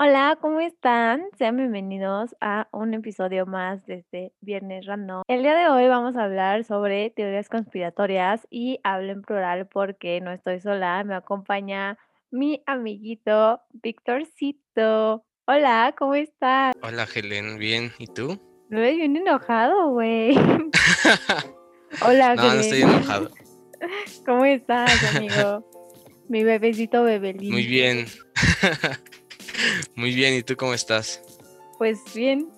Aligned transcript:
Hola, 0.00 0.38
¿cómo 0.40 0.60
están? 0.60 1.24
Sean 1.38 1.56
bienvenidos 1.56 2.36
a 2.40 2.68
un 2.70 2.94
episodio 2.94 3.46
más 3.46 3.84
de 3.84 3.94
este 3.94 4.32
Viernes 4.40 4.86
Random. 4.86 5.22
El 5.26 5.42
día 5.42 5.56
de 5.56 5.68
hoy 5.68 5.88
vamos 5.88 6.14
a 6.14 6.22
hablar 6.22 6.62
sobre 6.62 7.10
teorías 7.10 7.48
conspiratorias 7.48 8.46
y 8.48 8.78
hablo 8.84 9.10
en 9.10 9.22
plural 9.22 9.66
porque 9.66 10.20
no 10.20 10.30
estoy 10.30 10.60
sola, 10.60 11.02
me 11.02 11.16
acompaña 11.16 11.98
mi 12.30 12.62
amiguito 12.64 13.60
Victorcito. 13.72 15.24
Hola, 15.48 15.92
¿cómo 15.98 16.14
estás? 16.14 16.76
Hola, 16.80 17.08
Helen, 17.12 17.58
bien, 17.58 17.90
¿y 17.98 18.06
tú? 18.06 18.40
Me 18.68 18.80
ves 18.80 18.96
bien 18.98 19.16
enojado, 19.16 19.90
güey. 19.90 20.36
Hola, 22.06 22.36
no, 22.36 22.54
no 22.54 22.60
estoy 22.60 22.82
enojado. 22.82 23.30
¿Cómo 24.24 24.44
estás, 24.44 25.16
amigo? 25.16 25.68
Mi 26.28 26.44
bebecito 26.44 27.02
bebelín. 27.02 27.50
Muy 27.50 27.66
bien. 27.66 28.06
Muy 29.94 30.14
bien, 30.14 30.34
¿y 30.34 30.42
tú 30.42 30.56
cómo 30.56 30.74
estás? 30.74 31.22
Pues 31.78 31.98
bien, 32.14 32.48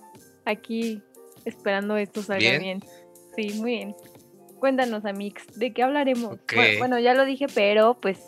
aquí 0.44 1.02
esperando 1.44 1.96
esto 1.96 2.22
salga 2.22 2.58
bien. 2.58 2.82
Sí, 3.36 3.52
muy 3.54 3.72
bien. 3.72 3.96
Cuéntanos, 4.58 5.04
Amix, 5.04 5.46
¿de 5.58 5.72
qué 5.72 5.82
hablaremos? 5.82 6.38
Bueno, 6.78 6.98
ya 6.98 7.14
lo 7.14 7.24
dije, 7.24 7.46
pero 7.54 7.98
pues 8.00 8.18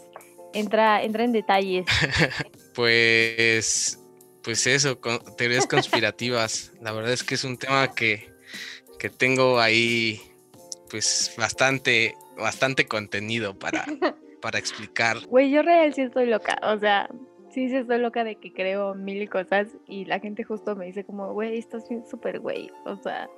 entra, 0.55 1.03
entra 1.03 1.25
en 1.25 1.33
detalles. 1.33 1.87
pues, 2.75 3.99
pues 4.43 4.67
eso, 4.67 4.99
teorías 5.37 5.67
conspirativas. 5.67 6.73
La 6.81 6.93
verdad 6.93 7.13
es 7.13 7.23
que 7.23 7.35
es 7.35 7.45
un 7.45 7.59
tema 7.59 7.95
que, 7.95 8.33
que 8.99 9.11
tengo 9.11 9.61
ahí, 9.61 10.21
pues 10.89 11.35
bastante, 11.37 12.15
bastante 12.37 12.87
contenido 12.87 13.59
para, 13.59 13.85
para 14.41 14.59
explicar. 14.59 15.19
Güey, 15.27 15.51
yo 15.51 15.63
real 15.63 15.93
sí 15.93 16.03
estoy 16.03 16.27
loca, 16.27 16.59
o 16.63 16.79
sea, 16.79 17.11
sí, 17.53 17.69
sí 17.69 17.77
estoy 17.77 17.99
loca 17.99 18.25
de 18.25 18.37
que 18.37 18.53
creo 18.53 18.95
mil 18.95 19.29
cosas 19.29 19.69
y 19.87 20.05
la 20.05 20.21
gente 20.21 20.45
justo 20.45 20.75
me 20.77 20.87
dice 20.87 21.05
como, 21.05 21.33
güey, 21.33 21.59
estás 21.59 21.85
súper 22.11 22.41
güey, 22.41 22.71
o 22.85 22.97
sea, 22.97 23.29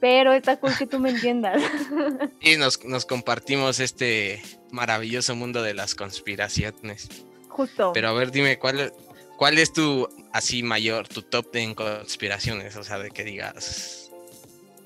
pero 0.00 0.32
está 0.32 0.58
cool 0.58 0.76
que 0.76 0.86
tú 0.86 0.98
me 0.98 1.10
entiendas. 1.10 1.62
Y 2.40 2.56
nos, 2.56 2.84
nos 2.84 3.06
compartimos 3.06 3.78
este 3.80 4.42
maravilloso 4.70 5.36
mundo 5.36 5.62
de 5.62 5.74
las 5.74 5.94
conspiraciones. 5.94 7.08
Justo. 7.48 7.92
Pero 7.92 8.08
a 8.08 8.12
ver, 8.12 8.32
dime, 8.32 8.58
¿cuál, 8.58 8.92
cuál 9.36 9.58
es 9.58 9.72
tu 9.72 10.08
así 10.32 10.62
mayor, 10.62 11.06
tu 11.06 11.22
top 11.22 11.52
de 11.52 11.74
conspiraciones? 11.74 12.76
O 12.76 12.82
sea, 12.82 12.98
de 12.98 13.10
que 13.10 13.22
digas, 13.22 14.10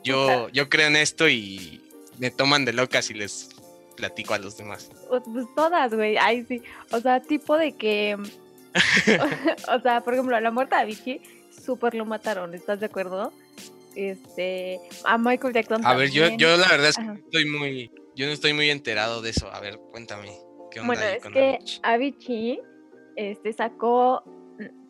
yo, 0.04 0.48
yo 0.50 0.68
creo 0.68 0.88
en 0.88 0.96
esto 0.96 1.28
y 1.28 1.80
me 2.18 2.30
toman 2.30 2.64
de 2.64 2.72
locas 2.72 3.10
y 3.10 3.14
les 3.14 3.50
platico 3.96 4.34
a 4.34 4.38
los 4.38 4.56
demás. 4.56 4.90
Pues 5.08 5.46
todas, 5.54 5.94
güey. 5.94 6.16
Ay, 6.18 6.44
sí. 6.46 6.62
O 6.90 7.00
sea, 7.00 7.20
tipo 7.22 7.56
de 7.56 7.72
que 7.72 8.18
o 9.76 9.80
sea, 9.80 10.02
por 10.02 10.14
ejemplo, 10.14 10.36
a 10.36 10.40
la 10.40 10.50
muerte 10.50 10.76
de 10.76 10.82
Avicii, 10.82 11.22
súper 11.50 11.94
lo 11.94 12.04
mataron, 12.04 12.54
¿estás 12.54 12.80
de 12.80 12.86
acuerdo? 12.86 13.32
Este, 13.94 14.78
a 15.04 15.16
Michael 15.18 15.54
Jackson. 15.54 15.84
A 15.86 15.94
ver, 15.94 16.10
yo, 16.10 16.28
yo 16.36 16.56
la 16.56 16.68
verdad 16.68 16.90
es 16.90 16.96
que 16.96 17.12
estoy 17.12 17.46
muy, 17.46 17.90
yo 18.14 18.26
no 18.26 18.32
estoy 18.32 18.52
muy 18.52 18.70
enterado 18.70 19.22
de 19.22 19.30
eso. 19.30 19.50
A 19.52 19.60
ver, 19.60 19.78
cuéntame. 19.90 20.30
¿qué 20.70 20.80
onda 20.80 20.94
bueno, 20.94 21.02
es 21.02 21.22
que 21.24 21.58
Avicii 21.82 22.60
este, 23.16 23.52
sacó, 23.52 24.22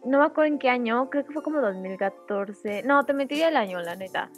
no 0.04 0.18
me 0.18 0.24
acuerdo 0.24 0.52
en 0.52 0.58
qué 0.58 0.68
año, 0.68 1.08
creo 1.10 1.24
que 1.24 1.32
fue 1.32 1.42
como 1.42 1.60
2014. 1.60 2.82
No, 2.82 3.04
te 3.04 3.12
metí 3.12 3.40
el 3.40 3.56
año, 3.56 3.80
la 3.80 3.94
neta. 3.94 4.30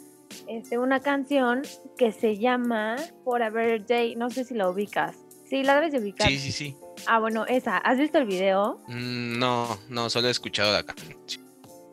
Este, 0.47 0.77
una 0.77 0.99
canción 0.99 1.63
que 1.97 2.11
se 2.11 2.37
llama 2.37 2.97
Forever 3.23 3.85
Day, 3.85 4.15
no 4.15 4.29
sé 4.29 4.43
si 4.43 4.53
la 4.53 4.69
ubicas. 4.69 5.17
Sí, 5.49 5.63
la 5.63 5.75
debes 5.75 5.91
de 5.91 5.99
ubicar. 5.99 6.27
Sí, 6.27 6.37
sí, 6.37 6.51
sí. 6.51 6.77
Ah, 7.07 7.19
bueno, 7.19 7.45
esa. 7.47 7.77
¿Has 7.77 7.97
visto 7.97 8.19
el 8.19 8.25
video? 8.25 8.79
Mm, 8.87 9.39
no, 9.39 9.79
no, 9.89 10.09
solo 10.09 10.27
he 10.27 10.31
escuchado 10.31 10.71
la 10.71 10.83
canción. 10.83 11.17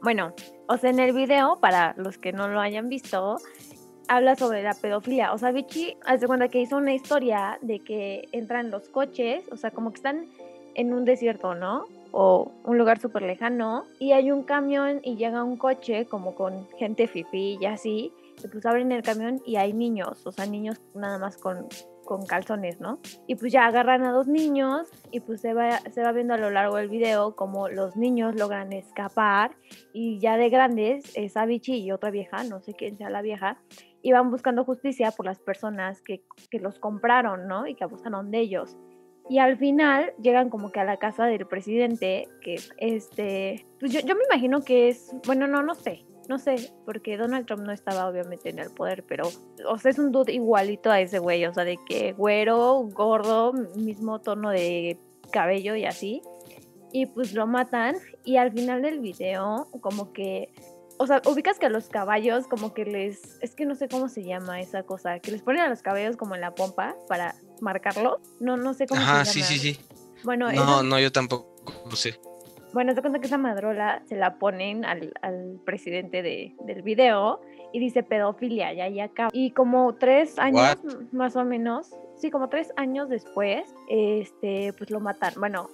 Bueno, 0.03 0.35
o 0.69 0.77
sea, 0.77 0.91
en 0.91 1.01
el 1.01 1.15
video, 1.15 1.59
para 1.59 1.95
los 1.97 2.19
que 2.19 2.33
no 2.33 2.49
lo 2.49 2.61
hayan 2.61 2.91
visto, 2.91 3.39
habla 4.09 4.37
sobre 4.37 4.63
la 4.63 4.75
pedofilia. 4.75 5.33
O 5.33 5.39
sea, 5.39 5.53
Vichy 5.53 5.97
hace 6.05 6.27
cuenta 6.27 6.49
que 6.49 6.61
hizo 6.61 6.77
una 6.77 6.93
historia 6.93 7.59
de 7.63 7.81
que 7.81 8.29
entran 8.33 8.71
los 8.71 8.91
coches, 8.91 9.45
o 9.51 9.57
sea, 9.57 9.71
como 9.71 9.91
que 9.91 9.97
están 9.97 10.27
en 10.75 10.93
un 10.93 11.07
desierto, 11.07 11.55
¿no? 11.55 11.87
O 12.13 12.53
un 12.65 12.77
lugar 12.77 13.01
súper 13.01 13.23
lejano, 13.23 13.87
y 13.99 14.13
hay 14.13 14.31
un 14.31 14.43
camión 14.43 15.01
y 15.03 15.17
llega 15.17 15.43
un 15.43 15.57
coche 15.57 16.05
como 16.05 16.35
con 16.35 16.69
gente 16.77 17.09
fifi 17.09 17.59
y 17.59 17.65
así, 17.65 18.13
y 18.45 18.49
pues 18.49 18.67
abren 18.67 18.93
el 18.93 19.03
camión 19.03 19.41
y 19.47 19.57
hay 19.57 19.73
niños, 19.73 20.27
o 20.27 20.33
sea, 20.33 20.45
niños 20.45 20.79
nada 20.95 21.19
más 21.19 21.39
con 21.39 21.67
con 22.07 22.25
calzones, 22.25 22.81
¿no? 22.81 23.01
Y 23.27 23.35
pues 23.35 23.53
ya 23.53 23.67
agarran 23.67 24.05
a 24.05 24.13
dos 24.13 24.27
niños 24.27 24.89
y 25.11 25.21
pues 25.21 25.43
se 25.43 25.53
va, 25.53 25.79
se 25.91 26.03
va 26.03 26.13
viendo 26.13 26.33
a 26.33 26.39
lo 26.39 26.51
largo 26.51 26.77
del 26.77 26.89
video 26.89 27.37
como 27.37 27.69
los 27.69 27.97
niños 27.97 28.35
logran 28.35 28.73
escapar 28.73 29.57
y 29.93 30.19
ya 30.19 30.39
de 30.39 30.49
grandes 30.49 31.15
es 31.15 31.37
Avicii 31.37 31.83
y 31.83 31.93
otra 31.93 32.11
vieja, 32.11 32.45
no 32.45 32.63
sé 32.63 32.73
quién 32.73 32.97
sea 32.97 33.11
la 33.11 33.21
vieja, 33.21 33.59
y 34.01 34.13
van 34.13 34.31
buscando 34.31 34.65
justicia 34.65 35.11
por 35.11 35.27
las 35.27 35.41
personas 35.41 36.01
que, 36.01 36.23
que 36.51 36.61
los 36.61 36.79
compraron, 36.79 37.47
¿no? 37.49 37.67
Y 37.67 37.75
que 37.75 37.85
abusaron 37.85 38.31
de 38.31 38.39
ellos. 38.39 38.77
Y 39.29 39.39
al 39.39 39.57
final 39.59 40.13
llegan 40.23 40.51
como 40.51 40.71
que 40.71 40.79
a 40.79 40.85
la 40.85 40.99
casa 40.99 41.27
del 41.27 41.47
presidente, 41.47 42.29
que 42.41 42.61
este, 42.79 43.67
pues 43.81 43.93
yo, 43.93 44.01
yo 44.01 44.15
me 44.15 44.23
imagino 44.31 44.63
que 44.63 44.89
es, 44.89 45.13
bueno, 45.27 45.49
no, 45.49 45.63
no 45.63 45.75
sé, 45.75 46.05
no 46.29 46.39
sé, 46.39 46.73
porque 46.85 47.17
Donald 47.17 47.47
Trump 47.47 47.63
no 47.63 47.73
estaba 47.73 48.09
obviamente 48.09 48.51
en 48.51 48.59
el 48.59 48.71
poder, 48.71 49.05
pero, 49.07 49.31
o 49.69 49.79
sea, 49.79 49.91
es 49.91 49.99
un 49.99 50.13
dude 50.13 50.33
igualito 50.33 50.91
a 50.91 51.01
ese 51.01 51.19
güey, 51.19 51.45
o 51.47 51.55
sea, 51.55 51.65
de 51.65 51.79
que 51.87 52.13
güero, 52.13 52.83
gordo, 52.93 53.53
mismo 53.53 54.21
tono 54.21 54.51
de 54.51 54.99
cabello 55.31 55.75
y 55.77 55.85
así. 55.85 56.23
Y 56.93 57.07
pues 57.07 57.35
lo 57.35 57.47
matan 57.47 57.97
y 58.25 58.37
al 58.37 58.53
final 58.53 58.83
del 58.83 59.01
video, 59.01 59.69
como 59.81 60.13
que, 60.13 60.51
o 60.99 61.07
sea, 61.07 61.21
ubicas 61.27 61.59
que 61.59 61.67
a 61.67 61.69
los 61.69 61.89
caballos 61.89 62.47
como 62.47 62.73
que 62.73 62.85
les, 62.85 63.39
es 63.43 63.55
que 63.55 63.67
no 63.67 63.75
sé 63.75 63.89
cómo 63.89 64.09
se 64.09 64.25
llama 64.25 64.61
esa 64.61 64.83
cosa, 64.83 65.19
que 65.19 65.31
les 65.31 65.43
ponen 65.43 65.63
a 65.63 65.69
los 65.69 65.83
caballos 65.83 66.17
como 66.17 66.35
en 66.35 66.41
la 66.41 66.55
pompa 66.55 66.97
para 67.09 67.35
marcarlo. 67.61 68.21
No, 68.41 68.57
no 68.57 68.73
sé 68.73 68.87
cómo 68.87 69.01
se 69.01 69.07
llama. 69.07 69.25
sí, 69.25 69.43
sí, 69.43 69.59
sí. 69.59 69.79
Bueno, 70.25 70.51
no, 70.53 70.83
no, 70.83 70.99
yo 70.99 71.13
tampoco 71.13 71.95
sé. 71.95 72.19
Bueno, 72.77 72.93
se 72.93 73.01
cuenta 73.01 73.21
que 73.21 73.27
esa 73.27 73.39
madrola 73.39 74.03
se 74.05 74.17
la 74.17 74.35
ponen 74.35 74.85
al, 74.85 75.15
presidente 75.65 76.21
de, 76.21 76.55
del 76.61 76.83
video 76.83 77.41
y 77.73 77.79
dice 77.79 78.03
pedofilia, 78.03 78.75
ya 78.75 78.87
y 78.87 79.01
acá. 79.01 79.31
Y 79.33 79.53
como 79.53 79.95
tres 79.95 80.39
años, 80.39 80.77
más 81.11 81.37
o 81.37 81.45
menos, 81.47 81.89
sí, 82.19 82.31
como 82.31 82.51
tres 82.51 82.75
años 82.77 83.09
después, 83.09 83.75
este, 83.89 84.75
pues 84.77 84.91
lo 84.91 85.01
mataron. 85.01 85.41
Bueno, 85.41 85.71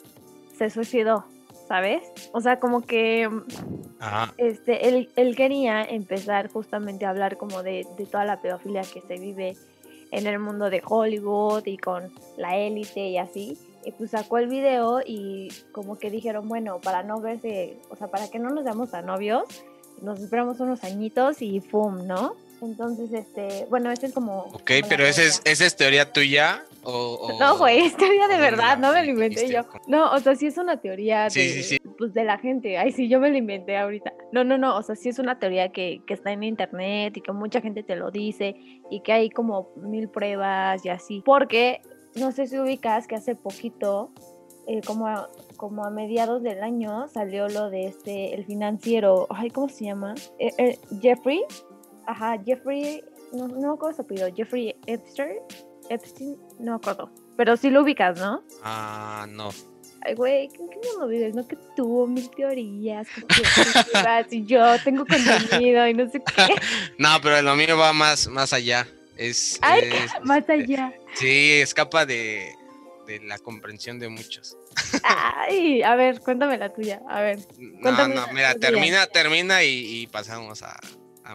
se 0.57 0.71
suicidó, 0.71 1.25
¿sabes? 1.67 2.05
O 2.33 2.41
sea, 2.41 2.61
como 2.61 2.83
que 2.83 3.29
este, 4.37 4.87
él, 4.89 5.11
él, 5.17 5.35
quería 5.35 5.83
empezar 5.83 6.53
justamente 6.53 7.05
a 7.05 7.11
hablar 7.11 7.37
como 7.37 7.65
de, 7.65 7.85
de 7.99 8.07
toda 8.07 8.25
la 8.25 8.41
pedofilia 8.41 8.83
que 8.83 9.01
se 9.01 9.19
vive 9.19 9.57
en 10.12 10.29
el 10.29 10.39
mundo 10.39 10.71
de 10.71 10.81
Hollywood 10.87 11.67
y 11.67 11.79
con 11.79 12.12
la 12.37 12.57
élite 12.57 13.09
y 13.09 13.19
así. 13.19 13.59
Y 13.84 13.93
pues 13.93 14.10
sacó 14.10 14.38
el 14.38 14.48
video 14.48 15.00
y 15.04 15.48
como 15.72 15.98
que 15.98 16.10
dijeron, 16.10 16.48
bueno, 16.48 16.81
para 16.81 17.03
no 17.03 17.20
verse, 17.20 17.78
o 17.91 17.97
sea, 17.97 18.09
para 18.09 18.28
que 18.28 18.38
no 18.38 18.50
nos 18.50 18.65
veamos 18.65 18.94
a 18.94 19.03
novios, 19.03 19.44
nos 20.00 20.20
esperamos 20.20 20.60
unos 20.60 20.84
añitos 20.84 21.43
y 21.43 21.60
¡pum! 21.60 22.06
¿no? 22.06 22.37
Entonces, 22.62 23.12
este, 23.12 23.66
bueno, 23.70 23.91
este 23.91 24.06
es 24.06 24.12
como... 24.12 24.43
Ok, 24.53 24.70
pero 24.88 25.04
¿esa 25.04 25.22
es, 25.22 25.43
¿esa 25.44 25.66
es 25.66 25.75
teoría 25.75 26.12
tuya 26.12 26.65
o...? 26.84 27.37
no, 27.41 27.59
güey, 27.59 27.81
es 27.81 27.97
teoría 27.97 28.28
de 28.28 28.38
verdad, 28.38 28.78
no 28.78 28.93
me 28.93 29.04
lo 29.04 29.10
inventé 29.10 29.48
yo. 29.48 29.62
No, 29.88 30.12
o 30.12 30.20
sea, 30.20 30.37
sí 30.37 30.47
es 30.47 30.59
una 30.59 30.81
teoría 30.81 31.28
de, 31.28 31.81
Pues 31.99 32.14
de 32.14 32.22
la 32.22 32.38
gente. 32.38 32.78
Ay, 32.78 32.93
sí, 32.93 33.09
yo 33.09 33.19
me 33.19 33.31
lo 33.31 33.37
inventé 33.37 33.76
ahorita. 33.76 34.12
No, 34.31 34.44
no, 34.44 34.59
no, 34.59 34.76
o 34.76 34.82
sea, 34.82 34.94
sí 34.94 35.09
es 35.09 35.19
una 35.19 35.41
teoría 35.41 35.70
que, 35.72 36.03
que 36.06 36.14
está 36.14 36.31
en 36.31 36.44
internet 36.44 37.16
y 37.16 37.20
que 37.20 37.32
mucha 37.32 37.60
gente 37.60 37.82
te 37.82 37.97
lo 37.97 38.12
dice 38.12 38.54
y 38.91 39.00
que 39.00 39.12
hay 39.12 39.31
como 39.31 39.72
mil 39.75 40.09
pruebas 40.09 40.84
y 40.84 40.88
así. 40.88 41.20
Porque 41.25 41.82
no 42.15 42.33
sé 42.33 42.47
si 42.47 42.59
ubicas 42.59 43.06
que 43.06 43.17
hace 43.17 43.34
poquito, 43.34 44.12
eh, 44.67 44.81
como, 44.87 45.06
a, 45.06 45.28
como 45.56 45.84
a 45.84 45.91
mediados 45.91 46.43
del 46.43 46.62
año, 46.62 47.09
salió 47.09 47.49
lo 47.49 47.71
de 47.71 47.87
este, 47.87 48.34
el 48.34 48.45
financiero, 48.45 49.26
ay, 49.31 49.50
¿cómo 49.50 49.69
se 49.69 49.87
llama? 49.87 50.14
Eh, 50.38 50.53
eh, 50.59 50.79
Jeffrey, 51.00 51.43
ajá, 52.06 52.37
Jeffrey, 52.44 53.03
no, 53.32 53.49
no 53.49 53.69
me 53.69 53.75
acuerdo 53.75 53.97
su 53.97 54.03
apellido, 54.03 54.29
Jeffrey 54.35 54.76
Epstein, 54.87 55.38
Epstein, 55.88 56.37
no 56.59 56.73
me 56.73 56.76
acuerdo, 56.76 57.11
pero 57.37 57.56
sí 57.56 57.70
lo 57.70 57.82
ubicas, 57.82 58.19
¿no? 58.19 58.43
Ah, 58.62 59.26
no. 59.29 59.50
Ay, 60.05 60.14
güey, 60.14 60.49
¿qué, 60.49 60.59
qué 60.59 60.79
no 60.99 61.06
vives? 61.06 61.35
No 61.35 61.47
que 61.47 61.56
tuvo 61.76 62.06
mil 62.06 62.29
teorías, 62.31 63.06
y 64.31 64.44
yo 64.44 64.61
tengo 64.85 65.05
contenido 65.06 65.87
y 65.87 65.94
no 65.94 66.09
sé 66.11 66.20
qué. 66.20 66.55
no, 66.99 67.09
pero 67.23 67.41
lo 67.43 67.55
mío 67.56 67.76
va 67.76 67.93
más, 67.93 68.29
más 68.29 68.53
allá. 68.53 68.87
Es, 69.17 69.59
Ay, 69.61 69.91
más 70.25 70.49
allá. 70.49 70.93
Sí, 71.14 71.61
escapa 71.61 72.06
de, 72.06 72.55
la 73.25 73.38
comprensión 73.38 73.99
de 73.99 74.09
muchos. 74.09 74.56
Ay, 75.05 75.82
a 75.82 75.94
ver, 75.97 76.20
cuéntame 76.20 76.56
la 76.59 76.73
tuya. 76.73 77.00
A 77.09 77.20
ver. 77.20 77.38
No, 77.59 78.09
no, 78.09 78.26
mira, 78.32 78.55
termina, 78.55 79.06
termina 79.06 79.62
y, 79.64 80.06
pasamos 80.06 80.62
a, 80.62 80.81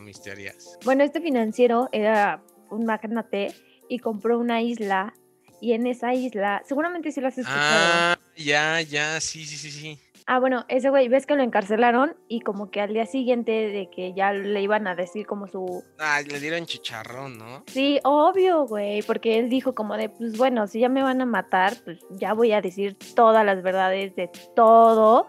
mis 0.01 0.21
teorías. 0.21 0.77
Bueno, 0.83 1.03
este 1.03 1.21
financiero 1.21 1.89
era 1.91 2.43
un 2.69 2.85
magnate 2.85 3.53
y 3.89 3.99
compró 3.99 4.37
una 4.37 4.61
isla. 4.61 5.13
Y 5.59 5.73
en 5.73 5.87
esa 5.87 6.13
isla, 6.13 6.61
seguramente 6.67 7.11
sí 7.11 7.19
lo 7.19 7.29
has 7.29 7.37
escuchado. 7.37 8.13
Ah, 8.13 8.19
ya, 8.35 8.79
ya, 8.81 9.19
sí, 9.19 9.43
sí, 9.43 9.57
sí, 9.57 9.71
sí. 9.71 9.99
Ah, 10.29 10.39
bueno, 10.39 10.65
ese 10.67 10.89
güey, 10.89 11.07
ves 11.07 11.25
que 11.25 11.37
lo 11.37 11.41
encarcelaron 11.41 12.17
y 12.27 12.41
como 12.41 12.69
que 12.69 12.81
al 12.81 12.91
día 12.91 13.05
siguiente 13.05 13.51
de 13.51 13.89
que 13.89 14.13
ya 14.13 14.33
le 14.33 14.61
iban 14.61 14.85
a 14.85 14.93
decir 14.93 15.25
como 15.25 15.47
su... 15.47 15.85
Ah, 15.99 16.19
le 16.21 16.41
dieron 16.41 16.65
chicharrón, 16.65 17.37
¿no? 17.37 17.63
Sí, 17.67 18.01
obvio, 18.03 18.67
güey, 18.67 19.03
porque 19.03 19.39
él 19.39 19.49
dijo 19.49 19.73
como 19.73 19.95
de, 19.95 20.09
pues 20.09 20.37
bueno, 20.37 20.67
si 20.67 20.81
ya 20.81 20.89
me 20.89 21.01
van 21.01 21.21
a 21.21 21.25
matar, 21.25 21.77
pues 21.85 22.05
ya 22.09 22.33
voy 22.33 22.51
a 22.51 22.59
decir 22.59 22.97
todas 23.15 23.45
las 23.45 23.63
verdades 23.63 24.17
de 24.17 24.29
todo, 24.53 25.27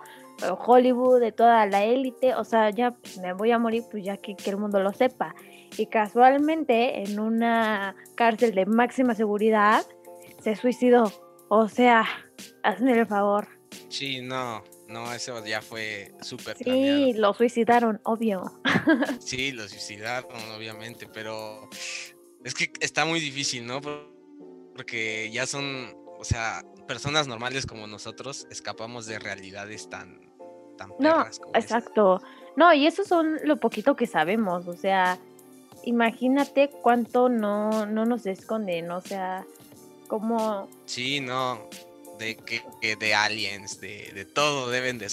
Hollywood, 0.67 1.21
de 1.21 1.31
toda 1.31 1.65
la 1.67 1.85
élite, 1.85 2.35
o 2.35 2.43
sea, 2.43 2.71
ya 2.71 2.91
pues, 2.91 3.19
me 3.19 3.33
voy 3.35 3.53
a 3.53 3.59
morir, 3.61 3.85
pues 3.89 4.05
ya 4.05 4.17
que, 4.17 4.35
que 4.35 4.51
el 4.51 4.57
mundo 4.57 4.81
lo 4.81 4.93
sepa. 4.93 5.33
Y 5.77 5.87
casualmente, 5.87 7.05
en 7.05 7.21
una 7.21 7.95
cárcel 8.17 8.53
de 8.53 8.67
máxima 8.67 9.15
seguridad, 9.15 9.85
se 10.41 10.57
suicidó. 10.57 11.13
O 11.49 11.69
sea, 11.69 12.05
hazme 12.65 12.99
el 12.99 13.07
favor. 13.07 13.47
Sí, 13.89 14.21
no, 14.23 14.65
no, 14.89 15.13
eso 15.13 15.45
ya 15.45 15.61
fue 15.61 16.13
súper 16.23 16.57
Sí, 16.57 17.13
lo 17.13 17.35
suicidaron, 17.35 18.01
obvio. 18.05 18.61
Sí, 19.21 19.53
lo 19.53 19.69
suicidaron, 19.69 20.31
obviamente, 20.57 21.07
pero 21.07 21.69
es 22.43 22.55
que 22.55 22.73
está 22.81 23.05
muy 23.05 23.21
difícil, 23.21 23.67
¿no? 23.67 23.81
Porque 24.75 25.31
ya 25.31 25.47
son, 25.47 25.95
o 26.19 26.25
sea, 26.25 26.65
personas 26.87 27.27
normales 27.29 27.67
como 27.67 27.87
nosotros 27.87 28.47
escapamos 28.51 29.07
de 29.07 29.19
realidades 29.19 29.91
tan, 29.91 30.33
tan 30.79 30.91
No, 30.99 31.27
exacto. 31.55 32.23
No, 32.57 32.73
y 32.73 32.87
eso 32.87 33.05
son 33.05 33.39
lo 33.45 33.59
poquito 33.59 33.95
que 33.95 34.07
sabemos, 34.07 34.67
o 34.67 34.75
sea, 34.75 35.19
imagínate 35.85 36.71
cuánto 36.71 37.29
no, 37.29 37.87
no 37.87 38.07
nos 38.07 38.27
esconden, 38.27 38.91
o 38.91 39.01
sea, 39.03 39.45
como... 40.09 40.69
Sí, 40.87 41.21
no, 41.21 41.69
de 42.19 42.37
que, 42.37 42.97
de 42.97 43.15
aliens, 43.15 43.81
de, 43.81 44.13
de 44.15 44.25
todo 44.25 44.71
deben 44.71 44.99
de... 44.99 45.09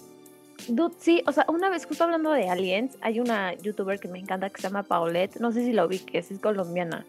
Dude, 0.67 0.95
sí, 0.99 1.21
o 1.27 1.31
sea, 1.31 1.45
una 1.49 1.69
vez 1.69 1.85
justo 1.85 2.03
hablando 2.03 2.31
de 2.31 2.49
aliens, 2.49 2.97
hay 3.01 3.19
una 3.19 3.53
youtuber 3.53 3.99
que 3.99 4.07
me 4.07 4.19
encanta 4.19 4.49
que 4.49 4.61
se 4.61 4.67
llama 4.67 4.83
Paulette, 4.83 5.37
no 5.37 5.51
sé 5.51 5.63
si 5.63 5.73
lo 5.73 5.87
vi, 5.87 5.99
que 5.99 6.19
es, 6.19 6.27
colombiana. 6.41 7.05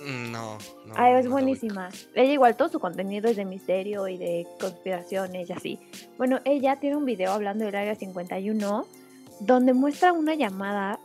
Mm, 0.00 0.32
no, 0.32 0.58
no. 0.86 0.94
Ay, 0.96 1.14
es 1.14 1.28
buenísima. 1.28 1.90
Ella 2.14 2.32
igual 2.32 2.56
todo 2.56 2.68
su 2.68 2.80
contenido 2.80 3.28
es 3.28 3.36
de 3.36 3.44
misterio 3.44 4.08
y 4.08 4.18
de 4.18 4.46
conspiraciones 4.60 5.48
y 5.48 5.52
así. 5.52 5.78
Bueno, 6.18 6.40
ella 6.44 6.76
tiene 6.76 6.96
un 6.96 7.04
video 7.04 7.32
hablando 7.32 7.64
del 7.64 7.74
Área 7.74 7.94
51 7.94 8.86
donde 9.40 9.74
muestra 9.74 10.12
una 10.12 10.34
llamada 10.34 10.98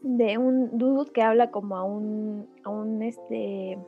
de 0.00 0.38
un 0.38 0.78
dude 0.78 1.10
que 1.12 1.22
habla 1.22 1.50
como 1.50 1.76
a 1.76 1.84
un, 1.84 2.48
a 2.64 2.70
un, 2.70 3.02
este, 3.02 3.78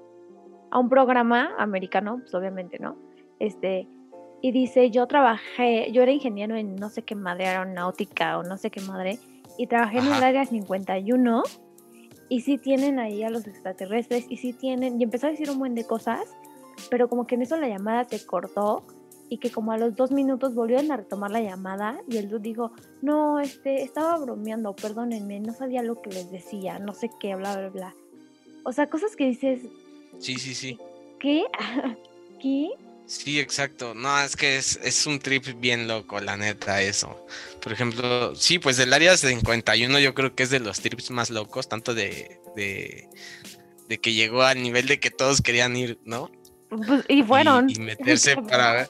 a 0.70 0.78
un 0.78 0.88
programa 0.88 1.54
americano, 1.58 2.18
pues 2.20 2.34
obviamente, 2.34 2.78
¿no? 2.78 2.96
Este, 3.44 3.86
y 4.40 4.52
dice, 4.52 4.90
yo 4.90 5.06
trabajé, 5.06 5.90
yo 5.92 6.02
era 6.02 6.12
ingeniero 6.12 6.56
en 6.56 6.76
no 6.76 6.90
sé 6.90 7.02
qué 7.02 7.14
madre 7.14 7.46
aeronáutica 7.46 8.38
o 8.38 8.42
no 8.42 8.56
sé 8.56 8.70
qué 8.70 8.80
madre, 8.80 9.18
y 9.58 9.66
trabajé 9.66 9.98
en 9.98 10.06
el 10.06 10.22
área 10.22 10.44
51, 10.44 11.42
y 12.28 12.40
sí 12.40 12.58
tienen 12.58 12.98
ahí 12.98 13.22
a 13.22 13.30
los 13.30 13.46
extraterrestres, 13.46 14.26
y 14.28 14.36
sí 14.38 14.52
tienen, 14.52 15.00
y 15.00 15.04
empezó 15.04 15.26
a 15.26 15.30
decir 15.30 15.50
un 15.50 15.58
buen 15.58 15.74
de 15.74 15.86
cosas, 15.86 16.22
pero 16.90 17.08
como 17.08 17.26
que 17.26 17.36
en 17.36 17.42
eso 17.42 17.56
la 17.56 17.68
llamada 17.68 18.04
se 18.04 18.24
cortó, 18.26 18.84
y 19.28 19.38
que 19.38 19.50
como 19.50 19.72
a 19.72 19.78
los 19.78 19.96
dos 19.96 20.10
minutos 20.10 20.54
volvieron 20.54 20.90
a 20.92 20.96
retomar 20.98 21.30
la 21.30 21.40
llamada 21.40 22.00
y 22.08 22.18
el 22.18 22.28
dude 22.28 22.42
dijo, 22.42 22.72
no, 23.00 23.40
este, 23.40 23.82
estaba 23.82 24.18
bromeando, 24.18 24.76
perdónenme, 24.76 25.40
no 25.40 25.54
sabía 25.54 25.82
lo 25.82 26.00
que 26.02 26.10
les 26.10 26.30
decía, 26.30 26.78
no 26.78 26.92
sé 26.92 27.10
qué, 27.18 27.34
bla, 27.34 27.56
bla, 27.56 27.68
bla. 27.70 27.94
O 28.64 28.72
sea, 28.72 28.88
cosas 28.88 29.16
que 29.16 29.26
dices... 29.26 29.62
Sí, 30.18 30.36
sí, 30.36 30.54
sí. 30.54 30.78
¿Qué? 31.18 31.44
¿Qué? 32.40 32.70
Sí, 33.06 33.38
exacto. 33.38 33.94
No, 33.94 34.18
es 34.20 34.36
que 34.36 34.56
es, 34.56 34.78
es, 34.82 35.06
un 35.06 35.18
trip 35.18 35.44
bien 35.60 35.86
loco, 35.86 36.20
la 36.20 36.36
neta, 36.36 36.80
eso. 36.80 37.26
Por 37.60 37.72
ejemplo, 37.72 38.34
sí, 38.34 38.58
pues 38.58 38.76
del 38.76 38.92
área 38.92 39.16
51 39.16 39.98
yo 39.98 40.14
creo 40.14 40.34
que 40.34 40.42
es 40.42 40.50
de 40.50 40.60
los 40.60 40.80
trips 40.80 41.10
más 41.10 41.30
locos, 41.30 41.68
tanto 41.68 41.94
de, 41.94 42.40
de, 42.56 43.08
de 43.88 43.98
que 43.98 44.14
llegó 44.14 44.42
al 44.42 44.62
nivel 44.62 44.86
de 44.86 45.00
que 45.00 45.10
todos 45.10 45.42
querían 45.42 45.76
ir, 45.76 45.98
¿no? 46.04 46.30
Pues, 46.68 47.04
y 47.08 47.22
fueron. 47.22 47.68
Y, 47.68 47.78
meterse 47.78 48.36
para, 48.36 48.88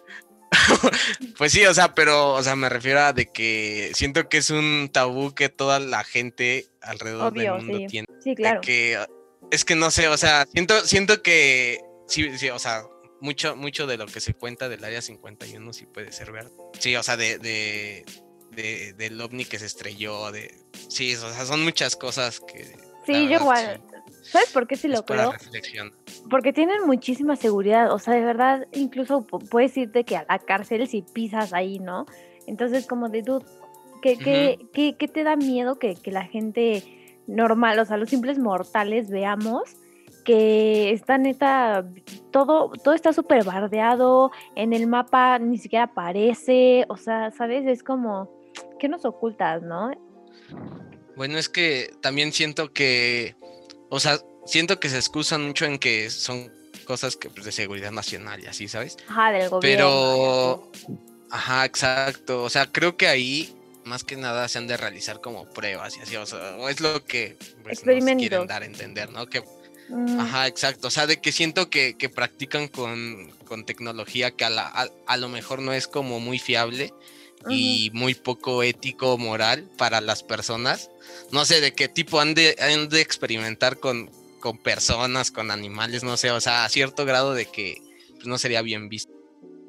pues 1.39 1.53
sí, 1.53 1.65
o 1.67 1.75
sea, 1.75 1.95
pero, 1.95 2.35
o 2.35 2.43
sea, 2.43 2.57
me 2.57 2.69
refiero 2.69 3.01
a 3.01 3.13
de 3.13 3.31
que 3.31 3.91
siento 3.95 4.29
que 4.29 4.39
es 4.39 4.51
un 4.51 4.91
tabú 4.93 5.35
que 5.35 5.49
toda 5.49 5.81
la 5.81 6.05
gente 6.05 6.67
alrededor 6.81 7.33
del 7.33 7.53
mundo 7.53 7.79
tiene. 7.89 8.07
Sí, 8.23 8.35
claro. 8.35 8.61
Que, 8.61 9.05
es 9.51 9.65
que 9.65 9.75
no 9.75 9.91
sé, 9.91 10.09
o 10.09 10.17
sea, 10.17 10.47
siento, 10.53 10.81
siento 10.87 11.23
que 11.23 11.81
sí, 12.09 12.39
sí, 12.39 12.51
o 12.51 12.59
sea, 12.59 12.85
mucho, 13.21 13.57
mucho 13.57 13.87
de 13.87 13.97
lo 13.97 14.07
que 14.07 14.21
se 14.21 14.35
cuenta 14.35 14.69
del 14.69 14.85
área 14.85 15.03
51 15.03 15.73
sí 15.73 15.87
puede 15.87 16.13
ser 16.13 16.33
verdad. 16.33 16.53
Sí, 16.79 16.95
o 16.97 17.03
sea, 17.03 17.17
de, 17.17 17.39
de, 17.39 18.05
de, 18.51 18.93
del 18.95 19.21
ovni 19.21 19.45
que 19.45 19.59
se 19.59 19.67
estrelló, 19.67 20.33
de 20.33 20.55
sí, 20.89 21.15
o 21.15 21.33
sea, 21.33 21.45
son 21.47 21.65
muchas 21.65 21.97
cosas 21.97 22.41
que. 22.41 22.77
Sí, 23.07 23.29
yo 23.29 23.37
igual. 23.37 23.83
¿Sabes 24.23 24.51
por 24.51 24.67
qué 24.67 24.77
sí 24.77 24.89
lo 24.89 25.05
creo? 25.05 25.35
Porque 26.31 26.53
tienen 26.53 26.87
muchísima 26.87 27.37
seguridad, 27.37 27.93
o 27.93 27.99
sea, 27.99 28.15
de 28.15 28.23
verdad, 28.23 28.67
incluso 28.73 29.27
puedes 29.27 29.77
irte 29.77 30.05
que 30.05 30.17
a 30.17 30.25
la 30.29 30.39
cárcel 30.39 30.89
si 30.89 31.03
pisas 31.03 31.53
ahí, 31.53 31.79
¿no? 31.79 32.07
Entonces, 32.47 32.87
como 32.87 33.11
de, 33.11 33.23
dude, 33.23 33.45
¿qué, 34.03 34.59
qué, 34.73 35.09
te 35.09 35.25
da 35.25 35.37
miedo 35.37 35.79
que, 35.79 35.97
la 36.07 36.25
gente 36.25 36.83
normal, 37.27 37.79
o 37.79 37.85
sea, 37.85 37.97
los 37.97 38.11
simples 38.11 38.39
mortales 38.39 39.11
veamos 39.11 39.77
que 40.25 40.91
está 40.91 41.19
neta, 41.19 41.87
todo, 42.31 42.71
todo 42.83 42.95
está 42.95 43.13
súper 43.13 43.45
bardeado, 43.45 44.31
en 44.57 44.73
el 44.73 44.87
mapa 44.87 45.39
ni 45.39 45.59
siquiera 45.59 45.85
aparece, 45.85 46.87
o 46.89 46.97
sea, 46.97 47.31
¿sabes? 47.31 47.67
Es 47.67 47.83
como, 47.83 48.31
¿qué 48.79 48.89
nos 48.89 49.05
ocultas, 49.05 49.63
no? 49.63 49.91
Bueno, 51.17 51.39
es 51.39 51.49
que 51.49 51.95
también 52.01 52.33
siento 52.33 52.73
que 52.73 53.37
o 53.95 54.01
sea, 54.01 54.19
siento 54.45 54.81
que 54.81 54.89
se 54.89 54.97
excusan 54.97 55.47
mucho 55.47 55.67
en 55.67 55.79
que 55.79 56.11
son 56.11 56.53
cosas 56.85 57.15
que 57.15 57.31
pues, 57.31 57.45
de 57.45 57.53
seguridad 57.53 57.93
nacional 57.93 58.43
y 58.43 58.47
así, 58.47 58.67
¿sabes? 58.67 58.97
Ajá, 59.09 59.31
del 59.31 59.49
gobierno. 59.49 59.61
Pero, 59.61 60.71
ajá, 61.31 61.65
exacto. 61.65 62.43
O 62.43 62.51
sea, 62.51 62.67
creo 62.67 62.97
que 62.97 63.07
ahí 63.07 63.55
más 63.85 64.03
que 64.03 64.17
nada 64.17 64.49
se 64.49 64.59
han 64.59 64.67
de 64.67 64.77
realizar 64.77 65.21
como 65.21 65.49
pruebas 65.49 65.97
y 65.97 66.01
así, 66.01 66.17
o 66.17 66.27
sea, 66.27 66.57
es 66.69 66.81
lo 66.81 67.05
que 67.05 67.37
pues, 67.63 67.83
quieren 67.83 68.49
dar 68.49 68.63
a 68.63 68.67
entender, 68.67 69.11
¿no? 69.13 69.27
Que, 69.27 69.45
mm. 69.89 70.21
Ajá, 70.21 70.47
exacto. 70.47 70.89
O 70.89 70.91
sea, 70.91 71.07
de 71.07 71.21
que 71.21 71.33
siento 71.33 71.71
que, 71.71 71.97
que 71.97 72.09
practican 72.09 72.69
con, 72.69 73.31
con, 73.47 73.65
tecnología 73.65 74.31
que 74.31 74.45
a, 74.45 74.51
la, 74.51 74.91
a, 75.07 75.17
lo 75.17 75.29
mejor 75.29 75.61
no 75.61 75.73
es 75.73 75.87
como 75.87 76.21
muy 76.21 76.39
fiable 76.39 76.93
y 77.49 77.91
muy 77.93 78.15
poco 78.15 78.63
ético 78.63 79.19
moral 79.19 79.69
para 79.77 80.01
las 80.01 80.23
personas. 80.23 80.91
No 81.31 81.45
sé 81.45 81.61
de 81.61 81.73
qué 81.73 81.89
tipo 81.89 82.21
han 82.21 82.35
de, 82.35 82.57
han 82.59 82.89
de 82.89 83.01
experimentar 83.01 83.79
con, 83.79 84.11
con 84.41 84.59
personas, 84.59 85.31
con 85.31 85.51
animales, 85.51 86.05
no 86.05 86.17
sé, 86.17 86.31
o 86.31 86.41
sea, 86.41 86.65
a 86.65 86.69
cierto 86.69 87.05
grado 87.05 87.35
de 87.35 87.47
que 87.47 87.77
pues, 88.15 88.27
no 88.27 88.39
sería 88.39 88.63
bien 88.63 88.89
visto. 88.89 89.13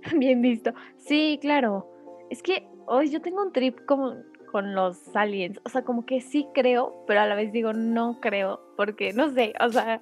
Bien 0.16 0.42
visto. 0.42 0.72
Sí, 1.08 1.40
claro. 1.42 1.90
Es 2.30 2.44
que 2.44 2.68
hoy 2.86 3.10
yo 3.10 3.22
tengo 3.22 3.42
un 3.42 3.51
trip 3.51 3.86
como 3.86 4.16
con 4.51 4.74
los 4.74 4.98
aliens, 5.16 5.60
o 5.66 5.70
sea, 5.70 5.84
como 5.84 6.06
que 6.06 6.22
sí 6.22 6.48
creo, 6.54 7.04
pero 7.08 7.20
a 7.20 7.25
la 7.25 7.36
vez 7.36 7.51
digo 7.51 7.74
no 7.74 8.20
creo, 8.22 8.62
porque 8.75 9.13
no 9.13 9.32
sé, 9.32 9.53
o 9.60 9.70
sea, 9.70 10.01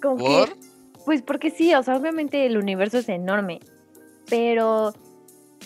como 0.00 0.24
que 0.24 0.52
pues 1.04 1.22
porque 1.22 1.50
sí, 1.50 1.74
o 1.74 1.82
sea, 1.82 1.96
obviamente 1.96 2.44
el 2.44 2.58
universo 2.58 2.98
es 2.98 3.08
enorme, 3.08 3.60
pero 4.28 4.92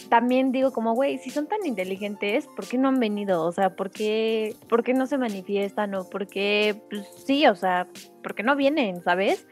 también 0.09 0.53
digo 0.53 0.73
como, 0.73 0.95
güey, 0.95 1.19
si 1.19 1.31
son 1.31 1.47
tan 1.47 1.67
inteligentes, 1.67 2.47
¿por 2.55 2.67
qué 2.67 2.79
no 2.79 2.89
han 2.89 3.01
venido? 3.01 3.45
O 3.45 3.53
sea, 3.53 3.75
¿por 3.75 3.91
qué, 3.91 4.55
por 4.69 4.85
qué 4.85 4.95
no 4.95 5.07
se 5.07 5.19
manifiestan? 5.19 5.95
O 5.95 6.09
por 6.09 6.27
qué, 6.29 6.81
pues 6.91 7.07
sí, 7.27 7.47
o 7.47 7.55
sea, 7.55 7.89
¿por 8.23 8.35
qué 8.35 8.43
no 8.43 8.57
vienen, 8.57 9.03
sabes? 9.03 9.47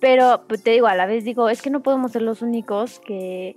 Pero 0.00 0.44
pues, 0.48 0.62
te 0.62 0.72
digo, 0.72 0.86
a 0.86 0.94
la 0.94 1.06
vez 1.06 1.24
digo, 1.24 1.48
es 1.48 1.62
que 1.62 1.70
no 1.70 1.82
podemos 1.82 2.12
ser 2.12 2.22
los 2.22 2.42
únicos 2.42 3.00
que, 3.00 3.56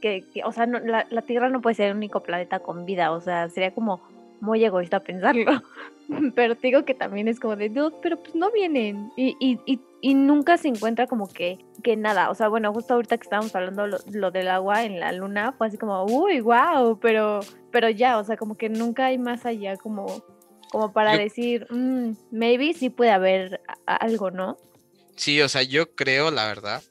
que, 0.00 0.24
o 0.44 0.52
sea, 0.52 0.66
la, 0.66 1.06
la, 1.10 1.22
Tierra 1.22 1.48
no 1.48 1.60
puede 1.60 1.74
ser 1.74 1.90
el 1.90 1.96
único 1.96 2.22
planeta 2.22 2.60
con 2.60 2.84
vida, 2.84 3.12
o 3.12 3.20
sea, 3.20 3.48
sería 3.48 3.74
como 3.74 4.00
muy 4.40 4.64
egoísta 4.64 5.00
pensarlo. 5.00 5.62
pero 6.34 6.56
te 6.56 6.68
digo 6.68 6.84
que 6.84 6.94
también 6.94 7.28
es 7.28 7.38
como 7.38 7.56
de, 7.56 7.68
dude, 7.68 7.96
pero 8.02 8.22
pues 8.22 8.34
no 8.34 8.50
vienen. 8.50 9.12
Y, 9.16 9.36
y, 9.38 9.60
y, 9.66 9.80
y, 10.00 10.14
nunca 10.14 10.56
se 10.56 10.68
encuentra 10.68 11.06
como 11.06 11.28
que, 11.28 11.58
que 11.82 11.96
nada. 11.96 12.30
O 12.30 12.34
sea, 12.34 12.48
bueno, 12.48 12.72
justo 12.72 12.94
ahorita 12.94 13.18
que 13.18 13.24
estábamos 13.24 13.54
hablando 13.54 13.86
lo, 13.86 14.30
del 14.30 14.48
agua 14.48 14.84
en 14.84 15.00
la 15.00 15.12
luna, 15.12 15.52
fue 15.52 15.66
así 15.66 15.76
como, 15.76 16.04
uy, 16.04 16.40
wow, 16.40 16.98
pero, 17.00 17.40
pero 17.70 17.90
ya, 17.90 18.18
o 18.18 18.24
sea, 18.24 18.36
como 18.36 18.56
que 18.56 18.68
nunca 18.68 19.06
hay 19.06 19.18
más 19.18 19.44
allá 19.44 19.76
como, 19.76 20.24
como 20.70 20.92
para 20.92 21.16
decir, 21.16 21.66
mm, 21.70 22.12
maybe 22.30 22.72
sí 22.72 22.90
puede 22.90 23.10
haber 23.10 23.60
algo, 23.86 24.30
¿no? 24.30 24.56
Sí, 25.16 25.40
o 25.42 25.48
sea, 25.48 25.62
yo 25.62 25.94
creo, 25.94 26.30
la 26.30 26.46
verdad. 26.46 26.82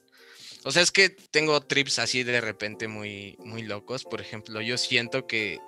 O 0.64 0.70
sea, 0.70 0.82
es 0.82 0.90
que 0.90 1.08
tengo 1.08 1.60
trips 1.60 1.98
así 1.98 2.24
de 2.24 2.40
repente 2.40 2.88
muy, 2.88 3.36
muy 3.38 3.62
locos. 3.62 4.04
Por 4.04 4.20
ejemplo, 4.20 4.60
yo 4.60 4.76
siento 4.76 5.26
que 5.26 5.60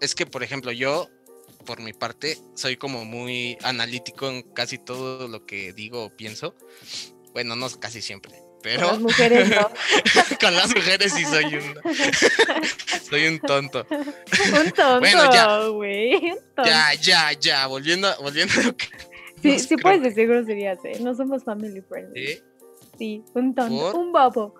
es 0.00 0.14
que, 0.14 0.26
por 0.26 0.42
ejemplo, 0.42 0.72
yo, 0.72 1.08
por 1.66 1.80
mi 1.80 1.92
parte, 1.92 2.38
soy 2.54 2.76
como 2.76 3.04
muy 3.04 3.56
analítico 3.62 4.28
en 4.28 4.42
casi 4.42 4.78
todo 4.78 5.28
lo 5.28 5.46
que 5.46 5.72
digo 5.72 6.04
o 6.04 6.10
pienso. 6.10 6.54
Bueno, 7.32 7.56
no 7.56 7.68
casi 7.80 8.00
siempre, 8.02 8.34
pero... 8.62 8.80
Con 8.82 8.88
las 8.92 9.00
mujeres 9.00 9.48
no. 9.50 9.70
con 10.40 10.54
las 10.54 10.74
mujeres 10.74 11.12
sí 11.12 11.24
soy 11.24 11.44
un... 11.56 11.74
soy 13.10 13.26
un 13.26 13.40
tonto. 13.40 13.86
Un 13.90 14.70
tonto, 14.72 15.00
Bueno, 15.00 15.32
ya. 15.32 15.46
tonto. 15.58 16.64
Ya, 16.64 16.94
ya, 16.94 17.32
ya, 17.32 17.66
volviendo, 17.66 18.08
volviendo 18.20 18.54
a 18.60 18.64
lo 18.64 18.76
que... 18.76 18.86
Sí, 19.42 19.58
sí 19.58 19.66
creo 19.68 19.78
puedes 19.82 20.02
decir 20.02 20.26
groserías, 20.28 20.78
¿eh? 20.84 20.98
No 21.00 21.14
somos 21.14 21.44
family 21.44 21.82
friendly. 21.82 22.14
que- 22.26 22.54
Sí, 22.98 23.22
un 23.34 23.54
tonto, 23.54 23.92
¿Por? 23.92 23.96
un 23.96 24.12
bobo. 24.12 24.54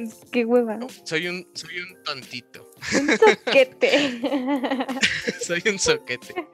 Yo- 0.00 0.30
Qué 0.30 0.44
hueva. 0.44 0.78
soy 1.04 1.28
un, 1.28 1.46
soy 1.54 1.78
un 1.80 2.02
tontito. 2.04 2.70
Un 2.94 3.08
soquete. 3.18 4.10
soy 5.46 5.62
un 5.66 5.78
soquete. 5.78 6.46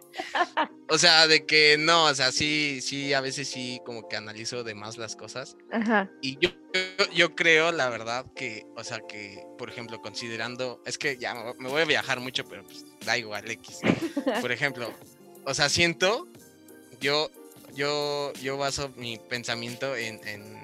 O 0.89 0.99
sea, 0.99 1.27
de 1.27 1.47
que 1.47 1.77
no, 1.79 2.05
o 2.05 2.15
sea, 2.15 2.33
sí, 2.33 2.81
sí, 2.83 3.13
a 3.15 3.21
veces 3.21 3.49
sí 3.49 3.81
como 3.87 4.09
que 4.09 4.17
analizo 4.17 4.63
de 4.65 4.75
más 4.75 4.99
las 4.99 5.17
cosas. 5.17 5.57
Ajá. 5.71 6.11
Y 6.21 6.37
yo, 6.39 6.51
yo, 6.75 7.11
yo 7.15 7.35
creo, 7.35 7.73
la 7.73 7.89
verdad, 7.89 8.27
que, 8.37 8.67
o 8.77 8.85
sea, 8.85 9.01
que, 9.09 9.43
por 9.59 9.71
ejemplo, 9.71 10.01
considerando, 10.03 10.83
es 10.85 10.99
que 10.99 11.17
ya 11.17 11.35
me 11.35 11.43
voy- 11.45 11.55
me 11.59 11.69
voy 11.71 11.83
a 11.83 11.87
viajar 11.87 12.21
mucho, 12.21 12.45
pero 12.45 12.63
pues 12.65 12.85
da 13.07 13.17
igual, 13.17 13.51
X. 13.51 13.79
Por 14.41 14.53
ejemplo, 14.53 14.93
o 15.45 15.55
sea, 15.55 15.69
siento, 15.71 16.29
yo, 17.01 17.31
yo, 17.75 18.33
yo 18.43 18.59
baso 18.59 18.91
mi 18.97 19.19
pensamiento 19.19 19.97
en, 19.97 20.21
en, 20.29 20.62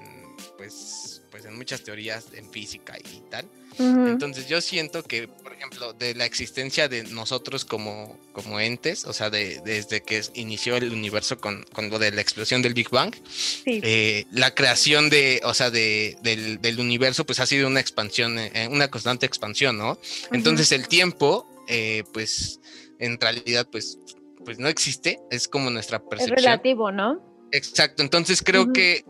pues, 0.59 1.21
pues 1.31 1.45
en 1.45 1.55
muchas 1.55 1.83
teorías 1.85 2.25
en 2.33 2.51
física 2.51 2.97
y 2.99 3.21
tal. 3.31 3.45
Entonces 3.77 4.49
yo 4.49 4.59
siento 4.59 5.03
que, 5.03 5.29
por 5.29 5.53
ejemplo, 5.53 5.93
de 5.93 6.13
la 6.13 6.25
existencia 6.25 6.89
de 6.89 7.03
nosotros 7.03 7.63
como, 7.63 8.19
como 8.33 8.59
entes, 8.59 9.05
o 9.05 9.13
sea, 9.13 9.29
de, 9.29 9.61
desde 9.63 10.01
que 10.01 10.17
es- 10.17 10.31
inició 10.35 10.75
el 10.75 10.91
universo 10.91 11.39
con, 11.39 11.63
con 11.71 11.89
lo 11.89 11.97
de 11.97 12.11
la 12.11 12.19
explosión 12.19 12.61
del 12.61 12.73
Big 12.73 12.89
Bang, 12.89 13.15
Sí. 13.25 13.79
eh, 13.81 14.25
la 14.31 14.53
creación 14.53 15.09
de, 15.09 15.39
o 15.45 15.53
sea, 15.53 15.71
de, 15.71 16.17
del, 16.23 16.59
del 16.59 16.77
universo, 16.81 17.25
pues 17.25 17.39
ha 17.39 17.45
sido 17.45 17.67
una 17.67 17.79
expansión, 17.79 18.37
eh, 18.37 18.67
una 18.69 18.89
constante 18.89 19.25
expansión, 19.25 19.77
¿no? 19.77 19.97
Entonces 20.33 20.73
el 20.73 20.89
tiempo, 20.89 21.47
eh, 21.69 22.03
pues, 22.11 22.59
en 22.99 23.17
realidad, 23.17 23.65
pues, 23.71 23.97
pues 24.43 24.59
no 24.59 24.67
existe, 24.67 25.19
es 25.31 25.47
como 25.47 25.69
nuestra 25.69 25.99
es 25.99 26.03
percepción. 26.09 26.35
relativo, 26.35 26.91
¿no? 26.91 27.21
Exacto, 27.53 28.03
entonces 28.03 28.41
creo 28.43 28.73
que 28.73 29.05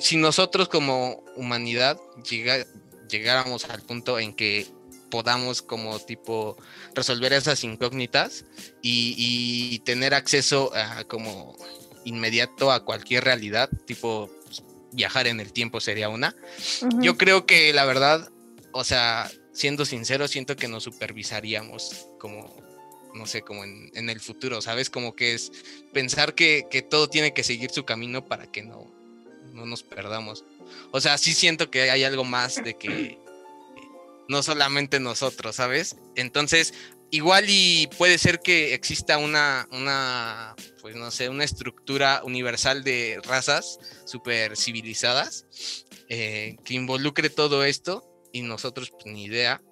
si 0.00 0.16
nosotros 0.16 0.68
como 0.68 1.22
humanidad 1.36 1.98
llega- 2.28 2.66
llegáramos 3.08 3.64
al 3.66 3.82
punto 3.82 4.18
en 4.18 4.32
que 4.34 4.66
podamos 5.10 5.60
como 5.60 5.98
tipo 5.98 6.56
resolver 6.94 7.32
esas 7.34 7.62
incógnitas 7.64 8.44
y, 8.80 9.14
y 9.18 9.78
tener 9.80 10.14
acceso 10.14 10.74
a 10.74 11.04
como 11.04 11.54
inmediato 12.04 12.72
a 12.72 12.84
cualquier 12.84 13.24
realidad, 13.24 13.68
tipo 13.86 14.30
pues, 14.46 14.62
viajar 14.92 15.26
en 15.26 15.40
el 15.40 15.52
tiempo 15.52 15.80
sería 15.80 16.08
una. 16.08 16.34
Yo 17.00 17.18
creo 17.18 17.44
que 17.44 17.72
la 17.74 17.84
verdad, 17.84 18.30
o 18.72 18.84
sea, 18.84 19.30
siendo 19.52 19.84
sincero, 19.84 20.28
siento 20.28 20.56
que 20.56 20.66
nos 20.68 20.84
supervisaríamos 20.84 22.06
como, 22.18 22.56
no 23.14 23.26
sé, 23.26 23.42
como 23.42 23.64
en, 23.64 23.90
en 23.94 24.08
el 24.08 24.18
futuro, 24.20 24.62
¿sabes? 24.62 24.88
Como 24.88 25.14
que 25.14 25.34
es 25.34 25.52
pensar 25.92 26.34
que, 26.34 26.66
que 26.70 26.80
todo 26.82 27.08
tiene 27.08 27.34
que 27.34 27.44
seguir 27.44 27.70
su 27.70 27.84
camino 27.84 28.24
para 28.24 28.46
que 28.50 28.62
no, 28.62 28.90
no 29.52 29.66
nos 29.66 29.82
perdamos. 29.82 30.44
O 30.90 31.00
sea, 31.00 31.18
sí 31.18 31.32
siento 31.34 31.70
que 31.70 31.90
hay 31.90 32.04
algo 32.04 32.24
más 32.24 32.62
de 32.62 32.76
que 32.76 33.18
no 34.28 34.42
solamente 34.42 35.00
nosotros, 35.00 35.56
¿sabes? 35.56 35.96
Entonces, 36.16 36.74
igual 37.10 37.44
y 37.48 37.88
puede 37.98 38.18
ser 38.18 38.40
que 38.40 38.74
exista 38.74 39.18
una, 39.18 39.68
una, 39.70 40.56
pues 40.80 40.96
no 40.96 41.10
sé, 41.10 41.28
una 41.28 41.44
estructura 41.44 42.22
universal 42.24 42.82
de 42.82 43.20
razas 43.24 43.78
super 44.06 44.56
civilizadas 44.56 45.46
eh, 46.08 46.56
que 46.64 46.74
involucre 46.74 47.30
todo 47.30 47.64
esto 47.64 48.04
y 48.32 48.42
nosotros 48.42 48.90
pues 48.90 49.06
ni 49.06 49.24
idea 49.24 49.62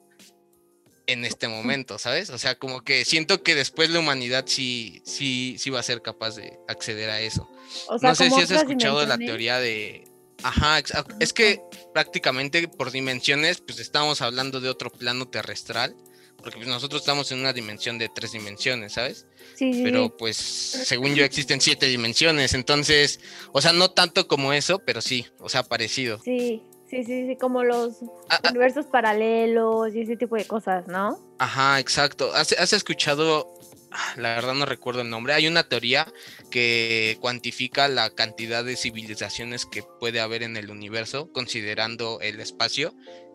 en 1.06 1.24
este 1.24 1.48
momento, 1.48 1.98
¿sabes? 1.98 2.30
O 2.30 2.38
sea, 2.38 2.54
como 2.54 2.82
que 2.82 3.04
siento 3.04 3.42
que 3.42 3.54
después 3.54 3.90
la 3.90 3.98
humanidad 3.98 4.44
sí, 4.46 5.02
sí, 5.04 5.56
sí 5.58 5.70
va 5.70 5.80
a 5.80 5.82
ser 5.82 6.02
capaz 6.02 6.36
de 6.36 6.58
acceder 6.68 7.10
a 7.10 7.20
eso. 7.20 7.50
O 7.88 7.98
sea, 7.98 8.10
no 8.10 8.14
sé 8.14 8.30
si 8.30 8.42
has 8.42 8.50
escuchado 8.50 9.04
la 9.06 9.18
teoría 9.18 9.58
de... 9.58 10.04
Ajá. 10.42 10.80
Es 11.18 11.32
que 11.32 11.60
prácticamente 11.92 12.66
por 12.68 12.90
dimensiones, 12.90 13.60
pues 13.60 13.78
estamos 13.78 14.22
hablando 14.22 14.60
de 14.60 14.68
otro 14.70 14.90
plano 14.90 15.28
terrestral, 15.28 15.94
porque 16.36 16.56
pues, 16.56 16.68
nosotros 16.68 17.02
estamos 17.02 17.30
en 17.32 17.40
una 17.40 17.52
dimensión 17.52 17.98
de 17.98 18.08
tres 18.08 18.32
dimensiones, 18.32 18.94
¿sabes? 18.94 19.26
Sí, 19.54 19.74
sí, 19.74 19.82
Pero 19.82 20.16
pues 20.16 20.36
según 20.36 21.14
yo 21.14 21.24
existen 21.24 21.60
siete 21.60 21.86
dimensiones, 21.86 22.54
entonces, 22.54 23.20
o 23.52 23.60
sea, 23.60 23.72
no 23.72 23.90
tanto 23.90 24.26
como 24.26 24.52
eso, 24.52 24.78
pero 24.78 25.00
sí, 25.00 25.26
o 25.38 25.48
sea, 25.48 25.62
parecido. 25.62 26.18
Sí, 26.24 26.62
sí, 26.88 27.04
sí, 27.04 27.26
sí, 27.28 27.36
como 27.38 27.62
los 27.62 27.96
Ah, 28.30 28.40
ah, 28.42 28.48
universos 28.50 28.86
paralelos 28.86 29.94
y 29.94 30.00
ese 30.00 30.16
tipo 30.16 30.36
de 30.36 30.46
cosas, 30.46 30.86
¿no? 30.86 31.18
Ajá, 31.38 31.78
exacto. 31.78 32.32
¿Has, 32.34 32.52
has 32.52 32.72
escuchado? 32.72 33.52
Ah, 33.92 34.14
La 34.16 34.34
verdad 34.34 34.54
no 34.54 34.66
recuerdo 34.66 35.00
el 35.02 35.10
nombre. 35.10 35.34
Hay 35.34 35.46
una 35.46 35.68
teoría 35.68 36.12
que 36.50 37.18
cuantifica 37.20 37.88
la 37.88 38.10
cantidad 38.10 38.64
de 38.64 38.76
civilizaciones 38.76 39.66
que 39.66 39.82
puede 39.82 40.20
haber 40.20 40.42
en 40.42 40.56
el 40.56 40.70
universo, 40.70 41.32
considerando 41.32 42.20
el 42.20 42.40
espacio 42.40 42.94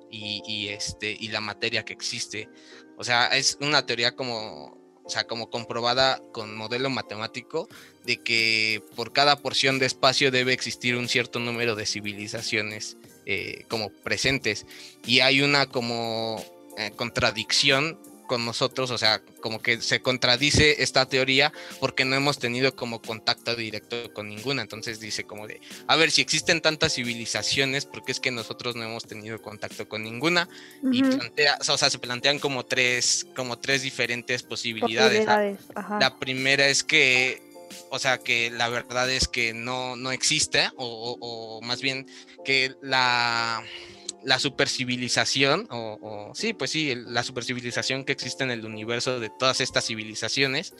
y, 0.10 0.42
y, 0.48 0.70
este 0.70 1.16
y 1.20 1.28
la 1.30 1.42
materia 1.42 1.84
que 1.84 1.94
existe. 1.94 2.50
O 2.98 3.04
sea, 3.04 3.28
es 3.28 3.58
una 3.60 3.86
teoría 3.86 4.16
como, 4.16 4.78
o 5.04 5.10
sea, 5.10 5.28
como 5.28 5.50
comprobada 5.50 6.22
con 6.32 6.56
modelo 6.56 6.90
matemático 6.90 7.68
de 8.06 8.18
que 8.18 8.82
por 8.96 9.12
cada 9.12 9.42
porción 9.42 9.78
de 9.80 9.86
espacio 9.88 10.32
debe 10.32 10.54
existir 10.54 10.96
un 10.96 11.10
cierto 11.10 11.40
número 11.40 11.76
de 11.76 11.86
civilizaciones 11.86 12.98
eh, 13.26 13.66
como 13.68 13.90
presentes. 13.90 14.66
Y 15.06 15.20
hay 15.20 15.42
una 15.42 15.66
como 15.66 16.44
eh, 16.78 16.92
contradicción 16.96 18.00
con 18.28 18.46
nosotros, 18.46 18.92
o 18.92 18.98
sea, 18.98 19.22
como 19.42 19.62
que 19.62 19.82
se 19.82 20.02
contradice 20.02 20.84
esta 20.84 21.06
teoría 21.08 21.52
porque 21.80 22.06
no 22.06 22.16
hemos 22.16 22.40
tenido 22.40 22.76
como 22.76 23.02
contacto 23.02 23.56
directo 23.56 24.12
con 24.14 24.30
ninguna. 24.30 24.62
Entonces 24.62 25.00
dice 25.00 25.24
como 25.24 25.48
de, 25.48 25.62
a 25.88 25.96
ver, 25.96 26.12
si 26.12 26.22
existen 26.22 26.62
tantas 26.62 26.94
civilizaciones, 26.96 27.86
¿por 27.86 28.04
qué 28.04 28.12
es 28.12 28.20
que 28.20 28.32
nosotros 28.32 28.76
no 28.76 28.84
hemos 28.84 29.06
tenido 29.06 29.42
contacto 29.42 29.88
con 29.88 30.04
ninguna? 30.04 30.48
Y 30.92 31.02
plantea, 31.04 31.58
o 31.68 31.78
sea, 31.78 31.90
se 31.90 32.00
plantean 32.00 32.40
como 32.40 32.66
tres, 32.66 33.26
como 33.36 33.58
tres 33.60 33.82
diferentes 33.82 34.44
posibilidades. 34.44 35.26
La- 35.26 35.36
posibilidades, 35.36 35.60
ajá. 35.76 36.00
la 36.00 36.20
primera 36.20 36.68
es 36.68 36.84
que, 36.84 37.42
o 37.90 38.00
sea, 38.00 38.18
que 38.18 38.50
la 38.52 38.70
verdad 38.70 39.10
es 39.10 39.28
que 39.28 39.54
no, 39.54 39.96
no 39.96 40.12
existe, 40.12 40.70
o, 40.78 40.86
o- 40.86 41.18
o 41.58 41.62
más 41.62 41.82
bien 41.82 42.08
que 42.44 42.74
la, 42.82 43.64
la 44.26 44.40
supercivilización, 44.40 45.68
o, 45.70 45.98
o- 46.02 46.36
sí, 46.36 46.54
pues 46.54 46.72
sí, 46.72 46.94
la 46.96 47.24
supercivilización 47.24 48.04
que 48.04 48.12
existe 48.12 48.44
en 48.44 48.52
el 48.52 48.66
universo 48.66 49.20
de 49.20 49.30
todas 49.30 49.62
estas 49.62 49.86
civilizaciones, 49.86 50.74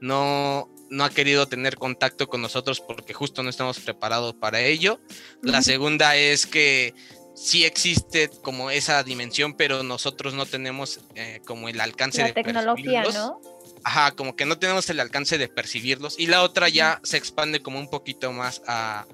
no, 0.00 0.68
no 0.90 1.04
ha 1.04 1.10
querido 1.10 1.46
tener 1.46 1.76
contacto 1.76 2.28
con 2.28 2.42
nosotros 2.42 2.80
porque 2.80 3.14
justo 3.14 3.42
no 3.42 3.50
estamos 3.50 3.78
preparados 3.80 4.34
para 4.34 4.60
ello. 4.60 5.00
La 5.42 5.62
segunda 5.62 6.16
es 6.16 6.46
que 6.46 6.94
sí 7.34 7.64
existe 7.64 8.30
como 8.42 8.70
esa 8.70 9.02
dimensión, 9.04 9.54
pero 9.54 9.82
nosotros 9.84 10.34
no 10.34 10.44
tenemos 10.44 11.00
eh, 11.14 11.40
como 11.46 11.68
el 11.68 11.80
alcance 11.80 12.20
La 12.20 12.26
de 12.28 12.32
tecnología. 12.34 13.04
¿no? 13.14 13.40
Ajá, 13.84 14.10
como 14.10 14.34
que 14.34 14.44
no 14.44 14.58
tenemos 14.58 14.90
el 14.90 14.98
alcance 14.98 15.38
de 15.38 15.46
percibirlos. 15.48 16.18
Y 16.18 16.26
la 16.26 16.42
otra 16.42 16.68
ya 16.68 17.00
se 17.04 17.16
expande 17.16 17.60
como 17.60 17.78
un 17.78 17.88
poquito 17.88 18.32
más 18.32 18.60
a, 18.66 19.06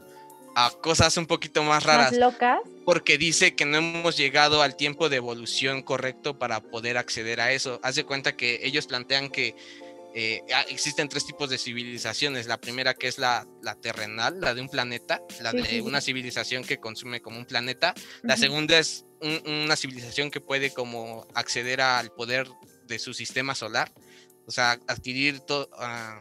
a 0.57 0.71
cosas 0.83 1.17
un 1.19 1.27
poquito 1.27 1.63
más 1.65 1.85
raras. 1.85 2.13
Más 2.13 2.19
locas. 2.21 2.61
Porque 2.85 3.17
dice 3.19 3.55
que 3.55 3.65
no 3.65 3.79
hemos 3.79 4.17
llegado 4.17 4.63
al 4.63 4.77
tiempo 4.77 5.09
de 5.09 5.17
evolución 5.17 5.83
correcto 5.83 6.39
para 6.39 6.61
poder 6.61 6.99
acceder 6.99 7.41
a 7.41 7.53
eso. 7.53 7.81
Haz 7.83 7.95
de 7.95 8.05
cuenta 8.05 8.37
que 8.37 8.61
ellos 8.63 8.87
plantean 8.87 9.31
que 9.31 9.55
eh, 10.15 10.43
ah, 10.55 10.65
existen 10.69 11.09
tres 11.09 11.27
tipos 11.27 11.49
de 11.51 11.59
civilizaciones. 11.59 12.47
La 12.47 12.61
primera 12.61 12.95
que 12.95 13.09
es 13.09 13.19
la, 13.19 13.47
la 13.63 13.75
terrenal, 13.75 14.39
la 14.41 14.55
de 14.55 14.61
un 14.61 14.69
planeta, 14.69 15.21
la 15.41 15.51
Sí, 15.53 15.57
de 15.57 15.65
sí, 15.65 15.81
una 15.81 16.01
civilización 16.01 16.63
que 16.63 16.79
consume 16.79 17.21
como 17.21 17.39
un 17.39 17.47
planeta. 17.47 17.95
La 18.23 18.37
segunda 18.37 18.79
es 18.79 19.07
un- 19.21 19.43
una 19.65 19.77
civilización 19.77 20.31
que 20.31 20.41
puede 20.41 20.71
como 20.73 21.27
acceder 21.35 21.81
al 21.81 22.13
poder 22.13 22.47
de 22.87 22.99
su 22.99 23.15
sistema 23.15 23.55
solar, 23.55 23.93
o 24.47 24.51
sea, 24.53 24.79
adquirir 24.87 25.41
todo, 25.41 25.71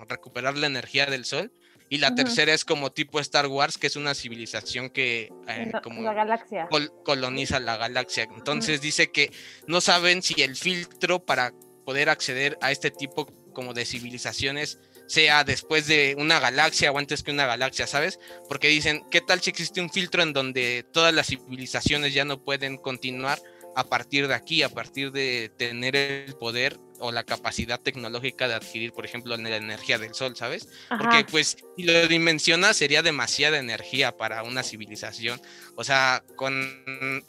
recuperar 0.07 0.57
la 0.57 0.67
energía 0.67 1.05
del 1.05 1.25
sol. 1.25 1.51
Y 1.93 1.99
la 1.99 2.15
tercera 2.15 2.53
es 2.55 2.65
como 2.65 2.91
tipo 2.91 3.19
Star 3.19 3.45
Wars, 3.45 3.77
que 3.77 3.85
es 3.85 3.95
una 3.95 4.15
civilización 4.15 4.89
que 4.89 5.29
eh, 5.47 5.69
La- 5.71 5.81
como 5.81 6.01
la 6.01 6.13
galaxia. 6.13 6.67
col- 6.69 6.91
coloniza 7.05 7.59
la 7.59 7.77
galaxia. 7.77 8.23
Entonces 8.35 8.81
dice 8.81 9.11
que 9.11 9.31
no 9.67 9.79
saben 9.79 10.23
si 10.23 10.41
el 10.41 10.55
filtro 10.55 11.23
para 11.23 11.53
poder 11.85 12.09
acceder 12.09 12.57
a 12.61 12.71
este 12.71 12.89
tipo 12.89 13.27
como 13.53 13.75
de 13.75 13.85
civilizaciones 13.85 14.79
sea 15.05 15.43
después 15.43 15.85
de 15.85 16.15
una 16.17 16.39
galaxia 16.39 16.91
o 16.91 16.97
antes 16.97 17.21
que 17.21 17.29
una 17.31 17.45
galaxia, 17.45 17.85
¿sabes? 17.85 18.17
Porque 18.49 18.69
dicen, 18.69 19.03
¿qué 19.11 19.21
tal 19.21 19.41
si 19.41 19.51
existe 19.51 19.79
un 19.79 19.91
filtro 19.91 20.23
en 20.23 20.33
donde 20.33 20.83
todas 20.93 21.13
las 21.13 21.27
civilizaciones 21.27 22.13
ya 22.15 22.25
no 22.25 22.41
pueden 22.43 22.77
continuar 22.77 23.39
a 23.75 23.83
partir 23.83 24.27
de 24.27 24.33
aquí, 24.33 24.63
a 24.63 24.69
partir 24.69 25.11
de 25.11 25.51
tener 25.57 25.95
el 25.95 26.33
poder 26.35 26.79
o 27.03 27.11
la 27.11 27.25
capacidad 27.25 27.81
tecnológica 27.81 28.47
de 28.47 28.53
adquirir, 28.53 28.93
por 28.93 29.03
ejemplo, 29.03 29.35
la 29.35 29.57
energía 29.57 29.97
del 29.97 30.13
sol, 30.13 30.37
¿sabes? 30.37 30.69
Porque 30.87 31.25
pues 31.29 31.57
si 31.75 31.83
lo 31.83 32.07
dimensiona 32.07 32.73
sería 32.73 33.01
demasiada 33.01 33.59
energía 33.59 34.15
para 34.15 34.41
una 34.43 34.63
civilización. 34.63 35.41
O 35.75 35.83
sea, 35.83 36.23
con, 36.37 36.65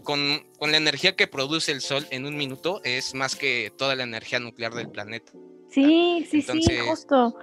con, 0.04 0.46
con, 0.60 0.70
la 0.70 0.76
energía 0.76 1.16
que 1.16 1.26
produce 1.26 1.72
el 1.72 1.80
sol 1.80 2.06
en 2.12 2.24
un 2.24 2.36
minuto 2.36 2.82
es 2.84 3.14
más 3.14 3.34
que 3.34 3.72
toda 3.76 3.96
la 3.96 4.04
energía 4.04 4.38
nuclear 4.38 4.74
del 4.74 4.90
planeta. 4.90 5.32
Sí, 5.72 6.24
sí, 6.30 6.40
sí, 6.40 6.78
justo. 6.86 7.36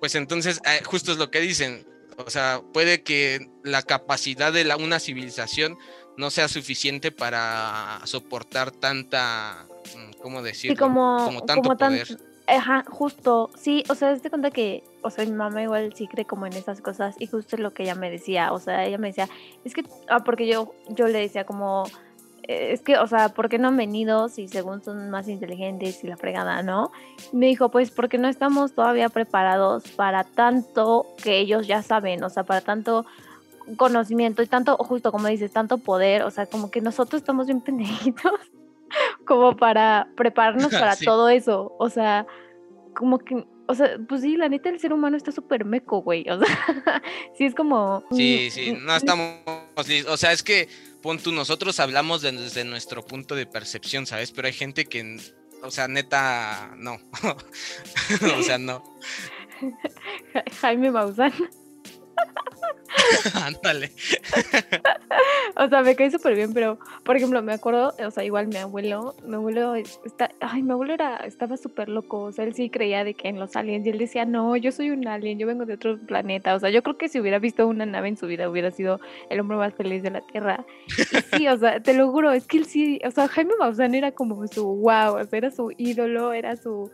Pues 0.00 0.14
entonces, 0.14 0.62
eh, 0.64 0.80
justo 0.86 1.12
es 1.12 1.18
lo 1.18 1.30
que 1.30 1.40
dicen. 1.40 1.86
O 2.16 2.30
sea, 2.30 2.62
puede 2.72 3.02
que 3.02 3.50
la 3.64 3.82
capacidad 3.82 4.50
de 4.50 4.64
la, 4.64 4.78
una 4.78 4.98
civilización 4.98 5.76
no 6.16 6.30
sea 6.30 6.48
suficiente 6.48 7.12
para 7.12 8.00
soportar 8.04 8.70
tanta, 8.70 9.66
¿cómo 10.22 10.42
decirlo? 10.42 10.76
como, 10.76 11.42
tanto 11.46 11.74
poder. 11.74 12.06
ajá, 12.46 12.84
justo, 12.88 13.50
sí, 13.56 13.84
o 13.88 13.94
sea, 13.94 14.16
te 14.16 14.30
cuenta 14.30 14.50
que, 14.50 14.82
o 15.02 15.10
sea, 15.10 15.24
mi 15.24 15.32
mamá 15.32 15.62
igual 15.62 15.92
sí 15.94 16.06
cree 16.06 16.24
como 16.24 16.46
en 16.46 16.52
esas 16.54 16.80
cosas 16.80 17.16
y 17.18 17.26
justo 17.26 17.56
es 17.56 17.60
lo 17.60 17.72
que 17.72 17.84
ella 17.84 17.94
me 17.94 18.10
decía, 18.10 18.52
o 18.52 18.58
sea, 18.58 18.84
ella 18.84 18.98
me 18.98 19.08
decía, 19.08 19.28
es 19.64 19.74
que, 19.74 19.84
ah, 20.08 20.24
porque 20.24 20.46
yo, 20.46 20.74
yo 20.88 21.06
le 21.06 21.20
decía 21.20 21.44
como, 21.44 21.84
eh, 22.50 22.72
es 22.72 22.80
que, 22.80 22.98
o 22.98 23.06
sea, 23.06 23.28
¿por 23.28 23.48
qué 23.48 23.58
no 23.58 23.68
han 23.68 23.76
venido 23.76 24.28
si 24.28 24.48
según 24.48 24.82
son 24.82 25.10
más 25.10 25.28
inteligentes 25.28 26.02
y 26.02 26.08
la 26.08 26.16
fregada, 26.16 26.62
no? 26.62 26.90
Me 27.32 27.46
dijo, 27.46 27.70
pues 27.70 27.90
porque 27.90 28.18
no 28.18 28.28
estamos 28.28 28.72
todavía 28.72 29.08
preparados 29.08 29.84
para 29.90 30.24
tanto 30.24 31.06
que 31.22 31.38
ellos 31.38 31.66
ya 31.66 31.82
saben, 31.82 32.24
o 32.24 32.30
sea, 32.30 32.42
para 32.42 32.60
tanto 32.60 33.06
conocimiento 33.76 34.42
y 34.42 34.46
tanto, 34.46 34.76
justo 34.78 35.12
como 35.12 35.28
dices, 35.28 35.52
tanto 35.52 35.78
poder, 35.78 36.22
o 36.22 36.30
sea, 36.30 36.46
como 36.46 36.70
que 36.70 36.80
nosotros 36.80 37.22
estamos 37.22 37.46
bien 37.46 37.60
pendejitos 37.64 38.32
como 39.26 39.56
para 39.56 40.08
prepararnos 40.16 40.68
para 40.70 40.96
todo 40.96 41.28
eso, 41.28 41.74
o 41.78 41.88
sea, 41.90 42.26
como 42.94 43.18
que, 43.18 43.46
o 43.66 43.74
sea, 43.74 43.98
pues 44.08 44.22
sí, 44.22 44.36
la 44.36 44.48
neta 44.48 44.68
el 44.68 44.80
ser 44.80 44.92
humano 44.92 45.16
está 45.16 45.32
súper 45.32 45.64
meco, 45.64 46.02
güey, 46.02 46.28
o 46.28 46.38
sea, 46.38 47.02
sí 47.38 47.44
es 47.44 47.54
como... 47.54 48.04
Sí, 48.10 48.50
sí, 48.50 48.76
no 48.80 48.94
estamos 48.96 49.40
o 50.08 50.16
sea, 50.16 50.32
es 50.32 50.42
que, 50.42 50.68
pon 51.02 51.18
tú, 51.18 51.32
nosotros 51.32 51.80
hablamos 51.80 52.22
desde 52.22 52.64
nuestro 52.64 53.04
punto 53.04 53.34
de 53.34 53.46
percepción, 53.46 54.06
¿sabes? 54.06 54.32
Pero 54.32 54.46
hay 54.46 54.52
gente 54.52 54.84
que, 54.84 55.18
o 55.62 55.70
sea, 55.70 55.88
neta, 55.88 56.74
no, 56.76 56.98
o 58.38 58.42
sea, 58.42 58.58
no. 58.58 58.82
Jaime 60.60 60.90
Maussan. 60.90 61.32
Ándale. 63.34 63.90
o 65.56 65.68
sea, 65.68 65.82
me 65.82 65.96
cae 65.96 66.10
súper 66.10 66.34
bien, 66.34 66.52
pero, 66.52 66.78
por 67.04 67.16
ejemplo, 67.16 67.42
me 67.42 67.52
acuerdo, 67.52 67.94
o 68.04 68.10
sea, 68.10 68.24
igual 68.24 68.48
mi 68.48 68.56
abuelo, 68.56 69.14
mi 69.26 69.34
abuelo 69.34 69.74
está, 69.74 70.30
ay, 70.40 70.62
mi 70.62 70.72
abuelo 70.72 70.94
era, 70.94 71.16
estaba 71.18 71.56
súper 71.56 71.88
loco, 71.88 72.22
o 72.22 72.32
sea, 72.32 72.44
él 72.44 72.54
sí 72.54 72.70
creía 72.70 73.04
de 73.04 73.14
que 73.14 73.28
en 73.28 73.38
los 73.38 73.56
aliens, 73.56 73.86
y 73.86 73.90
él 73.90 73.98
decía, 73.98 74.24
no, 74.24 74.56
yo 74.56 74.72
soy 74.72 74.90
un 74.90 75.06
alien, 75.06 75.38
yo 75.38 75.46
vengo 75.46 75.66
de 75.66 75.74
otro 75.74 75.98
planeta, 75.98 76.54
o 76.54 76.60
sea, 76.60 76.70
yo 76.70 76.82
creo 76.82 76.98
que 76.98 77.08
si 77.08 77.20
hubiera 77.20 77.38
visto 77.38 77.66
una 77.66 77.86
nave 77.86 78.08
en 78.08 78.16
su 78.16 78.26
vida, 78.26 78.48
hubiera 78.48 78.70
sido 78.70 79.00
el 79.28 79.40
hombre 79.40 79.56
más 79.56 79.74
feliz 79.74 80.02
de 80.02 80.10
la 80.10 80.20
Tierra. 80.20 80.64
sí, 81.36 81.48
o 81.48 81.58
sea, 81.58 81.80
te 81.80 81.94
lo 81.94 82.10
juro, 82.10 82.32
es 82.32 82.46
que 82.46 82.58
él 82.58 82.66
sí, 82.66 83.00
o 83.04 83.10
sea, 83.10 83.28
Jaime 83.28 83.54
Maussan 83.58 83.94
era 83.94 84.12
como 84.12 84.46
su 84.46 84.64
wow, 84.64 85.16
o 85.16 85.24
sea, 85.24 85.38
era 85.38 85.50
su 85.50 85.72
ídolo, 85.76 86.32
era 86.32 86.56
su, 86.56 86.90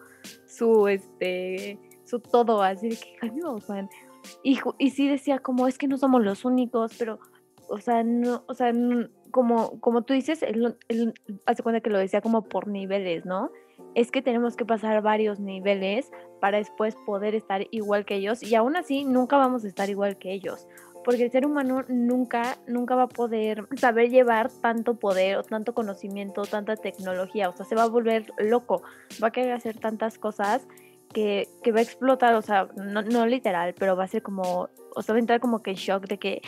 su, 0.47 0.89
este, 0.89 1.79
su 2.05 2.21
todo, 2.21 2.63
así 2.63 2.91
de 2.91 2.97
que 2.97 3.17
Jaime 3.21 3.43
Maussan 3.43 3.89
y, 4.43 4.91
sí 4.91 5.09
decía 5.09 5.39
como 5.39 5.67
es 5.67 5.79
que 5.79 5.89
no 5.89 5.99
somos 5.99 6.23
los 6.23 6.45
únicos, 6.45 6.93
pero, 6.99 7.19
o 7.69 7.81
sea, 7.81 8.03
no, 8.03 8.45
o 8.47 8.55
sea, 8.55 8.73
como, 9.31 9.81
como 9.81 10.03
tú 10.03 10.15
dices, 10.15 10.43
él, 10.43 10.77
hace 11.47 11.63
cuenta 11.63 11.81
que 11.81 11.91
lo 11.91 11.99
decía 11.99 12.21
como 12.21 12.43
por 12.43 12.69
niveles, 12.69 13.25
¿no? 13.25 13.51
Es 13.95 14.11
que 14.11 14.23
tenemos 14.23 14.57
que 14.57 14.65
pasar 14.65 15.03
varios 15.03 15.41
niveles 15.41 16.11
para 16.41 16.59
después 16.59 16.97
poder 17.07 17.35
estar 17.35 17.67
igual 17.71 18.05
que 18.05 18.17
ellos 18.17 18.43
y 18.43 18.55
aún 18.55 18.77
así 18.77 19.05
nunca 19.05 19.37
vamos 19.37 19.65
a 19.65 19.69
estar 19.69 19.89
igual 19.91 20.17
que 20.19 20.33
ellos 20.33 20.67
porque 21.07 21.23
el 21.23 21.31
ser 21.31 21.47
humano 21.47 21.85
nunca, 21.87 22.59
nunca 22.67 22.97
va 22.97 23.05
a 23.05 23.09
poder 23.09 23.69
saber 23.77 24.11
llevar 24.11 24.51
tanto 24.51 24.97
poder 24.97 25.37
o 25.37 25.45
tanto 25.45 25.73
conocimiento, 25.73 26.43
tanta 26.43 26.75
tecnología, 26.75 27.49
o 27.49 27.57
sea, 27.57 27.65
se 27.65 27.77
va 27.77 27.85
a 27.85 27.89
volver 27.89 28.27
loco, 28.39 28.83
va 29.23 29.29
a 29.29 29.31
querer 29.31 29.53
hacer 29.53 29.79
tantas 29.79 30.19
cosas 30.19 30.67
que, 31.17 31.73
va 31.73 31.79
a 31.79 31.83
explotar, 31.83 32.35
o 32.35 32.43
sea, 32.43 32.69
no, 32.77 33.27
literal, 33.27 33.75
pero 33.79 33.97
va 33.97 34.05
a 34.05 34.09
ser 34.09 34.23
como, 34.23 34.69
o 34.95 35.03
sea, 35.03 35.15
va 35.15 35.17
a 35.17 35.21
entrar 35.21 35.41
como 35.41 35.63
que 35.63 35.71
en 35.71 35.77
shock 35.77 36.07
de 36.07 36.19
que, 36.19 36.43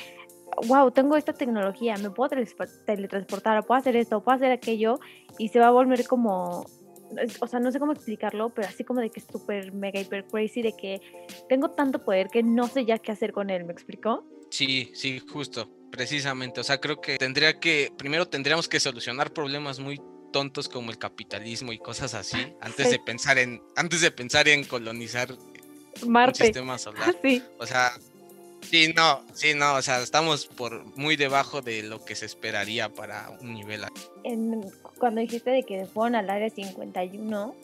wow, 0.66 0.90
tengo 0.90 1.16
esta 1.16 1.33
tecnología, 1.33 1.97
me 1.97 2.11
puedo 2.11 2.31
teletransportar, 2.85 3.64
puedo 3.64 3.79
hacer 3.79 3.97
esto, 3.97 4.23
puedo 4.23 4.37
hacer 4.37 4.53
aquello, 4.53 5.01
y 5.38 5.49
se 5.49 5.59
va 5.59 5.69
a 5.69 5.71
volver 5.71 6.07
como, 6.07 6.66
o 7.40 7.47
sea, 7.47 7.61
no 7.61 7.73
sé 7.73 7.79
cómo 7.79 7.92
explicarlo, 7.92 8.51
pero 8.51 8.69
así 8.69 8.85
como 8.85 9.01
de 9.01 9.09
que 9.09 9.21
es 9.21 9.27
súper, 9.33 9.73
mega, 9.73 10.01
hiper 10.01 10.27
crazy, 10.27 10.61
de 10.61 10.75
que 10.77 11.01
tengo 11.49 11.71
tanto 11.71 12.05
poder 12.05 12.29
que 12.29 12.42
no 12.42 12.69
sé 12.69 12.85
ya 12.85 12.99
qué 12.99 13.12
hacer 13.12 13.33
con 13.33 13.49
él, 13.49 13.64
¿me 13.64 13.73
explicó? 13.73 14.27
Sí, 14.51 14.90
sí, 14.92 15.19
justo, 15.19 15.71
precisamente, 15.90 16.61
o 16.61 16.64
sea, 16.64 16.79
creo 16.79 17.01
que 17.01 17.16
tendría 17.16 17.59
que, 17.59 17.90
primero 17.97 18.27
tendríamos 18.27 18.69
que 18.69 18.81
solucionar 18.81 19.33
problemas 19.33 19.81
muy 19.81 19.99
tontos 20.33 20.69
como 20.69 20.91
el 20.91 20.99
capitalismo 20.99 21.73
y 21.73 21.79
cosas 21.79 22.14
así 22.14 22.38
antes 22.61 22.91
de 22.91 22.99
pensar 22.99 23.38
en 23.38 23.62
antes 23.77 24.01
de 24.01 24.11
pensar 24.11 24.49
en 24.49 24.64
colonizar 24.64 25.35
Marte. 26.07 26.43
un 26.43 26.47
sistema 26.47 26.79
solar. 26.79 27.14
O 27.59 27.67
sea, 27.67 27.93
sí, 28.62 28.93
no, 28.95 29.23
sí, 29.33 29.55
no, 29.55 29.75
o 29.75 29.83
sea, 29.83 30.01
estamos 30.01 30.47
por 30.47 30.85
muy 30.97 31.17
debajo 31.17 31.61
de 31.62 31.83
lo 31.83 32.05
que 32.05 32.14
se 32.14 32.27
esperaría 32.27 32.88
para 32.88 33.31
un 33.41 33.55
nivel. 33.55 33.83
En, 34.25 34.71
cuando 34.99 35.21
dijiste 35.21 35.51
de 35.51 35.62
que 35.62 35.87
fueron 35.87 36.14
al 36.14 36.31
área 36.31 36.51
51, 36.51 37.55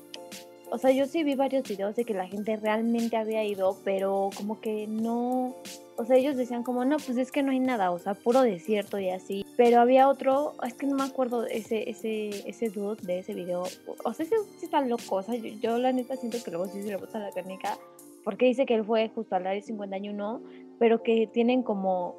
o 0.70 0.79
sea, 0.79 0.90
yo 0.90 1.07
sí 1.07 1.22
vi 1.22 1.35
varios 1.35 1.68
videos 1.68 1.94
de 1.94 2.05
que 2.05 2.14
la 2.14 2.27
gente 2.27 2.57
realmente 2.57 3.16
había 3.16 3.44
ido, 3.44 3.79
pero 3.85 4.31
como 4.35 4.61
que 4.61 4.87
no, 4.88 5.57
o 5.96 6.04
sea, 6.04 6.16
ellos 6.16 6.37
decían 6.37 6.62
como, 6.62 6.85
no, 6.85 6.96
pues 6.96 7.16
es 7.16 7.30
que 7.30 7.42
no 7.42 7.52
hay 7.52 7.61
nada, 7.61 7.90
o 7.90 7.98
sea, 7.98 8.14
puro 8.14 8.42
desierto 8.42 8.98
y 8.98 9.11
así. 9.11 9.44
Pero 9.57 9.80
había 9.80 10.09
otro, 10.09 10.54
es 10.66 10.74
que 10.74 10.87
no 10.87 10.96
me 10.96 11.04
acuerdo 11.04 11.46
ese, 11.46 11.88
ese, 11.88 12.48
ese 12.48 12.70
dude 12.70 13.02
de 13.02 13.20
ese 13.20 13.35
video. 13.35 13.64
O 14.04 14.12
sea, 14.12 14.26
ese 14.26 14.37
sí 14.59 14.64
está 14.64 14.80
loco, 14.80 15.16
o 15.16 15.22
sea, 15.22 15.35
yo, 15.35 15.78
la 15.78 15.92
neta 15.92 16.16
siento 16.16 16.38
que 16.44 16.50
luego 16.50 16.66
sí 16.66 16.83
se 16.83 16.88
le 16.88 16.96
gusta 16.96 17.18
la 17.18 17.30
técnica, 17.30 17.78
porque 18.24 18.46
dice 18.46 18.66
que 18.66 18.74
él 18.74 18.85
fue 18.85 19.11
justo 19.14 19.37
al 19.37 19.46
área 19.46 19.62
51, 19.62 20.42
pero 20.78 21.02
que 21.02 21.28
tienen 21.33 21.62
como, 21.62 22.16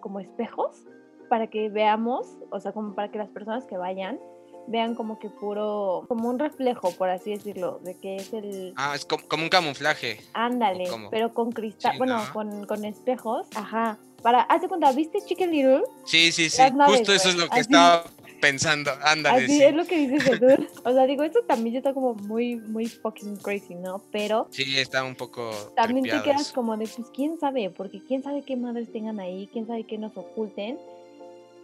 como 0.00 0.20
espejos 0.20 0.84
para 1.28 1.46
que 1.48 1.68
veamos, 1.68 2.36
o 2.50 2.60
sea, 2.60 2.72
como 2.72 2.94
para 2.94 3.10
que 3.10 3.18
las 3.18 3.30
personas 3.30 3.64
que 3.64 3.76
vayan 3.76 4.18
vean 4.66 4.94
como 4.94 5.18
que 5.18 5.28
puro, 5.28 6.04
como 6.08 6.28
un 6.28 6.38
reflejo, 6.38 6.92
por 6.92 7.08
así 7.08 7.30
decirlo, 7.30 7.80
de 7.82 7.94
que 7.94 8.16
es 8.16 8.32
el... 8.32 8.72
Ah, 8.76 8.94
es 8.94 9.04
como, 9.04 9.42
un 9.42 9.48
camuflaje. 9.48 10.20
Ándale, 10.32 10.84
pero 11.10 11.32
con 11.32 11.52
cristal, 11.52 11.98
bueno, 11.98 12.22
con, 12.32 12.66
con, 12.66 12.84
espejos, 12.84 13.46
ajá. 13.54 13.98
Para, 14.22 14.42
hace 14.42 14.68
cuenta, 14.68 14.90
¿viste 14.92 15.20
Chicken 15.24 15.50
Little? 15.50 15.82
Sí, 16.04 16.32
sí, 16.32 16.48
sí, 16.48 16.62
justo 16.86 17.12
eso 17.12 17.28
es 17.28 17.36
lo 17.36 17.48
que 17.48 17.60
estaba 17.60 18.04
pensando, 18.40 18.90
ándale. 19.02 19.44
Así 19.44 19.62
es 19.62 19.74
lo 19.74 19.86
que 19.86 19.96
dice 19.96 20.20
Jesús. 20.20 20.66
O 20.84 20.92
sea, 20.92 21.06
digo, 21.06 21.22
esto 21.24 21.42
también 21.44 21.76
está 21.76 21.94
como 21.94 22.14
muy, 22.14 22.56
muy 22.56 22.86
fucking 22.86 23.36
crazy, 23.36 23.74
¿no? 23.74 24.02
Pero... 24.12 24.48
Sí, 24.50 24.78
está 24.78 25.02
un 25.04 25.14
poco... 25.14 25.50
También 25.74 26.04
te 26.04 26.22
quedas 26.22 26.52
como 26.52 26.76
de, 26.76 26.86
pues, 26.86 27.08
¿quién 27.14 27.38
sabe? 27.38 27.70
Porque 27.70 28.02
quién 28.06 28.22
sabe 28.22 28.42
qué 28.42 28.56
madres 28.56 28.92
tengan 28.92 29.18
ahí, 29.20 29.48
quién 29.52 29.66
sabe 29.66 29.84
qué 29.84 29.96
nos 29.96 30.16
oculten. 30.16 30.78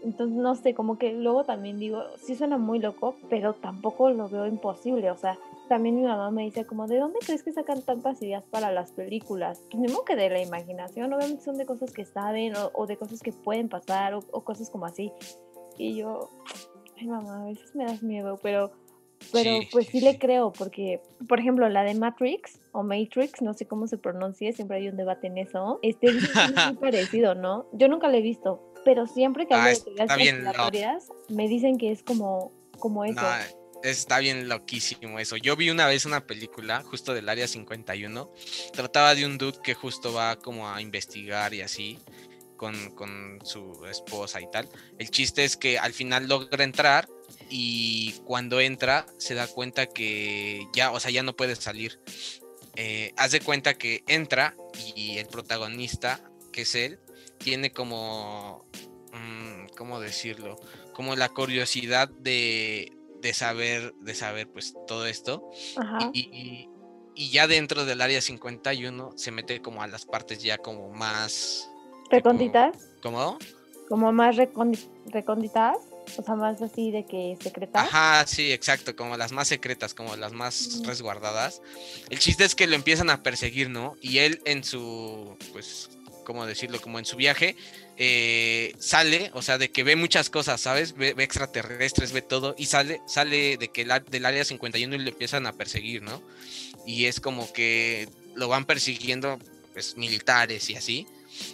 Entonces, 0.03 0.37
no 0.37 0.55
sé, 0.55 0.75
como 0.75 0.99
que 0.99 1.13
luego 1.13 1.45
también 1.45 1.79
digo, 1.79 2.03
sí 2.19 2.35
suena 2.35 2.59
muy 2.59 2.79
loco, 2.79 3.17
pero 3.29 3.55
tampoco 3.55 4.11
lo 4.11 4.29
veo 4.29 4.47
imposible. 4.47 5.11
O 5.11 5.17
sea, 5.17 5.39
también 5.71 5.95
mi 5.95 6.03
mamá 6.03 6.33
me 6.33 6.43
dice 6.43 6.65
como, 6.65 6.89
¿de 6.89 6.99
dónde 6.99 7.21
crees 7.25 7.45
que 7.45 7.53
sacan 7.53 7.83
tantas 7.83 8.21
ideas 8.23 8.43
para 8.51 8.73
las 8.73 8.91
películas? 8.91 9.63
Pues 9.71 9.81
mismo 9.81 10.05
que 10.05 10.17
de 10.17 10.29
la 10.29 10.43
imaginación, 10.43 11.13
obviamente 11.13 11.45
son 11.45 11.59
de 11.59 11.65
cosas 11.65 11.93
que 11.93 12.05
saben 12.05 12.55
o, 12.73 12.87
de 12.89 12.97
cosas 12.97 13.21
que 13.21 13.33
pueden 13.33 13.69
pasar 13.69 14.15
o, 14.15 14.23
cosas 14.43 14.69
como 14.69 14.87
así. 14.87 15.13
Y 15.79 15.97
yo, 15.97 16.29
ay 16.99 17.07
mamá, 17.07 17.43
a 17.43 17.45
veces 17.47 17.75
me 17.77 17.85
das 17.85 18.03
miedo, 18.03 18.37
pero, 18.43 18.73
pero 19.33 19.61
pues 19.71 19.87
sí 19.87 20.01
le 20.01 20.19
creo, 20.19 20.53
porque, 20.53 21.01
por 21.29 21.39
ejemplo, 21.39 21.69
la 21.69 21.85
de 21.85 21.95
Matrix 21.95 22.61
o 22.73 22.83
Matrix, 22.83 23.41
no 23.41 23.55
sé 23.55 23.67
cómo 23.67 23.87
se 23.87 23.97
pronuncie, 23.97 24.53
siempre 24.53 24.79
hay 24.79 24.89
un 24.89 24.97
debate 24.97 25.29
en 25.29 25.39
eso, 25.39 25.79
este 25.83 26.09
es 26.09 26.35
muy 26.35 26.75
parecido, 26.81 27.37
¿no? 27.37 27.67
Yo 27.73 27.87
nunca 27.87 28.09
la 28.09 28.17
he 28.17 28.23
visto, 28.23 28.70
pero 28.85 29.07
siempre 29.07 29.47
que 29.47 29.55
hablo 29.55 29.77
ah, 30.09 30.17
de 30.17 30.53
teorías 30.53 31.09
me 31.29 31.49
dicen 31.49 31.79
que 31.79 31.93
es 31.93 32.03
como, 32.03 32.53
como 32.79 33.05
eso. 33.05 33.21
está 33.83 34.19
bien 34.19 34.49
loquísimo 34.49 35.19
eso. 35.19 35.37
Yo 35.37 35.57
vi 35.57 35.71
una 35.71 35.87
vez 35.87 36.05
una 36.05 36.27
película 36.27 36.83
justo 36.83 37.15
del 37.15 37.29
área 37.29 37.47
51. 37.47 38.33
Trataba 38.73 39.15
de 39.15 39.27
un 39.27 39.39
dude 39.39 39.59
que 39.63 39.75
justo 39.75 40.13
va 40.13 40.37
como 40.37 40.69
a 40.69 40.81
investigar 40.81 41.55
y 41.55 41.63
así. 41.63 41.99
Con, 42.57 42.91
con 42.95 43.39
su 43.43 43.87
esposa 43.87 44.39
y 44.39 44.51
tal. 44.51 44.69
El 44.99 45.11
chiste 45.11 45.45
es 45.45 45.57
que 45.57 45.79
al 45.79 45.95
final 45.95 46.29
logra 46.29 46.63
entrar 46.63 47.09
y 47.49 48.13
cuando 48.27 48.61
entra 48.61 49.07
se 49.17 49.35
da 49.35 49.47
cuenta 49.47 49.87
que 49.87 50.67
ya, 50.75 50.93
o 50.93 51.01
sea, 51.01 51.11
ya 51.11 51.23
no 51.23 51.35
puede 51.35 51.57
salir. 51.57 51.99
Eh, 52.77 53.13
haz 53.17 53.33
de 53.33 53.41
cuenta 53.41 53.75
que 53.75 54.05
entra 54.07 54.55
y 54.95 55.19
el 55.19 55.27
protagonista, 55.27 56.21
que 56.53 56.63
es 56.63 56.75
él, 56.75 56.99
tiene 57.43 57.73
como, 57.73 58.65
mm, 59.13 59.75
¿cómo 59.77 60.01
decirlo? 60.01 60.59
como 61.01 61.17
la 61.17 61.31
curiosidad 61.31 62.11
de, 62.11 62.93
de 63.23 63.33
saber, 63.33 63.95
de 64.03 64.15
saber 64.15 64.47
pues 64.49 64.75
todo 64.87 65.07
esto. 65.07 65.51
Y, 66.13 66.69
y, 67.15 67.31
ya 67.31 67.47
dentro 67.47 67.87
del 67.87 68.03
área 68.03 68.21
51 68.21 69.13
se 69.17 69.31
mete 69.31 69.63
como 69.63 69.83
a 69.83 69.87
las 69.87 70.05
partes 70.05 70.43
ya 70.43 70.59
como 70.59 70.91
más... 70.91 71.71
¿Recónditas? 72.11 72.77
¿Cómo? 73.03 73.39
Como 73.89 74.13
más 74.13 74.37
recónditas. 74.37 75.79
O 76.19 76.23
sea, 76.23 76.35
más 76.35 76.61
así 76.61 76.91
de 76.91 77.07
que 77.07 77.39
secretas. 77.41 77.89
Ajá, 77.89 78.27
sí, 78.27 78.53
exacto, 78.53 78.95
como 78.95 79.17
las 79.17 79.33
más 79.33 79.49
secretas, 79.49 79.95
como 79.95 80.17
las 80.17 80.35
más 80.35 80.83
resguardadas. 80.85 81.63
El 82.11 82.19
chiste 82.19 82.45
es 82.45 82.55
que 82.55 82.67
lo 82.67 82.75
empiezan 82.75 83.09
a 83.09 83.23
perseguir, 83.23 83.71
¿no? 83.71 83.97
Y 84.03 84.19
él 84.19 84.43
en 84.45 84.65
su, 84.65 85.37
pues, 85.53 85.89
¿cómo 86.25 86.47
decirlo? 86.47 86.81
Como 86.81 86.99
en 86.99 87.05
su 87.05 87.17
viaje, 87.17 87.57
eh, 87.97 88.75
sale, 88.79 89.31
o 89.35 89.43
sea, 89.43 89.59
de 89.59 89.71
que 89.71 89.83
ve 89.83 89.97
muchas 89.97 90.31
cosas, 90.31 90.61
¿sabes? 90.61 90.95
Ve, 90.95 91.15
extraterrestres, 91.19 92.13
ve 92.13 92.23
todo, 92.23 92.55
y 92.59 92.67
sale, 92.67 93.01
sale 93.07 93.57
de 93.57 93.69
que 93.69 93.85
del 94.11 94.27
área 94.27 94.45
51 94.45 94.95
y 94.95 94.99
le 94.99 95.11
empiezan 95.11 95.47
a 95.47 95.53
perseguir, 95.53 96.03
¿no? 96.03 96.23
Y 96.87 97.07
es 97.07 97.21
como 97.21 97.53
que 97.53 98.09
lo 98.35 98.49
van 98.49 98.65
persiguiendo, 98.65 99.39
pues, 99.73 99.97
militares 99.97 100.71
y 100.71 100.77
así. 100.77 101.07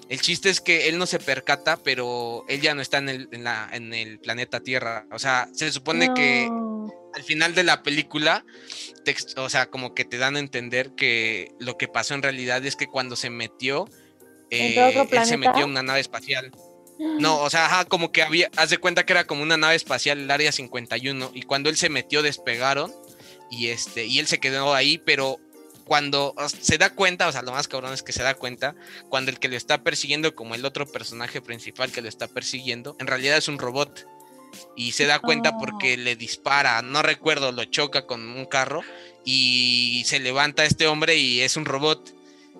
El 0.09 0.21
chiste 0.21 0.51
es 0.51 0.61
que 0.61 0.89
él 0.89 0.99
no 0.99 1.07
se 1.07 1.19
percata, 1.19 1.77
pero 1.77 2.45
él 2.49 2.61
ya 2.61 2.75
no 2.75 2.83
está 2.83 2.99
en 2.99 3.09
el, 3.09 3.29
en 3.33 3.95
el 3.95 4.19
planeta 4.19 4.61
Tierra. 4.61 5.07
O 5.13 5.19
sea, 5.19 5.49
se 5.53 5.71
supone 5.71 6.13
que 6.15 6.49
al 7.17 7.23
final 7.23 7.55
de 7.55 7.65
la 7.65 7.83
película, 7.83 8.45
o 9.37 9.49
sea, 9.49 9.71
como 9.71 9.95
que 9.95 10.05
te 10.05 10.19
dan 10.19 10.37
a 10.37 10.41
entender 10.41 10.91
que 10.91 11.51
lo 11.59 11.79
que 11.79 11.89
pasó 11.89 12.15
en 12.15 12.23
realidad 12.23 12.65
es 12.67 12.77
que 12.77 12.87
cuando 12.87 13.17
se 13.17 13.31
metió, 13.31 13.89
eh, 14.51 14.75
él 15.11 15.27
se 15.27 15.37
metió 15.37 15.65
en 15.65 15.71
una 15.71 15.83
nave 15.83 16.01
espacial. 16.01 16.53
No, 16.99 17.43
o 17.43 17.51
sea, 17.51 17.85
como 17.89 18.11
que 18.11 18.23
había, 18.23 18.51
haz 18.57 18.71
de 18.71 18.79
cuenta 18.79 19.05
que 19.05 19.13
era 19.13 19.27
como 19.27 19.43
una 19.43 19.57
nave 19.57 19.75
espacial, 19.75 20.19
el 20.19 20.31
área 20.31 20.51
51, 20.51 21.31
y 21.35 21.43
cuando 21.43 21.69
él 21.69 21.77
se 21.77 21.91
metió 21.91 22.23
despegaron 22.23 22.93
y 23.51 23.69
este, 23.69 24.07
y 24.07 24.19
él 24.19 24.27
se 24.27 24.39
quedó 24.39 24.75
ahí, 24.75 24.99
pero 24.99 25.39
cuando 25.85 26.35
se 26.61 26.79
da 26.79 26.91
cuenta, 26.91 27.29
o 27.29 27.33
sea, 27.33 27.43
lo 27.43 27.53
más 27.53 27.69
cabrón 27.69 27.93
es 27.93 28.03
que 28.03 28.13
se 28.13 28.23
da 28.23 28.35
cuenta, 28.35 28.75
cuando 29.09 29.31
el 29.31 29.39
que 29.39 29.49
lo 29.49 29.57
está 29.57 29.83
persiguiendo, 29.83 30.35
como 30.35 30.55
el 30.55 30.65
otro 30.65 30.87
personaje 30.87 31.41
principal 31.43 31.93
que 31.93 32.03
lo 32.03 32.09
está 32.09 32.29
persiguiendo, 32.29 32.97
en 32.99 33.07
realidad 33.07 33.37
es 33.37 33.49
un 33.49 33.59
robot. 33.59 34.07
Y 34.75 34.93
se 34.93 35.07
da 35.07 35.19
cuenta 35.19 35.51
oh. 35.51 35.59
porque 35.59 35.97
le 35.97 36.17
dispara, 36.17 36.81
no 36.81 37.03
recuerdo, 37.03 37.53
lo 37.53 37.65
choca 37.67 38.07
con 38.07 38.27
un 38.27 38.47
carro 38.47 38.83
y 39.25 40.03
se 40.07 40.19
levanta 40.19 40.65
este 40.65 40.87
hombre 40.87 41.17
y 41.17 41.43
es 41.43 41.57
un 41.57 41.67
robot 41.67 42.15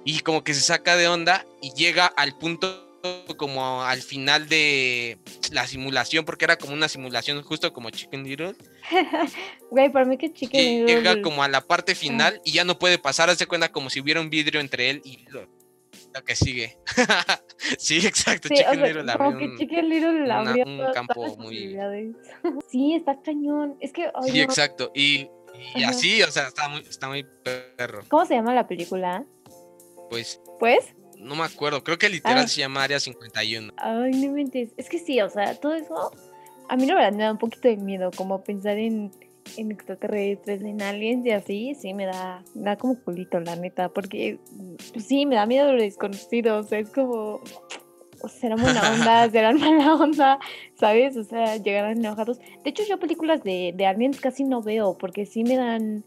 y 0.07 0.21
como 0.21 0.45
que 0.45 0.55
se 0.55 0.61
saca 0.61 0.97
de 0.97 1.09
onda 1.09 1.45
y 1.61 1.73
llega 1.75 2.07
al 2.07 2.39
punto 2.39 2.85
como 3.37 3.83
al 3.83 4.01
final 4.03 4.49
de 4.49 5.19
la 5.51 5.67
simulación, 5.67 6.25
porque 6.25 6.45
era 6.45 6.57
como 6.57 6.75
una 6.75 6.89
simulación 6.89 7.43
justo 7.43 7.73
como 7.73 7.91
Chicken 7.91 8.23
Little. 8.23 8.55
Güey, 9.71 9.91
para 9.91 10.05
mí 10.05 10.17
que 10.17 10.33
Chicken 10.33 10.87
Little... 10.87 10.95
Llega 10.95 11.23
como 11.23 11.43
a 11.43 11.49
la 11.49 11.61
parte 11.61 11.97
final 11.97 12.41
y 12.45 12.53
ya 12.53 12.65
no 12.65 12.79
puede 12.79 12.99
pasar, 12.99 13.31
hace 13.31 13.47
cuenta 13.47 13.73
como 13.73 13.91
si 13.91 14.01
hubiera 14.01 14.21
un 14.21 14.31
vidrio 14.31 14.61
entre 14.61 14.91
él 14.91 15.03
y 15.05 15.25
lo, 15.29 15.49
que 16.25 16.37
sigue. 16.37 16.79
sí, 17.79 18.07
exacto, 18.07 18.49
Chicken 18.49 18.83
Little 18.83 19.13
como 19.13 19.37
que 19.37 19.57
Chicken 19.59 19.89
Little 19.89 20.33
abrió 20.33 20.65
un 20.65 20.93
campo 20.95 21.37
muy... 21.37 21.77
sí, 22.71 22.95
está 22.95 23.21
cañón. 23.21 23.77
Es 23.81 23.93
que... 23.93 24.09
sí, 24.25 24.41
exacto. 24.41 24.93
Y, 24.95 25.29
y 25.75 25.83
así, 25.83 26.23
o 26.23 26.31
sea, 26.31 26.47
está 26.47 26.69
muy, 26.69 26.81
está 26.83 27.09
muy 27.09 27.27
perro. 27.77 28.03
¿Cómo 28.09 28.25
se 28.25 28.35
llama 28.35 28.55
la 28.55 28.69
película? 28.69 29.27
Pues. 30.11 30.41
¿Pues? 30.59 30.95
No 31.19 31.35
me 31.35 31.45
acuerdo, 31.45 31.83
creo 31.83 31.99
que 31.99 32.09
literal 32.09 32.45
ah. 32.45 32.49
se 32.49 32.61
llama 32.61 32.85
Área 32.85 33.01
51. 33.01 33.73
Ay, 33.77 34.13
no 34.13 34.33
mentes. 34.33 34.71
Es 34.77 34.89
que 34.89 34.99
sí, 34.99 35.21
o 35.21 35.29
sea, 35.29 35.55
todo 35.59 35.75
eso. 35.75 36.13
A 36.69 36.77
mí 36.77 36.87
la 36.87 36.95
verdad 36.95 37.13
me 37.13 37.23
da 37.23 37.33
un 37.33 37.39
poquito 37.39 37.69
de 37.69 37.77
miedo, 37.77 38.11
como 38.17 38.43
pensar 38.43 38.77
en, 38.79 39.11
en 39.57 39.71
extraterrestres, 39.71 40.63
en 40.63 40.83
aliens 40.83 41.25
y 41.25 41.31
así, 41.31 41.75
sí 41.75 41.95
me 41.95 42.07
da, 42.07 42.43
me 42.55 42.65
da 42.65 42.77
como 42.77 42.99
culito, 43.01 43.39
la 43.41 43.57
neta, 43.57 43.89
porque 43.89 44.39
pues 44.93 45.07
sí, 45.07 45.27
me 45.27 45.37
da 45.37 45.47
miedo 45.47 45.73
lo 45.73 45.81
desconocido, 45.81 46.59
o 46.59 46.63
sea, 46.65 46.81
es 46.81 46.91
como, 46.91 47.41
serán 48.29 48.61
buena 48.61 48.93
onda, 48.93 49.31
serán 49.31 49.61
mala 49.61 49.95
onda, 49.95 50.39
¿sabes? 50.79 51.17
O 51.17 51.25
sea, 51.25 51.57
llegarán 51.57 51.99
enojados. 51.99 52.39
De 52.39 52.71
hecho, 52.71 52.83
yo 52.89 52.99
películas 52.99 53.43
de, 53.43 53.73
de 53.75 53.87
aliens 53.87 54.21
casi 54.21 54.45
no 54.45 54.63
veo, 54.63 54.99
porque 54.99 55.27
sí 55.27 55.45
me 55.45 55.57
dan 55.57 56.05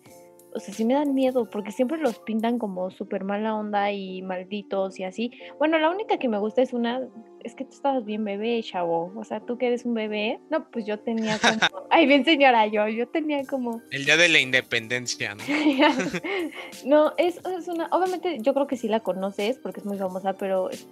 o 0.53 0.59
sea, 0.59 0.73
sí 0.73 0.83
me 0.83 0.95
dan 0.95 1.13
miedo 1.13 1.49
porque 1.49 1.71
siempre 1.71 1.97
los 1.97 2.19
pintan 2.19 2.57
como 2.57 2.89
súper 2.91 3.23
mala 3.23 3.55
onda 3.55 3.91
y 3.91 4.21
malditos 4.21 4.99
y 4.99 5.03
así. 5.03 5.31
Bueno, 5.57 5.77
la 5.77 5.89
única 5.89 6.17
que 6.17 6.27
me 6.27 6.39
gusta 6.39 6.61
es 6.61 6.73
una, 6.73 7.01
es 7.43 7.55
que 7.55 7.65
tú 7.65 7.71
estabas 7.71 8.05
bien 8.05 8.23
bebé, 8.23 8.61
chavo. 8.63 9.13
O 9.15 9.23
sea, 9.23 9.41
tú 9.41 9.57
que 9.57 9.67
eres 9.67 9.85
un 9.85 9.93
bebé. 9.93 10.39
No, 10.49 10.69
pues 10.71 10.85
yo 10.85 10.99
tenía 10.99 11.37
como, 11.37 11.59
ay, 11.89 12.07
bien 12.07 12.25
señora, 12.25 12.65
yo, 12.67 12.87
yo 12.87 13.07
tenía 13.07 13.45
como... 13.45 13.81
El 13.91 14.05
día 14.05 14.17
de 14.17 14.29
la 14.29 14.39
independencia, 14.39 15.35
¿no? 15.35 15.43
no, 16.85 17.13
es, 17.17 17.39
es 17.57 17.67
una, 17.67 17.87
obviamente 17.91 18.39
yo 18.41 18.53
creo 18.53 18.67
que 18.67 18.77
sí 18.77 18.87
la 18.87 19.01
conoces 19.01 19.59
porque 19.59 19.81
es 19.81 19.85
muy 19.85 19.97
famosa, 19.97 20.33
pero 20.33 20.69
es, 20.69 20.87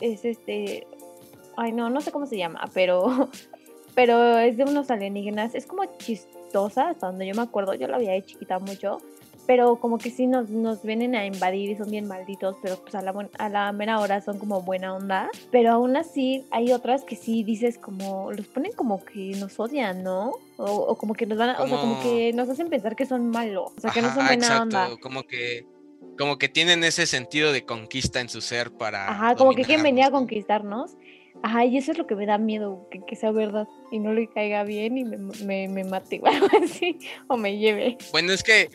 es 0.00 0.24
este, 0.24 0.86
ay, 1.56 1.72
no, 1.72 1.90
no 1.90 2.00
sé 2.00 2.12
cómo 2.12 2.26
se 2.26 2.36
llama, 2.36 2.70
pero, 2.72 3.28
pero 3.94 4.38
es 4.38 4.56
de 4.56 4.64
unos 4.64 4.90
alienígenas, 4.90 5.54
es 5.54 5.66
como 5.66 5.84
chistoso 5.96 6.39
hasta 6.54 7.06
donde 7.06 7.26
yo 7.26 7.34
me 7.34 7.42
acuerdo, 7.42 7.74
yo 7.74 7.88
la 7.88 7.96
había 7.96 8.12
de 8.12 8.22
chiquita 8.22 8.58
mucho, 8.58 8.98
pero 9.46 9.76
como 9.76 9.98
que 9.98 10.10
sí 10.10 10.26
nos, 10.26 10.48
nos 10.50 10.82
vienen 10.82 11.14
a 11.14 11.26
invadir 11.26 11.70
y 11.70 11.76
son 11.76 11.90
bien 11.90 12.06
malditos, 12.06 12.56
pero 12.62 12.76
pues 12.76 12.94
a 12.94 13.02
la, 13.02 13.12
a 13.38 13.48
la 13.48 13.72
mera 13.72 13.98
hora 13.98 14.20
son 14.20 14.38
como 14.38 14.62
buena 14.62 14.94
onda. 14.94 15.28
Pero 15.50 15.72
aún 15.72 15.96
así 15.96 16.44
hay 16.50 16.72
otras 16.72 17.02
que 17.04 17.16
sí 17.16 17.42
dices 17.42 17.78
como, 17.78 18.30
los 18.32 18.46
ponen 18.46 18.72
como 18.72 19.04
que 19.04 19.32
nos 19.38 19.58
odian, 19.58 20.02
¿no? 20.02 20.34
O, 20.56 20.96
como 20.96 21.14
que 21.14 21.26
nos 21.26 21.38
van 21.38 21.50
a, 21.50 21.62
o 21.62 21.66
sea, 21.66 21.78
como 21.78 22.00
que 22.02 22.32
nos 22.32 22.48
hacen 22.48 22.68
pensar 22.68 22.94
que 22.94 23.06
son 23.06 23.28
malos, 23.30 23.72
o 23.76 23.80
sea, 23.80 23.90
que 23.90 24.02
no 24.02 24.14
son 24.14 24.26
buena 24.26 24.62
onda. 24.62 24.88
Como 25.00 25.24
que 25.24 25.66
como 26.20 26.36
que 26.36 26.50
tienen 26.50 26.84
ese 26.84 27.06
sentido 27.06 27.50
de 27.50 27.64
conquista 27.64 28.20
en 28.20 28.28
su 28.28 28.42
ser 28.42 28.70
para. 28.72 29.10
Ajá, 29.10 29.34
como 29.36 29.54
que 29.54 29.64
quien 29.64 29.82
venía 29.82 30.08
a 30.08 30.10
conquistarnos. 30.10 30.96
Ajá, 31.42 31.64
y 31.64 31.78
eso 31.78 31.92
es 31.92 31.98
lo 31.98 32.06
que 32.06 32.14
me 32.14 32.26
da 32.26 32.38
miedo, 32.38 32.88
que, 32.90 33.16
sea 33.16 33.30
verdad 33.30 33.66
y 33.90 33.98
no 33.98 34.12
le 34.12 34.28
caiga 34.28 34.62
bien 34.64 34.98
y 34.98 35.04
me, 35.04 35.16
me, 35.16 35.68
me 35.68 35.84
mate 35.84 36.20
o 36.22 36.26
algo 36.28 36.48
así, 36.62 36.98
o 37.28 37.36
me 37.36 37.56
lleve. 37.58 37.96
Bueno, 38.12 38.32
es 38.32 38.42
que 38.42 38.70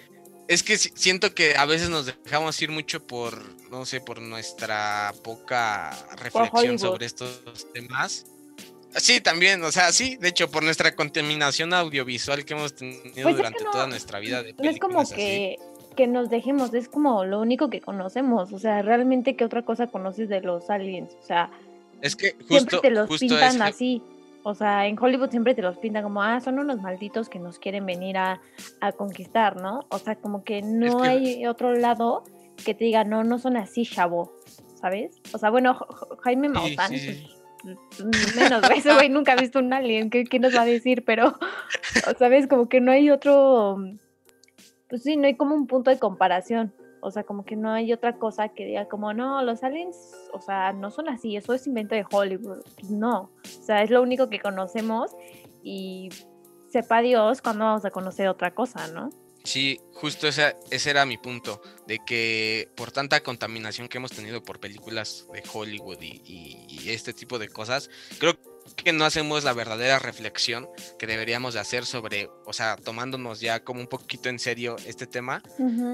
es 0.48 0.64
que 0.64 0.78
siento 0.78 1.34
que 1.34 1.56
a 1.56 1.66
veces 1.66 1.90
nos 1.90 2.06
dejamos 2.06 2.62
ir 2.62 2.70
mucho 2.70 3.06
por, 3.06 3.42
no 3.72 3.86
sé, 3.86 4.00
por 4.00 4.22
nuestra 4.22 5.14
poca 5.24 5.92
reflexión 6.18 6.78
sobre 6.78 7.06
estos 7.06 7.42
temas. 7.74 8.26
Sí, 8.98 9.20
también, 9.20 9.62
o 9.64 9.72
sea, 9.72 9.92
sí, 9.92 10.16
de 10.18 10.30
hecho, 10.30 10.50
por 10.50 10.64
nuestra 10.64 10.96
contaminación 10.96 11.74
audiovisual 11.74 12.46
que 12.46 12.54
hemos 12.54 12.76
tenido 12.76 13.24
pues 13.24 13.36
durante 13.36 13.64
toda 13.66 13.88
nuestra 13.88 14.20
vida. 14.20 14.42
De 14.42 14.54
no 14.54 14.70
es 14.70 14.80
como 14.80 15.04
que, 15.10 15.58
que 15.98 16.08
nos 16.08 16.30
dejemos, 16.30 16.74
es 16.74 16.88
como 16.88 17.26
lo 17.26 17.42
único 17.42 17.70
que 17.70 17.82
conocemos, 17.82 18.54
o 18.54 18.60
sea, 18.60 18.82
realmente 18.84 19.36
qué 19.36 19.44
otra 19.44 19.64
cosa 19.64 19.88
conoces 19.88 20.30
de 20.30 20.42
los 20.42 20.70
aliens, 20.70 21.12
o 21.22 21.26
sea, 21.26 21.52
es 22.02 22.16
que 22.16 22.34
justo, 22.34 22.48
siempre 22.48 22.80
te 22.82 22.90
los 22.92 23.20
pintan 23.20 23.62
así. 23.62 24.02
O 24.48 24.54
sea, 24.54 24.86
en 24.86 24.96
Hollywood 25.02 25.32
siempre 25.32 25.56
te 25.56 25.64
los 25.64 25.78
pintan 25.80 26.04
como, 26.04 26.22
ah, 26.22 26.40
son 26.40 26.60
unos 26.60 26.80
malditos 26.80 27.30
que 27.30 27.40
nos 27.40 27.58
quieren 27.58 27.84
venir 27.86 28.18
a, 28.18 28.40
conquistar, 28.96 29.60
¿no? 29.60 29.88
O 29.90 29.98
sea, 29.98 30.16
como 30.18 30.44
que 30.44 30.62
no 30.62 31.02
hay 31.02 31.48
otro 31.48 31.74
lado 31.74 32.24
que 32.64 32.76
te 32.76 32.86
diga, 32.86 33.04
no, 33.04 33.24
no 33.24 33.40
son 33.40 33.58
así, 33.58 33.88
chavo, 33.88 34.36
¿sabes? 34.80 35.20
O 35.34 35.40
sea, 35.40 35.50
bueno, 35.50 35.76
Jaime 36.22 36.50
Maussan, 36.50 36.92
pues, 37.64 38.36
menos, 38.36 38.70
ese 38.70 38.94
güey 38.94 39.10
nunca 39.10 39.34
ha 39.34 39.36
visto 39.36 39.58
un 39.58 39.74
alien, 39.74 40.12
¿qué, 40.12 40.26
¿qué, 40.26 40.40
nos 40.40 40.56
va 40.56 40.62
a 40.62 40.66
decir? 40.66 41.04
Pero, 41.04 41.40
¿sabes? 42.20 42.46
Como 42.46 42.70
que 42.70 42.82
no 42.82 42.92
hay 42.92 43.10
otro, 43.10 43.78
pues 44.90 45.02
sí, 45.02 45.18
no 45.18 45.26
hay 45.26 45.36
como 45.36 45.56
un 45.56 45.66
punto 45.66 45.90
de 45.90 45.98
comparación. 45.98 46.72
O 47.06 47.12
sea, 47.12 47.24
como 47.24 47.46
que 47.46 47.56
no 47.56 47.72
hay 47.72 47.94
otra 47.94 48.18
cosa 48.18 48.50
que 48.50 48.66
diga 48.66 48.88
como, 48.88 49.14
no, 49.14 49.44
los 49.44 49.64
aliens, 49.64 49.96
o 50.34 50.42
sea, 50.42 50.74
no 50.74 50.90
son 50.90 51.08
así, 51.08 51.36
eso 51.36 51.54
es 51.54 51.68
invento 51.68 51.94
de 51.94 52.06
Hollywood. 52.10 52.64
Pues 52.76 52.90
no, 52.90 53.32
o 53.44 53.64
sea, 53.64 53.84
es 53.84 53.92
lo 53.92 54.02
único 54.02 54.30
que 54.30 54.40
conocemos 54.40 55.12
y 55.64 56.10
sepa 56.70 57.02
Dios 57.02 57.42
cuándo 57.42 57.66
vamos 57.66 57.86
a 57.86 57.92
conocer 57.92 58.28
otra 58.28 58.56
cosa, 58.56 58.88
¿no? 58.88 59.10
Sí, 59.44 59.80
justo 59.94 60.28
ese, 60.28 60.56
era 60.90 61.06
mi 61.06 61.18
punto, 61.18 61.62
de 61.86 62.00
que 62.00 62.72
por 62.76 62.92
tanta 62.92 63.22
contaminación 63.22 63.88
que 63.88 64.00
hemos 64.00 64.12
tenido 64.12 64.44
por 64.44 64.60
películas 64.60 65.28
de 65.32 65.44
Hollywood 65.54 66.02
y, 66.02 66.22
y 66.68 66.90
este 66.90 67.14
tipo 67.14 67.38
de 67.38 67.50
cosas, 67.50 67.92
creo 68.18 68.34
que 68.34 68.55
que 68.76 68.94
no 68.94 69.06
hacemos 69.06 69.44
la 69.44 69.54
verdadera 69.54 70.00
reflexión 70.00 70.68
que 70.98 71.08
deberíamos 71.08 71.54
de 71.54 71.60
hacer 71.60 71.86
sobre, 71.86 72.30
o 72.46 72.54
sea, 72.54 72.76
tomándonos 72.76 73.40
ya 73.40 73.64
como 73.64 73.80
un 73.80 73.88
poquito 73.88 74.30
en 74.30 74.40
serio 74.40 74.76
este 74.86 75.08
tema, 75.08 75.42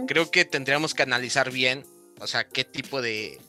creo 0.07 0.31
que 0.31 0.45
tendríamos 0.45 0.93
que 0.93 1.03
analizar 1.03 1.51
bien, 1.51 1.85
o 2.19 2.27
sea, 2.27 2.47
qué 2.47 2.63
tipo 2.63 3.01
de, 3.01 3.39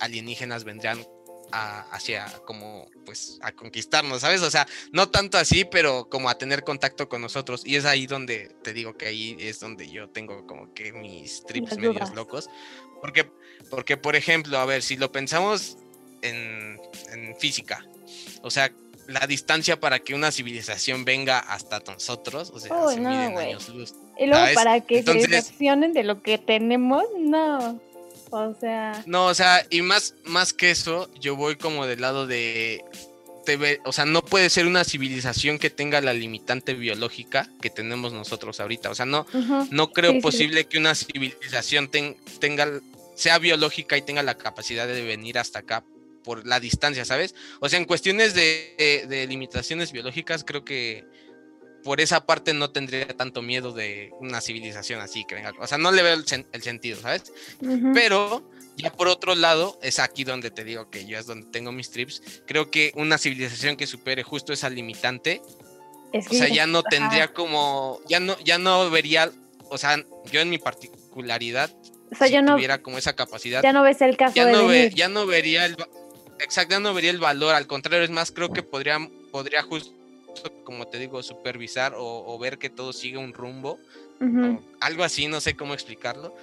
alienígenas 0.00 0.64
vendrían 0.64 1.04
hacia 1.52 2.26
como 2.46 2.88
pues 3.04 3.38
a 3.40 3.52
conquistarnos, 3.52 4.22
¿sabes? 4.22 4.42
O 4.42 4.50
sea, 4.50 4.66
no 4.92 5.08
tanto 5.10 5.38
así, 5.38 5.64
pero 5.64 6.08
como 6.08 6.28
a 6.28 6.36
tener 6.36 6.64
contacto 6.64 7.08
con 7.08 7.20
nosotros. 7.20 7.62
Y 7.64 7.76
es 7.76 7.84
ahí 7.84 8.08
donde 8.08 8.56
te 8.64 8.72
digo 8.72 8.96
que 8.96 9.06
ahí 9.06 9.36
es 9.38 9.60
donde 9.60 9.88
yo 9.88 10.08
tengo 10.08 10.48
como 10.48 10.74
que 10.74 10.92
mis 10.92 11.44
trips 11.46 11.76
medios 11.76 12.12
locos. 12.12 12.50
Porque, 13.00 13.30
porque, 13.70 13.96
por 13.96 14.16
ejemplo, 14.16 14.58
a 14.58 14.64
ver, 14.64 14.82
si 14.82 14.96
lo 14.96 15.12
pensamos 15.12 15.76
en, 16.22 16.80
en 17.12 17.36
física, 17.38 17.86
o 18.44 18.50
sea, 18.50 18.70
la 19.08 19.26
distancia 19.26 19.80
para 19.80 19.98
que 19.98 20.14
una 20.14 20.30
civilización 20.30 21.04
venga 21.04 21.38
hasta 21.38 21.80
nosotros, 21.80 22.50
o 22.54 22.60
sea, 22.60 22.70
se 22.90 23.00
miden 23.00 23.38
años 23.38 23.68
luz. 23.70 23.94
Y 24.18 24.26
luego 24.26 24.46
para 24.54 24.80
que 24.80 25.02
se 25.02 25.14
decepcionen 25.14 25.92
de 25.92 26.04
lo 26.04 26.22
que 26.22 26.38
tenemos, 26.38 27.04
no. 27.18 27.80
O 28.30 28.54
sea. 28.60 29.02
No, 29.06 29.26
o 29.26 29.34
sea, 29.34 29.66
y 29.70 29.82
más, 29.82 30.14
más 30.24 30.52
que 30.52 30.70
eso, 30.70 31.10
yo 31.20 31.36
voy 31.36 31.56
como 31.56 31.86
del 31.86 32.02
lado 32.02 32.26
de. 32.26 32.84
o 33.84 33.92
sea, 33.92 34.04
no 34.04 34.22
puede 34.22 34.50
ser 34.50 34.66
una 34.66 34.84
civilización 34.84 35.58
que 35.58 35.70
tenga 35.70 36.00
la 36.00 36.12
limitante 36.12 36.74
biológica 36.74 37.48
que 37.62 37.70
tenemos 37.70 38.12
nosotros 38.12 38.60
ahorita. 38.60 38.90
O 38.90 38.94
sea, 38.94 39.06
no, 39.06 39.26
no 39.70 39.92
creo 39.92 40.20
posible 40.20 40.66
que 40.66 40.78
una 40.78 40.94
civilización 40.94 41.88
tenga, 41.88 42.68
sea 43.14 43.38
biológica 43.38 43.96
y 43.96 44.02
tenga 44.02 44.22
la 44.22 44.36
capacidad 44.36 44.86
de 44.86 45.02
venir 45.02 45.38
hasta 45.38 45.60
acá 45.60 45.84
por 46.24 46.46
la 46.46 46.58
distancia, 46.58 47.04
¿sabes? 47.04 47.34
O 47.60 47.68
sea, 47.68 47.78
en 47.78 47.84
cuestiones 47.84 48.34
de, 48.34 49.26
limitaciones 49.28 49.92
biológicas, 49.92 50.42
creo 50.44 50.64
que 50.64 51.04
por 51.84 52.00
esa 52.00 52.24
parte 52.24 52.54
no 52.54 52.70
tendría 52.70 53.06
tanto 53.08 53.42
miedo 53.42 53.72
de 53.72 54.10
una 54.18 54.40
civilización 54.40 55.00
así 55.00 55.24
que 55.26 55.34
venga. 55.34 55.52
O 55.60 55.66
sea, 55.66 55.78
no 55.78 55.92
le 55.92 56.02
veo 56.02 56.14
el, 56.14 56.62
sentido, 56.62 56.98
¿sabes? 56.98 57.30
Pero 57.92 58.50
ya 58.76 58.90
por 58.90 59.08
otro 59.08 59.34
lado, 59.34 59.78
es 59.82 59.98
aquí 59.98 60.24
donde 60.24 60.50
te 60.50 60.64
digo 60.64 60.90
que 60.90 61.06
yo 61.06 61.18
es 61.18 61.26
donde 61.26 61.46
tengo 61.50 61.70
mis 61.72 61.90
trips. 61.90 62.22
Creo 62.46 62.70
que 62.70 62.92
una 62.96 63.18
civilización 63.18 63.76
que 63.76 63.86
supere 63.86 64.22
justo 64.22 64.52
esa 64.52 64.70
limitante, 64.70 65.42
o 66.12 66.34
sea, 66.34 66.48
ya 66.48 66.66
no 66.66 66.82
tendría 66.82 67.32
como, 67.32 68.00
ya 68.08 68.18
no, 68.18 68.38
ya 68.40 68.58
no 68.58 68.90
vería, 68.90 69.30
o 69.68 69.78
sea, 69.78 70.02
yo 70.32 70.40
en 70.40 70.50
mi 70.50 70.58
particularidad, 70.58 71.70
o 72.10 72.16
sea, 72.16 72.28
si 72.28 72.40
no 72.40 72.54
tuviera 72.54 72.80
como 72.82 72.98
esa 72.98 73.14
capacidad, 73.14 73.62
ya 73.62 73.72
no 73.72 73.82
ves 73.82 74.00
el 74.00 74.16
caso 74.16 74.34
ya 74.34 74.46
no 74.46 74.72
ya 74.72 75.08
no 75.08 75.26
vería 75.26 75.66
el, 75.66 75.76
exacto, 76.40 76.80
no 76.80 76.94
vería 76.94 77.10
el 77.10 77.18
valor, 77.18 77.54
al 77.54 77.66
contrario, 77.66 78.04
es 78.04 78.10
más, 78.10 78.30
creo 78.30 78.52
que 78.52 78.62
podría, 78.62 78.98
podría 79.30 79.62
justo, 79.62 79.92
como 80.64 80.86
te 80.86 80.98
digo, 80.98 81.22
supervisar 81.22 81.94
o, 81.96 82.38
ver 82.38 82.58
que 82.58 82.70
todo 82.70 82.92
sigue 82.92 83.18
un 83.18 83.32
rumbo, 83.32 83.78
algo 84.80 85.04
así, 85.04 85.28
no 85.28 85.40
sé 85.40 85.56
cómo 85.56 85.74
explicarlo, 85.74 86.34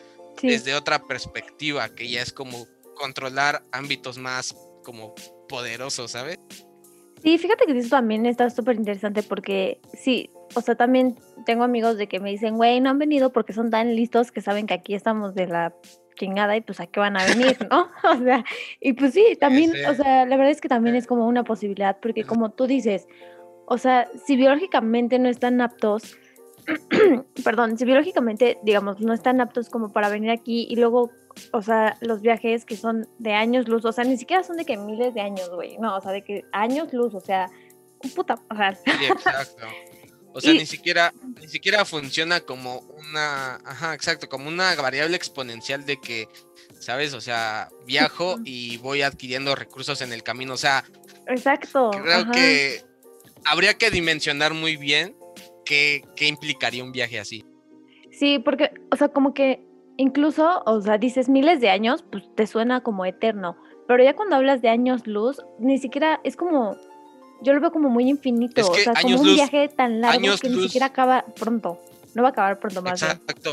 desde 0.41 0.75
otra 0.75 1.03
perspectiva, 1.03 1.89
que 1.89 2.09
ya 2.09 2.21
es 2.21 2.31
como 2.31 2.67
controlar 2.95 3.63
ámbitos 3.71 4.17
más 4.17 4.55
como 4.83 5.13
poderosos, 5.47 6.11
¿sabes? 6.11 6.37
Sí, 7.23 7.37
fíjate 7.37 7.65
que 7.65 7.77
eso 7.77 7.89
también 7.89 8.25
está 8.25 8.49
súper 8.49 8.77
interesante 8.77 9.21
porque 9.21 9.79
sí, 9.93 10.29
o 10.53 10.61
sea, 10.61 10.75
también 10.75 11.17
tengo 11.45 11.63
amigos 11.63 11.97
de 11.97 12.07
que 12.07 12.19
me 12.19 12.29
dicen, 12.29 12.57
güey, 12.57 12.79
no 12.81 12.89
han 12.89 12.99
venido 12.99 13.31
porque 13.31 13.53
son 13.53 13.69
tan 13.69 13.95
listos 13.95 14.31
que 14.31 14.41
saben 14.41 14.67
que 14.67 14.73
aquí 14.73 14.93
estamos 14.93 15.35
de 15.35 15.47
la 15.47 15.73
chingada 16.15 16.55
y 16.55 16.61
pues 16.61 16.79
a 16.79 16.87
qué 16.87 16.99
van 16.99 17.17
a 17.17 17.25
venir, 17.25 17.57
¿no? 17.69 17.89
O 18.03 18.23
sea, 18.23 18.43
y 18.79 18.93
pues 18.93 19.13
sí, 19.13 19.37
también, 19.39 19.73
o 19.89 19.93
sea, 19.93 20.25
la 20.25 20.37
verdad 20.37 20.51
es 20.51 20.61
que 20.61 20.69
también 20.69 20.95
es 20.95 21.07
como 21.07 21.27
una 21.27 21.43
posibilidad, 21.43 21.97
porque 22.01 22.23
como 22.23 22.51
tú 22.51 22.67
dices, 22.67 23.07
o 23.65 23.77
sea, 23.77 24.09
si 24.25 24.35
biológicamente 24.35 25.19
no 25.19 25.29
están 25.29 25.61
aptos, 25.61 26.17
perdón, 27.43 27.77
si 27.77 27.85
biológicamente, 27.85 28.59
digamos, 28.63 28.99
no 29.01 29.13
están 29.13 29.41
aptos 29.41 29.69
como 29.69 29.91
para 29.91 30.09
venir 30.09 30.31
aquí 30.31 30.67
y 30.69 30.75
luego, 30.75 31.11
o 31.53 31.61
sea, 31.61 31.97
los 32.01 32.21
viajes 32.21 32.65
que 32.65 32.75
son 32.75 33.07
de 33.17 33.33
años 33.33 33.67
luz, 33.67 33.85
o 33.85 33.91
sea, 33.91 34.03
ni 34.03 34.17
siquiera 34.17 34.43
son 34.43 34.57
de 34.57 34.65
que 34.65 34.77
miles 34.77 35.13
de 35.13 35.21
años, 35.21 35.49
güey, 35.49 35.77
no, 35.77 35.95
o 35.95 36.01
sea, 36.01 36.11
de 36.11 36.23
que 36.23 36.45
años 36.51 36.93
luz, 36.93 37.15
o 37.15 37.21
sea, 37.21 37.49
un 38.03 38.09
puta, 38.11 38.35
o 38.49 38.55
sea. 38.55 38.75
Sí, 38.75 38.91
exacto. 39.05 39.65
O 40.33 40.41
sea, 40.41 40.53
ni 40.53 40.65
siquiera, 40.65 41.13
ni 41.39 41.47
siquiera 41.47 41.83
funciona 41.83 42.39
como 42.39 42.79
una, 42.97 43.55
ajá, 43.65 43.93
exacto, 43.93 44.29
como 44.29 44.47
una 44.47 44.73
variable 44.75 45.17
exponencial 45.17 45.85
de 45.85 45.97
que, 45.97 46.27
¿sabes? 46.79 47.13
O 47.13 47.21
sea, 47.21 47.69
viajo 47.85 48.37
y 48.45 48.77
voy 48.77 49.01
adquiriendo 49.01 49.55
recursos 49.55 50.01
en 50.01 50.13
el 50.13 50.23
camino. 50.23 50.53
O 50.53 50.57
sea, 50.57 50.85
exacto. 51.27 51.91
Creo 51.91 52.31
que 52.31 52.83
habría 53.45 53.73
que 53.73 53.91
dimensionar 53.91 54.53
muy 54.53 54.77
bien 54.77 55.15
qué, 55.65 56.03
qué 56.15 56.27
implicaría 56.27 56.83
un 56.83 56.91
viaje 56.91 57.19
así. 57.19 57.45
Sí, 58.11 58.39
porque, 58.39 58.71
o 58.91 58.95
sea, 58.95 59.09
como 59.09 59.33
que 59.33 59.65
incluso, 59.97 60.63
o 60.65 60.81
sea, 60.81 60.97
dices 60.97 61.29
miles 61.29 61.59
de 61.59 61.69
años, 61.69 62.03
pues 62.09 62.23
te 62.35 62.47
suena 62.47 62.81
como 62.81 63.05
eterno. 63.05 63.57
Pero 63.87 64.03
ya 64.03 64.15
cuando 64.15 64.35
hablas 64.35 64.61
de 64.61 64.69
años 64.69 65.05
luz, 65.07 65.41
ni 65.59 65.77
siquiera 65.77 66.21
es 66.23 66.35
como 66.37 66.77
yo 67.41 67.53
lo 67.53 67.61
veo 67.61 67.71
como 67.71 67.89
muy 67.89 68.09
infinito, 68.09 68.69
o 68.69 68.75
sea, 68.75 68.93
como 69.01 69.19
un 69.19 69.35
viaje 69.35 69.69
tan 69.69 70.01
largo 70.01 70.37
que 70.37 70.49
ni 70.49 70.63
siquiera 70.63 70.87
acaba 70.87 71.25
pronto. 71.39 71.79
No 72.13 72.23
va 72.23 72.29
a 72.29 72.31
acabar 72.31 72.59
pronto 72.59 72.81
más. 72.81 73.01
Exacto. 73.01 73.51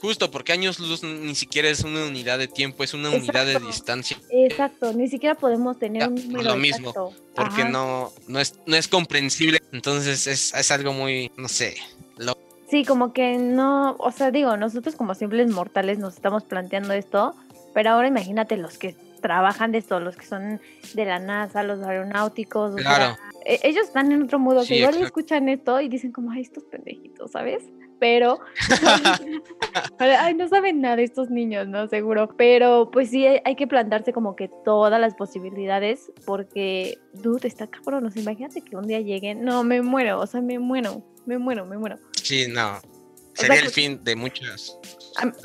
Justo, 0.00 0.30
porque 0.30 0.52
años 0.52 0.78
luz 0.78 1.02
ni 1.02 1.34
siquiera 1.34 1.68
es 1.68 1.80
una 1.80 2.04
unidad 2.04 2.38
de 2.38 2.46
tiempo, 2.46 2.84
es 2.84 2.94
una 2.94 3.10
unidad 3.10 3.46
de 3.46 3.58
distancia. 3.58 4.16
Exacto, 4.30 4.92
ni 4.92 5.08
siquiera 5.08 5.34
podemos 5.34 5.76
tener 5.78 6.08
un 6.08 6.14
número 6.14 6.50
Lo 6.50 6.56
mismo, 6.56 7.12
porque 7.34 7.64
no, 7.64 8.12
no, 8.28 8.38
es, 8.38 8.54
no 8.66 8.76
es 8.76 8.86
comprensible, 8.86 9.60
entonces 9.72 10.28
es, 10.28 10.54
es 10.54 10.70
algo 10.70 10.92
muy, 10.92 11.32
no 11.36 11.48
sé, 11.48 11.76
lo... 12.16 12.38
Sí, 12.70 12.84
como 12.84 13.12
que 13.12 13.38
no, 13.38 13.96
o 13.98 14.12
sea, 14.12 14.30
digo, 14.30 14.56
nosotros 14.56 14.94
como 14.94 15.16
simples 15.16 15.50
mortales 15.50 15.98
nos 15.98 16.14
estamos 16.14 16.44
planteando 16.44 16.92
esto, 16.92 17.34
pero 17.74 17.90
ahora 17.90 18.06
imagínate 18.06 18.56
los 18.56 18.78
que 18.78 18.94
trabajan 19.20 19.72
de 19.72 19.78
esto, 19.78 20.00
los 20.00 20.16
que 20.16 20.26
son 20.26 20.60
de 20.94 21.04
la 21.04 21.18
NASA, 21.18 21.62
los 21.62 21.80
aeronáuticos. 21.82 22.74
Claro. 22.76 23.16
E, 23.44 23.60
ellos 23.62 23.86
están 23.86 24.12
en 24.12 24.22
otro 24.22 24.38
modo, 24.38 24.64
que 24.64 24.76
igual 24.76 24.96
escuchan 25.02 25.48
esto 25.48 25.80
y 25.80 25.88
dicen 25.88 26.12
como, 26.12 26.30
ay, 26.32 26.42
estos 26.42 26.64
pendejitos, 26.64 27.32
¿sabes? 27.32 27.62
Pero, 28.00 28.38
ay, 29.98 30.34
no 30.34 30.48
saben 30.48 30.80
nada 30.80 31.02
estos 31.02 31.30
niños, 31.30 31.66
¿no? 31.66 31.88
Seguro. 31.88 32.28
Pero 32.36 32.90
pues 32.92 33.10
sí, 33.10 33.26
hay 33.26 33.56
que 33.56 33.66
plantarse 33.66 34.12
como 34.12 34.36
que 34.36 34.48
todas 34.64 35.00
las 35.00 35.14
posibilidades 35.14 36.12
porque, 36.24 36.98
dude, 37.12 37.48
está 37.48 37.66
cabrón, 37.66 38.04
no 38.04 38.10
imagínate 38.14 38.62
que 38.62 38.76
un 38.76 38.86
día 38.86 39.00
lleguen, 39.00 39.44
no, 39.44 39.64
me 39.64 39.82
muero, 39.82 40.20
o 40.20 40.26
sea, 40.26 40.40
me 40.40 40.58
muero, 40.58 41.02
me 41.26 41.38
muero, 41.38 41.66
me 41.66 41.76
muero. 41.76 41.98
Sí, 42.22 42.46
no. 42.48 42.80
Sería 43.34 43.60
el 43.60 43.68
fin 43.68 44.02
de 44.02 44.16
muchas. 44.16 44.78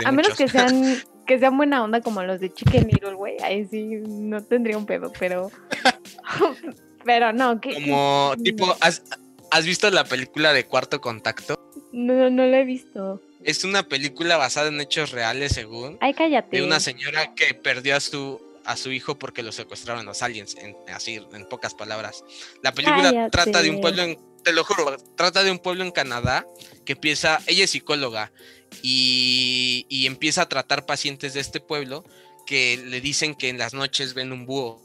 A, 0.05 0.11
menos 0.11 0.35
que 0.35 0.47
sean 0.47 0.97
que 1.25 1.39
sean 1.39 1.57
buena 1.57 1.83
onda 1.83 2.01
como 2.01 2.23
los 2.23 2.39
de 2.39 2.53
Chicken 2.53 2.87
Little, 2.87 3.13
güey. 3.13 3.37
Ahí 3.41 3.67
sí 3.69 3.83
no 4.07 4.43
tendría 4.43 4.77
un 4.77 4.85
pedo, 4.85 5.11
pero. 5.19 5.51
pero 7.05 7.33
no, 7.33 7.59
que. 7.59 7.73
Como, 7.73 8.33
tipo, 8.43 8.75
¿has, 8.79 9.03
¿has 9.51 9.65
visto 9.65 9.89
la 9.89 10.03
película 10.03 10.53
de 10.53 10.65
Cuarto 10.65 11.01
Contacto? 11.01 11.59
No, 11.91 12.29
no 12.29 12.45
la 12.45 12.59
he 12.59 12.65
visto. 12.65 13.21
Es 13.43 13.63
una 13.63 13.83
película 13.83 14.37
basada 14.37 14.69
en 14.69 14.79
hechos 14.79 15.11
reales, 15.11 15.53
según. 15.53 15.97
Ay, 16.01 16.13
cállate. 16.13 16.57
De 16.57 16.63
una 16.63 16.79
señora 16.79 17.33
que 17.35 17.53
perdió 17.53 17.95
a 17.95 17.99
su 17.99 18.41
a 18.65 18.77
su 18.77 18.91
hijo 18.91 19.19
porque 19.19 19.43
lo 19.43 19.51
secuestraron 19.51 20.05
los 20.05 20.21
aliens, 20.23 20.55
en, 20.55 20.75
así 20.93 21.15
en 21.33 21.45
pocas 21.47 21.73
palabras. 21.73 22.23
La 22.61 22.73
película 22.73 23.29
trata 23.29 23.61
de 23.61 23.69
un 23.69 23.81
pueblo 23.81 24.03
en, 24.03 24.17
te 24.43 24.53
lo 24.53 24.63
juro, 24.63 24.97
trata 25.15 25.43
de 25.43 25.51
un 25.51 25.59
pueblo 25.59 25.83
en 25.83 25.91
Canadá 25.91 26.45
que 26.85 26.93
empieza, 26.93 27.39
ella 27.47 27.63
es 27.65 27.71
psicóloga 27.71 28.31
y, 28.81 30.05
empieza 30.05 30.43
a 30.43 30.49
tratar 30.49 30.85
pacientes 30.85 31.33
de 31.33 31.39
este 31.39 31.59
pueblo 31.59 32.03
que 32.45 32.77
le 32.77 33.01
dicen 33.01 33.35
que 33.35 33.49
en 33.49 33.57
las 33.57 33.73
noches 33.73 34.13
ven 34.13 34.31
un 34.31 34.45
búho 34.45 34.81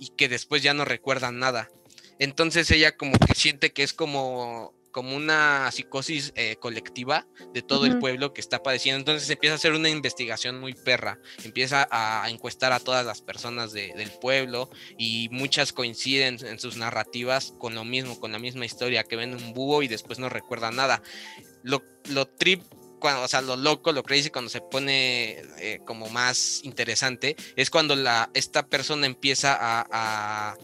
y 0.00 0.08
que 0.08 0.28
después 0.28 0.62
ya 0.62 0.74
no 0.74 0.84
recuerdan 0.84 1.38
nada. 1.38 1.70
Entonces 2.18 2.70
ella 2.70 2.96
como 2.96 3.18
que 3.18 3.34
siente 3.34 3.72
que 3.72 3.82
es 3.82 3.92
como, 3.92 4.74
como 4.90 5.16
una 5.16 5.70
psicosis 5.72 6.32
eh, 6.34 6.56
colectiva 6.60 7.26
de 7.54 7.62
todo 7.62 7.86
el 7.86 7.98
pueblo 7.98 8.34
que 8.34 8.40
está 8.40 8.62
padeciendo. 8.62 8.98
Entonces 8.98 9.30
empieza 9.30 9.54
a 9.54 9.56
hacer 9.56 9.72
una 9.72 9.88
investigación 9.88 10.60
muy 10.60 10.74
perra. 10.74 11.18
Empieza 11.44 11.88
a 11.90 12.28
encuestar 12.28 12.72
a 12.72 12.80
todas 12.80 13.06
las 13.06 13.22
personas 13.22 13.72
del 13.72 14.10
pueblo 14.20 14.70
y 14.98 15.28
muchas 15.30 15.72
coinciden 15.72 16.38
en 16.44 16.58
sus 16.58 16.76
narrativas 16.76 17.54
con 17.58 17.74
lo 17.74 17.84
mismo, 17.84 18.18
con 18.20 18.32
la 18.32 18.38
misma 18.38 18.66
historia, 18.66 19.04
que 19.04 19.16
ven 19.16 19.34
un 19.34 19.54
búho 19.54 19.82
y 19.82 19.88
después 19.88 20.18
no 20.18 20.28
recuerdan 20.28 20.76
nada. 20.76 21.02
Lo, 21.62 21.82
lo 22.08 22.26
trip 22.26 22.62
cuando, 23.00 23.22
o 23.22 23.28
sea, 23.28 23.40
lo 23.40 23.56
loco, 23.56 23.92
lo 23.92 24.04
crazy, 24.04 24.30
cuando 24.30 24.50
se 24.50 24.60
pone 24.60 25.42
eh, 25.58 25.80
como 25.84 26.08
más 26.10 26.60
interesante, 26.62 27.34
es 27.56 27.70
cuando 27.70 27.96
la, 27.96 28.30
esta 28.34 28.66
persona 28.66 29.06
empieza 29.06 29.56
a, 29.58 29.86
a, 29.90 30.56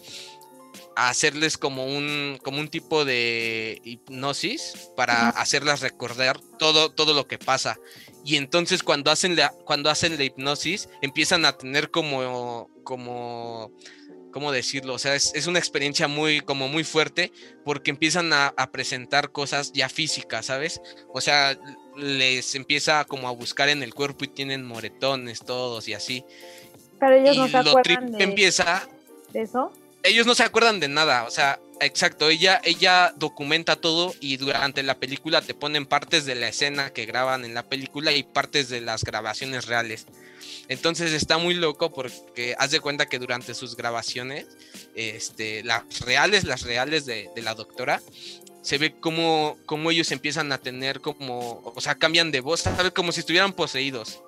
hacerles 0.96 1.58
como 1.58 1.84
un, 1.84 2.38
como 2.42 2.58
un 2.58 2.68
tipo 2.68 3.04
de 3.04 3.80
hipnosis 3.84 4.90
para 4.96 5.28
hacerlas 5.28 5.80
recordar 5.80 6.40
todo, 6.58 6.90
todo 6.90 7.12
lo 7.12 7.26
que 7.26 7.38
pasa. 7.38 7.78
Y 8.24 8.36
entonces 8.36 8.82
cuando 8.82 9.10
hacen 9.10 9.36
la, 9.36 9.50
cuando 9.50 9.90
hacen 9.90 10.16
la 10.16 10.24
hipnosis, 10.24 10.88
empiezan 11.02 11.44
a 11.44 11.56
tener 11.56 11.90
como, 11.90 12.70
como 12.82 13.72
¿cómo 14.36 14.52
decirlo? 14.52 14.92
O 14.92 14.98
sea, 14.98 15.14
es, 15.14 15.46
una 15.46 15.58
experiencia 15.58 16.08
muy, 16.08 16.42
como 16.42 16.68
muy 16.68 16.84
fuerte 16.84 17.32
porque 17.64 17.90
empiezan 17.90 18.34
a, 18.34 18.52
presentar 18.70 19.32
cosas 19.32 19.72
ya 19.72 19.88
físicas, 19.88 20.44
¿sabes? 20.44 20.82
O 21.08 21.22
sea, 21.22 21.58
les 21.96 22.54
empieza 22.54 23.06
como 23.06 23.28
a 23.28 23.30
buscar 23.30 23.70
en 23.70 23.82
el 23.82 23.94
cuerpo 23.94 24.26
y 24.26 24.28
tienen 24.28 24.62
moretones 24.62 25.40
todos 25.40 25.88
y 25.88 25.94
así. 25.94 26.22
Pero 27.00 27.14
ellos 27.14 27.34
no 27.38 27.48
se 27.48 27.56
acuerdan 27.56 28.12
de, 28.12 28.24
empieza, 28.24 28.86
de 29.32 29.40
eso. 29.40 29.72
Ellos 30.02 30.26
no 30.26 30.34
se 30.34 30.42
acuerdan 30.42 30.80
de 30.80 30.88
nada, 30.88 31.24
o 31.24 31.30
sea, 31.30 31.58
Exacto, 31.78 32.30
ella, 32.30 32.60
ella 32.64 33.12
documenta 33.16 33.76
todo 33.76 34.14
y 34.20 34.38
durante 34.38 34.82
la 34.82 34.94
película 34.94 35.42
te 35.42 35.52
ponen 35.52 35.84
partes 35.84 36.24
de 36.24 36.34
la 36.34 36.48
escena 36.48 36.90
que 36.90 37.04
graban 37.04 37.44
en 37.44 37.52
la 37.52 37.64
película 37.64 38.12
y 38.12 38.22
partes 38.22 38.70
de 38.70 38.80
las 38.80 39.04
grabaciones 39.04 39.66
reales. 39.66 40.06
Entonces 40.68 41.12
está 41.12 41.38
muy 41.38 41.54
loco 41.54 41.92
porque 41.92 42.54
haz 42.58 42.70
de 42.70 42.80
cuenta 42.80 43.06
que 43.06 43.18
durante 43.18 43.54
sus 43.54 43.76
grabaciones, 43.76 44.46
este, 44.94 45.62
las 45.62 46.00
reales, 46.00 46.44
las 46.44 46.62
reales 46.62 47.06
de, 47.06 47.30
la 47.36 47.54
doctora, 47.54 48.02
se 48.62 48.78
ve 48.78 48.94
como, 48.98 49.56
como 49.64 49.90
ellos 49.90 50.10
empiezan 50.10 50.50
a 50.50 50.58
tener 50.58 51.00
como, 51.00 51.62
o 51.64 51.80
sea, 51.80 51.94
cambian 51.94 52.30
de 52.32 52.40
voz. 52.40 52.64
Como 52.94 53.12
si 53.12 53.20
estuvieran 53.20 53.52
poseídos 53.52 54.20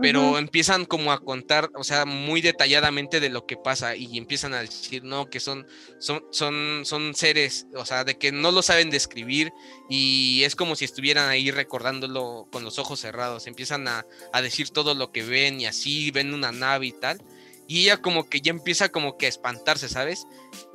pero 0.00 0.38
empiezan 0.38 0.84
como 0.84 1.10
a 1.10 1.18
contar, 1.18 1.70
o 1.74 1.82
sea, 1.82 2.04
muy 2.04 2.40
detalladamente 2.40 3.18
de 3.18 3.30
lo 3.30 3.46
que 3.46 3.56
pasa 3.56 3.96
y 3.96 4.16
empiezan 4.16 4.54
a 4.54 4.60
decir, 4.60 5.02
no, 5.02 5.28
que 5.28 5.40
son, 5.40 5.66
son, 5.98 6.22
son, 6.30 6.82
son 6.84 7.14
seres, 7.16 7.66
o 7.74 7.84
sea, 7.84 8.04
de 8.04 8.16
que 8.16 8.30
no 8.30 8.52
lo 8.52 8.62
saben 8.62 8.90
describir 8.90 9.52
y 9.90 10.42
es 10.44 10.54
como 10.54 10.76
si 10.76 10.84
estuvieran 10.84 11.28
ahí 11.28 11.50
recordándolo 11.50 12.46
con 12.52 12.62
los 12.62 12.78
ojos 12.78 13.00
cerrados, 13.00 13.48
empiezan 13.48 13.88
a, 13.88 14.06
a 14.32 14.40
decir 14.40 14.70
todo 14.70 14.94
lo 14.94 15.10
que 15.10 15.24
ven 15.24 15.60
y 15.60 15.66
así, 15.66 16.12
ven 16.12 16.32
una 16.32 16.52
nave 16.52 16.86
y 16.86 16.92
tal. 16.92 17.20
Y 17.66 17.82
ella 17.82 17.98
como 17.98 18.30
que 18.30 18.40
ya 18.40 18.50
empieza 18.50 18.88
como 18.88 19.18
que 19.18 19.26
a 19.26 19.28
espantarse, 19.28 19.90
¿sabes? 19.90 20.26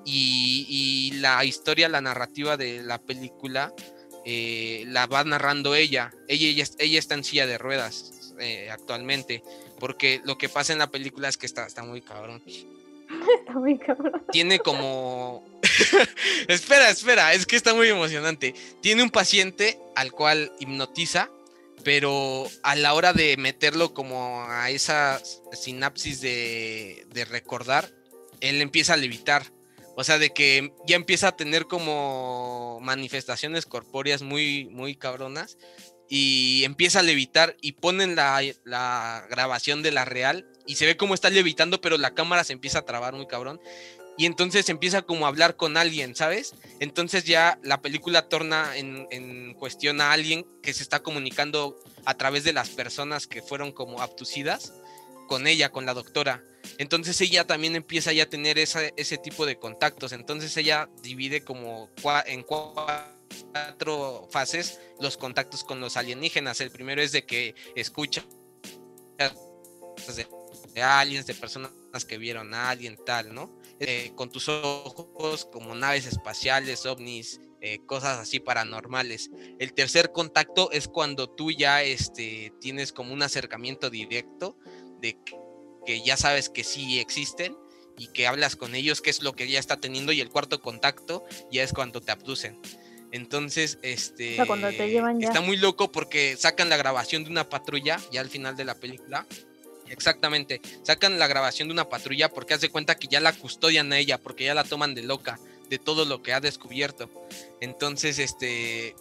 Y, 0.05 0.67
y 0.69 1.17
la 1.17 1.43
historia, 1.43 1.89
la 1.89 2.01
narrativa 2.01 2.55
de 2.55 2.83
la 2.83 2.99
película 3.01 3.73
eh, 4.25 4.83
la 4.85 5.07
va 5.07 5.23
narrando 5.23 5.73
ella. 5.73 6.13
Ella, 6.27 6.49
ella. 6.49 6.65
ella 6.77 6.99
está 6.99 7.15
en 7.15 7.23
silla 7.23 7.47
de 7.47 7.57
ruedas 7.57 8.22
eh, 8.43 8.69
actualmente, 8.69 9.43
porque 9.79 10.21
lo 10.25 10.37
que 10.37 10.49
pasa 10.49 10.73
en 10.73 10.79
la 10.79 10.91
película 10.91 11.29
es 11.29 11.37
que 11.37 11.45
está, 11.45 11.65
está 11.65 11.83
muy 11.83 12.01
cabrón. 12.01 12.43
Está 13.39 13.53
muy 13.53 13.77
cabrón. 13.77 14.23
Tiene 14.31 14.59
como... 14.59 15.45
espera, 16.47 16.89
espera, 16.89 17.33
es 17.33 17.45
que 17.45 17.55
está 17.55 17.73
muy 17.73 17.87
emocionante. 17.87 18.55
Tiene 18.81 19.03
un 19.03 19.11
paciente 19.11 19.77
al 19.95 20.11
cual 20.11 20.51
hipnotiza, 20.59 21.29
pero 21.83 22.47
a 22.63 22.75
la 22.75 22.93
hora 22.93 23.13
de 23.13 23.37
meterlo 23.37 23.93
como 23.93 24.43
a 24.47 24.71
esa 24.71 25.21
sinapsis 25.51 26.21
de, 26.21 27.05
de 27.13 27.25
recordar, 27.25 27.91
él 28.41 28.61
empieza 28.61 28.93
a 28.93 28.97
levitar. 28.97 29.43
O 29.95 30.03
sea, 30.03 30.17
de 30.17 30.31
que 30.31 30.73
ya 30.87 30.95
empieza 30.95 31.27
a 31.29 31.35
tener 31.35 31.65
como 31.65 32.79
manifestaciones 32.81 33.65
corpóreas 33.65 34.23
muy, 34.23 34.65
muy 34.71 34.95
cabronas 34.95 35.57
y 36.15 36.63
empieza 36.63 36.99
a 36.99 37.01
levitar 37.01 37.57
y 37.59 37.71
ponen 37.71 38.15
la, 38.15 38.39
la, 38.65 39.25
grabación 39.31 39.81
de 39.81 39.91
la 39.91 40.05
real 40.05 40.45
y 40.67 40.75
se 40.75 40.85
ve 40.85 40.95
cómo 40.95 41.15
está 41.15 41.31
levitando, 41.31 41.81
pero 41.81 41.97
la 41.97 42.13
cámara 42.13 42.43
se 42.43 42.53
empieza 42.53 42.77
a 42.77 42.85
trabar 42.85 43.15
muy 43.15 43.25
cabrón. 43.25 43.59
Y 44.15 44.27
entonces 44.27 44.69
empieza 44.69 45.01
como 45.01 45.25
a 45.25 45.29
hablar 45.29 45.55
con 45.55 45.75
alguien, 45.75 46.15
¿sabes? 46.15 46.53
Entonces 46.79 47.23
ya 47.23 47.57
la 47.63 47.81
película 47.81 48.29
torna 48.29 48.77
en, 48.77 49.07
en, 49.09 49.55
cuestión 49.55 50.01
a 50.01 50.11
alguien 50.11 50.45
que 50.61 50.75
se 50.75 50.83
está 50.83 51.01
comunicando 51.01 51.79
a 52.05 52.13
través 52.13 52.43
de 52.43 52.53
las 52.53 52.69
personas 52.69 53.25
que 53.25 53.41
fueron 53.41 53.71
como 53.71 53.99
abducidas 53.99 54.71
con 55.27 55.47
ella, 55.47 55.71
con 55.71 55.87
la 55.87 55.95
doctora. 55.95 56.43
Entonces 56.77 57.19
ella 57.21 57.47
también 57.47 57.75
empieza 57.75 58.13
ya 58.13 58.25
a 58.25 58.29
tener 58.29 58.59
ese 58.59 59.17
tipo 59.17 59.47
de 59.47 59.57
contactos. 59.57 60.11
Entonces 60.11 60.55
ella 60.57 60.89
divide 61.01 61.41
como 61.41 61.89
en 62.27 62.43
cuatro 62.43 62.85
cuatro 63.51 64.27
fases 64.31 64.79
los 64.99 65.17
contactos 65.17 65.63
con 65.63 65.79
los 65.79 65.97
alienígenas. 65.97 66.61
El 66.61 66.71
primero 66.71 67.01
es 67.01 67.11
de 67.11 67.25
que 67.25 67.55
escucha 67.75 68.23
de 70.73 70.81
aliens, 70.81 71.25
de 71.25 71.33
personas 71.33 71.71
que 72.07 72.17
vieron 72.17 72.53
a 72.53 72.69
alguien, 72.69 72.97
tal, 73.05 73.33
¿no? 73.33 73.55
Eh, 73.79 74.11
con 74.15 74.29
tus 74.29 74.49
ojos, 74.49 75.45
como 75.45 75.75
naves 75.75 76.05
espaciales, 76.05 76.85
ovnis, 76.85 77.39
eh, 77.61 77.79
cosas 77.85 78.19
así 78.19 78.39
paranormales. 78.39 79.29
El 79.59 79.73
tercer 79.73 80.11
contacto 80.11 80.71
es 80.71 80.87
cuando 80.87 81.29
tú 81.29 81.51
ya 81.51 81.83
este, 81.83 82.53
tienes 82.59 82.91
como 82.91 83.13
un 83.13 83.21
acercamiento 83.21 83.89
directo 83.89 84.57
de 84.99 85.17
que 85.85 86.01
ya 86.01 86.17
sabes 86.17 86.49
que 86.49 86.63
sí 86.63 86.99
existen 86.99 87.55
y 87.97 88.07
que 88.07 88.27
hablas 88.27 88.55
con 88.55 88.75
ellos, 88.75 89.01
que 89.01 89.09
es 89.09 89.21
lo 89.21 89.33
que 89.33 89.47
ya 89.47 89.59
está 89.59 89.77
teniendo. 89.79 90.11
Y 90.11 90.21
el 90.21 90.29
cuarto 90.29 90.61
contacto 90.61 91.23
ya 91.51 91.63
es 91.63 91.73
cuando 91.73 92.01
te 92.01 92.11
abducen. 92.11 92.59
Entonces, 93.13 93.77
este. 93.83 94.37
Está 94.41 95.41
muy 95.41 95.55
loco 95.57 95.91
porque 95.91 96.35
sacan 96.35 96.67
la 96.67 96.77
grabación 96.77 97.23
de 97.23 97.29
una 97.29 97.47
patrulla 97.47 98.01
ya 98.11 98.21
al 98.21 98.29
final 98.29 98.57
de 98.57 98.65
la 98.65 98.73
película. 98.73 99.27
Exactamente. 99.87 100.59
Sacan 100.81 101.19
la 101.19 101.27
grabación 101.27 101.67
de 101.67 101.73
una 101.73 101.87
patrulla 101.87 102.29
porque 102.29 102.55
hace 102.55 102.69
cuenta 102.69 102.95
que 102.95 103.07
ya 103.07 103.19
la 103.19 103.31
custodian 103.31 103.93
a 103.93 103.99
ella, 103.99 104.17
porque 104.17 104.45
ya 104.45 104.55
la 104.55 104.63
toman 104.63 104.95
de 104.95 105.03
loca 105.03 105.39
de 105.69 105.77
todo 105.77 106.05
lo 106.05 106.23
que 106.23 106.33
ha 106.33 106.41
descubierto. 106.41 107.07
Entonces, 107.61 108.17
este. 108.17 108.95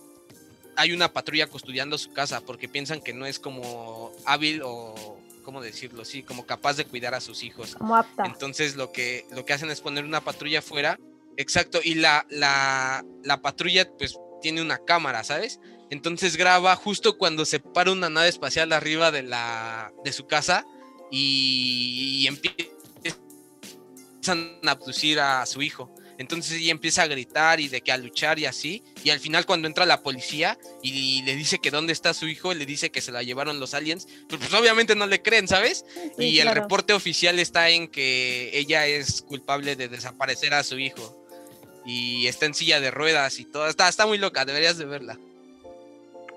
Hay 0.77 0.93
una 0.93 1.11
patrulla 1.11 1.47
custodiando 1.47 1.97
su 1.97 2.13
casa 2.13 2.43
porque 2.43 2.69
piensan 2.69 3.01
que 3.01 3.15
no 3.15 3.25
es 3.25 3.39
como 3.39 4.13
hábil 4.27 4.61
o. 4.63 5.19
¿Cómo 5.43 5.63
decirlo? 5.63 6.05
Sí, 6.05 6.23
como 6.23 6.45
capaz 6.45 6.77
de 6.77 6.85
cuidar 6.85 7.15
a 7.15 7.21
sus 7.23 7.43
hijos. 7.43 7.77
Como 7.77 7.97
apta. 7.97 8.27
Entonces, 8.27 8.77
lo 8.77 8.93
que, 8.93 9.25
lo 9.31 9.47
que 9.47 9.55
hacen 9.55 9.71
es 9.71 9.81
poner 9.81 10.05
una 10.05 10.21
patrulla 10.21 10.59
afuera 10.59 10.99
Exacto, 11.43 11.81
y 11.83 11.95
la, 11.95 12.25
la, 12.31 13.05
la, 13.25 13.43
patrulla 13.43 13.91
pues 13.99 14.17
tiene 14.41 14.63
una 14.63 14.79
cámara, 14.79 15.25
¿sabes? 15.25 15.59
Entonces 15.91 16.37
graba 16.37 16.77
justo 16.77 17.19
cuando 17.19 17.45
se 17.45 17.59
para 17.59 17.91
una 17.91 18.09
nave 18.09 18.29
espacial 18.29 18.73
arriba 18.73 19.11
de, 19.11 19.25
la, 19.25 19.93
de 20.05 20.13
su 20.13 20.29
casa 20.29 20.65
y, 21.11 22.21
y 22.21 22.29
empiezan 22.29 22.61
a 24.65 24.71
abducir 24.71 25.19
a 25.19 25.45
su 25.47 25.63
hijo. 25.63 25.93
Entonces 26.17 26.61
ella 26.61 26.71
empieza 26.71 27.03
a 27.03 27.09
gritar 27.09 27.59
y 27.59 27.67
de 27.67 27.81
que 27.81 27.91
a 27.91 27.97
luchar 27.97 28.39
y 28.39 28.47
así. 28.47 28.85
Y 29.03 29.11
al 29.11 29.19
final 29.19 29.45
cuando 29.45 29.67
entra 29.67 29.85
la 29.85 30.05
policía 30.05 30.57
y, 30.81 31.23
le 31.23 31.35
dice 31.35 31.59
que 31.59 31.73
dónde 31.73 31.93
está 31.93 32.15
su 32.15 32.29
hijo, 32.29 32.55
le 32.55 32.67
dice 32.67 32.93
que 32.93 33.01
se 33.01 33.11
la 33.11 33.25
llevaron 33.25 33.59
los 33.59 33.75
aliens, 33.75 34.07
pues, 34.29 34.41
pues 34.41 34.55
obviamente 34.55 34.95
no 34.95 35.09
le 35.09 35.23
creen, 35.23 35.49
¿sabes? 35.49 35.85
y 36.19 36.39
el 36.39 36.55
reporte 36.55 36.93
oficial 36.93 37.41
está 37.41 37.71
en 37.71 37.89
que 37.89 38.51
ella 38.55 38.87
es 38.87 39.23
culpable 39.23 39.75
de 39.75 39.89
desaparecer 39.89 40.55
a 40.55 40.63
su 40.63 40.79
hijo 40.79 41.22
y 41.85 42.27
está 42.27 42.47
en 42.47 42.55
silla 42.55 42.81
de 42.81 42.91
ruedas 42.91 43.39
y 43.39 43.45
todo. 43.45 43.67
Está, 43.67 43.89
está 43.89 44.07
muy 44.07 44.19
loca, 44.19 44.45
deberías 44.45 44.79
de 44.79 44.85
verla. 44.85 45.19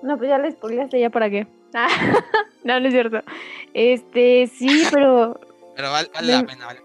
No, 0.02 0.16
pues 0.18 0.28
ya 0.28 0.38
la 0.38 0.50
spoileaste, 0.50 1.00
ya 1.00 1.10
para 1.10 1.30
qué. 1.30 1.46
no, 2.64 2.80
no 2.80 2.86
es 2.86 2.92
cierto. 2.92 3.22
Este, 3.74 4.46
sí, 4.46 4.84
pero. 4.92 5.40
Pero 5.76 5.90
vale, 5.90 6.08
la 6.22 6.42
pena, 6.42 6.64
vale. 6.64 6.80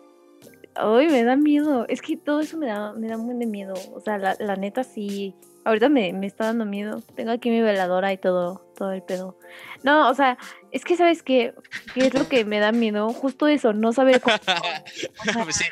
Ay, 0.75 1.07
me 1.07 1.23
da 1.23 1.37
miedo. 1.37 1.85
Es 1.87 2.01
que 2.01 2.17
todo 2.17 2.41
eso 2.41 2.57
me 2.57 2.67
da, 2.67 2.91
me 2.91 3.07
da 3.07 3.15
muy 3.15 3.35
de 3.35 3.45
miedo. 3.45 3.73
O 3.93 4.01
sea, 4.01 4.17
la, 4.17 4.35
la 4.37 4.57
neta 4.57 4.83
sí. 4.83 5.33
Ahorita 5.63 5.87
me, 5.87 6.11
me, 6.11 6.27
está 6.27 6.47
dando 6.47 6.65
miedo. 6.65 7.01
Tengo 7.15 7.31
aquí 7.31 7.49
mi 7.49 7.61
veladora 7.61 8.11
y 8.11 8.17
todo, 8.17 8.65
todo 8.75 8.91
el 8.91 9.01
pedo. 9.01 9.37
No, 9.83 10.09
o 10.09 10.13
sea, 10.13 10.37
es 10.71 10.83
que 10.83 10.97
sabes 10.97 11.23
qué, 11.23 11.53
qué 11.93 12.07
es 12.07 12.13
lo 12.13 12.27
que 12.27 12.43
me 12.43 12.59
da 12.59 12.73
miedo. 12.73 13.07
Justo 13.13 13.47
eso, 13.47 13.71
no 13.71 13.93
saber 13.93 14.19
cómo. 14.19 14.35
Pues 15.45 15.55
sí 15.55 15.65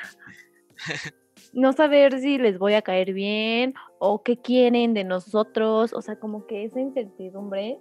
no 1.53 1.73
saber 1.73 2.19
si 2.19 2.37
les 2.37 2.57
voy 2.57 2.73
a 2.73 2.81
caer 2.81 3.13
bien 3.13 3.73
o 3.99 4.23
qué 4.23 4.37
quieren 4.37 4.93
de 4.93 5.03
nosotros, 5.03 5.93
o 5.93 6.01
sea, 6.01 6.17
como 6.17 6.45
que 6.45 6.65
esa 6.65 6.79
incertidumbre 6.79 7.79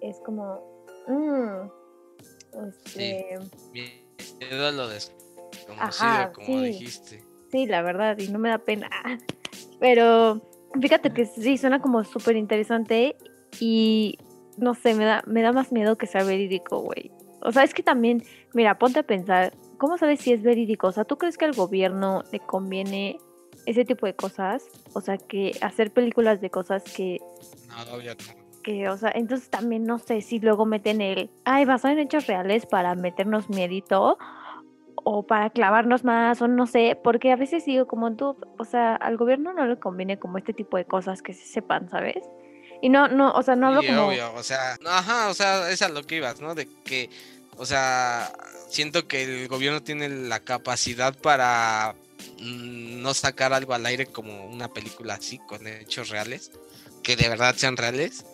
es 0.00 0.18
como, 0.24 0.84
mmm, 1.06 1.68
este... 2.68 3.38
Sí, 3.72 4.06
miedo 4.40 4.66
a 4.66 4.72
lo 4.72 4.88
desconocido, 4.88 6.32
como 6.34 6.60
dijiste. 6.62 7.22
Sí, 7.50 7.66
la 7.66 7.82
verdad, 7.82 8.18
y 8.18 8.28
no 8.28 8.38
me 8.38 8.50
da 8.50 8.58
pena, 8.58 8.90
pero 9.80 10.42
fíjate 10.80 11.12
que 11.12 11.24
sí, 11.24 11.56
suena 11.56 11.80
como 11.80 12.04
súper 12.04 12.36
interesante 12.36 13.16
y 13.58 14.18
no 14.58 14.74
sé, 14.74 14.94
me 14.94 15.04
da, 15.04 15.22
me 15.26 15.42
da 15.42 15.52
más 15.52 15.72
miedo 15.72 15.96
que 15.96 16.06
sea 16.06 16.24
verídico, 16.24 16.80
güey. 16.80 17.10
O 17.42 17.52
sea, 17.52 17.62
es 17.62 17.72
que 17.72 17.82
también, 17.82 18.24
mira, 18.52 18.78
ponte 18.78 18.98
a 18.98 19.04
pensar, 19.04 19.52
¿cómo 19.78 19.96
sabes 19.96 20.20
si 20.20 20.32
es 20.32 20.42
verídico? 20.42 20.88
O 20.88 20.92
sea, 20.92 21.04
¿tú 21.04 21.16
crees 21.16 21.38
que 21.38 21.44
al 21.44 21.54
gobierno 21.54 22.22
le 22.30 22.40
conviene 22.40 23.18
ese 23.64 23.84
tipo 23.84 24.06
de 24.06 24.14
cosas? 24.14 24.64
O 24.92 25.00
sea, 25.00 25.16
que 25.16 25.52
hacer 25.62 25.92
películas 25.92 26.40
de 26.40 26.50
cosas 26.50 26.82
que... 26.84 27.20
No, 27.90 28.00
ya 28.00 28.16
Que, 28.62 28.88
o 28.88 28.96
sea, 28.98 29.12
entonces 29.14 29.48
también 29.48 29.84
no 29.84 29.98
sé 29.98 30.20
si 30.20 30.40
luego 30.40 30.66
meten 30.66 31.00
el, 31.00 31.30
ay, 31.44 31.64
basado 31.64 31.94
en 31.94 32.00
hechos 32.00 32.26
reales 32.26 32.66
para 32.66 32.94
meternos 32.94 33.48
miedito 33.48 34.18
o 35.04 35.22
para 35.22 35.50
clavarnos 35.50 36.04
más 36.04 36.42
o 36.42 36.48
no 36.48 36.66
sé, 36.66 36.98
porque 37.02 37.32
a 37.32 37.36
veces 37.36 37.64
digo 37.64 37.86
como 37.86 38.14
tú, 38.16 38.36
o 38.58 38.64
sea, 38.64 38.96
al 38.96 39.16
gobierno 39.16 39.52
no 39.52 39.64
le 39.64 39.78
conviene 39.78 40.18
como 40.18 40.38
este 40.38 40.52
tipo 40.52 40.76
de 40.76 40.84
cosas 40.84 41.22
que 41.22 41.32
se 41.32 41.46
sepan, 41.46 41.88
¿sabes? 41.88 42.28
Y 42.80 42.90
no, 42.90 43.08
no, 43.08 43.32
o 43.32 43.42
sea, 43.42 43.56
no 43.56 43.68
hablo 43.68 43.82
como... 43.82 44.08
Obvio, 44.08 44.32
o 44.34 44.42
sea, 44.42 44.76
ajá, 44.86 45.28
o 45.28 45.34
sea, 45.34 45.70
es 45.70 45.82
a 45.82 45.88
lo 45.88 46.02
que 46.02 46.16
ibas, 46.16 46.40
¿no? 46.40 46.54
De 46.54 46.68
que, 46.84 47.10
o 47.58 47.66
sea, 47.66 48.32
siento 48.68 49.06
que 49.06 49.22
el 49.22 49.48
gobierno 49.48 49.82
tiene 49.82 50.08
la 50.08 50.40
capacidad 50.40 51.14
para 51.16 51.94
mm, 52.40 53.02
no 53.02 53.14
sacar 53.14 53.52
algo 53.52 53.74
al 53.74 53.86
aire 53.86 54.06
como 54.06 54.46
una 54.46 54.72
película 54.72 55.14
así, 55.14 55.38
con 55.38 55.66
hechos 55.66 56.08
reales, 56.08 56.52
que 57.02 57.16
de 57.16 57.28
verdad 57.28 57.54
sean 57.56 57.76
reales. 57.76 58.24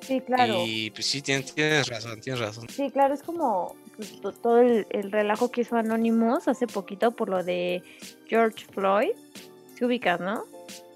Sí, 0.00 0.20
claro. 0.20 0.64
Y 0.66 0.90
pues 0.90 1.06
sí, 1.06 1.22
tienes, 1.22 1.54
tienes 1.54 1.88
razón, 1.88 2.20
tienes 2.20 2.40
razón. 2.40 2.68
Sí, 2.68 2.90
claro, 2.90 3.14
es 3.14 3.22
como 3.22 3.74
pues, 3.96 4.20
todo 4.42 4.60
el, 4.60 5.10
relajo 5.10 5.50
que 5.50 5.62
hizo 5.62 5.76
Anonymous 5.76 6.48
hace 6.48 6.66
poquito 6.66 7.12
por 7.12 7.28
lo 7.28 7.42
de 7.42 7.82
George 8.26 8.66
Floyd. 8.72 9.12
Se 9.78 9.86
ubicas, 9.86 10.20
¿no? 10.20 10.44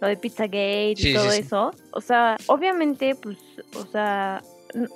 lo 0.00 0.06
de 0.06 0.16
Pizzagate 0.16 0.92
y 0.92 0.96
Sí, 0.96 1.14
todo 1.14 1.30
sí, 1.30 1.36
sí. 1.36 1.42
eso. 1.42 1.74
O 1.90 2.00
sea, 2.00 2.36
obviamente, 2.46 3.14
pues, 3.14 3.38
o 3.74 3.86
sea, 3.86 4.42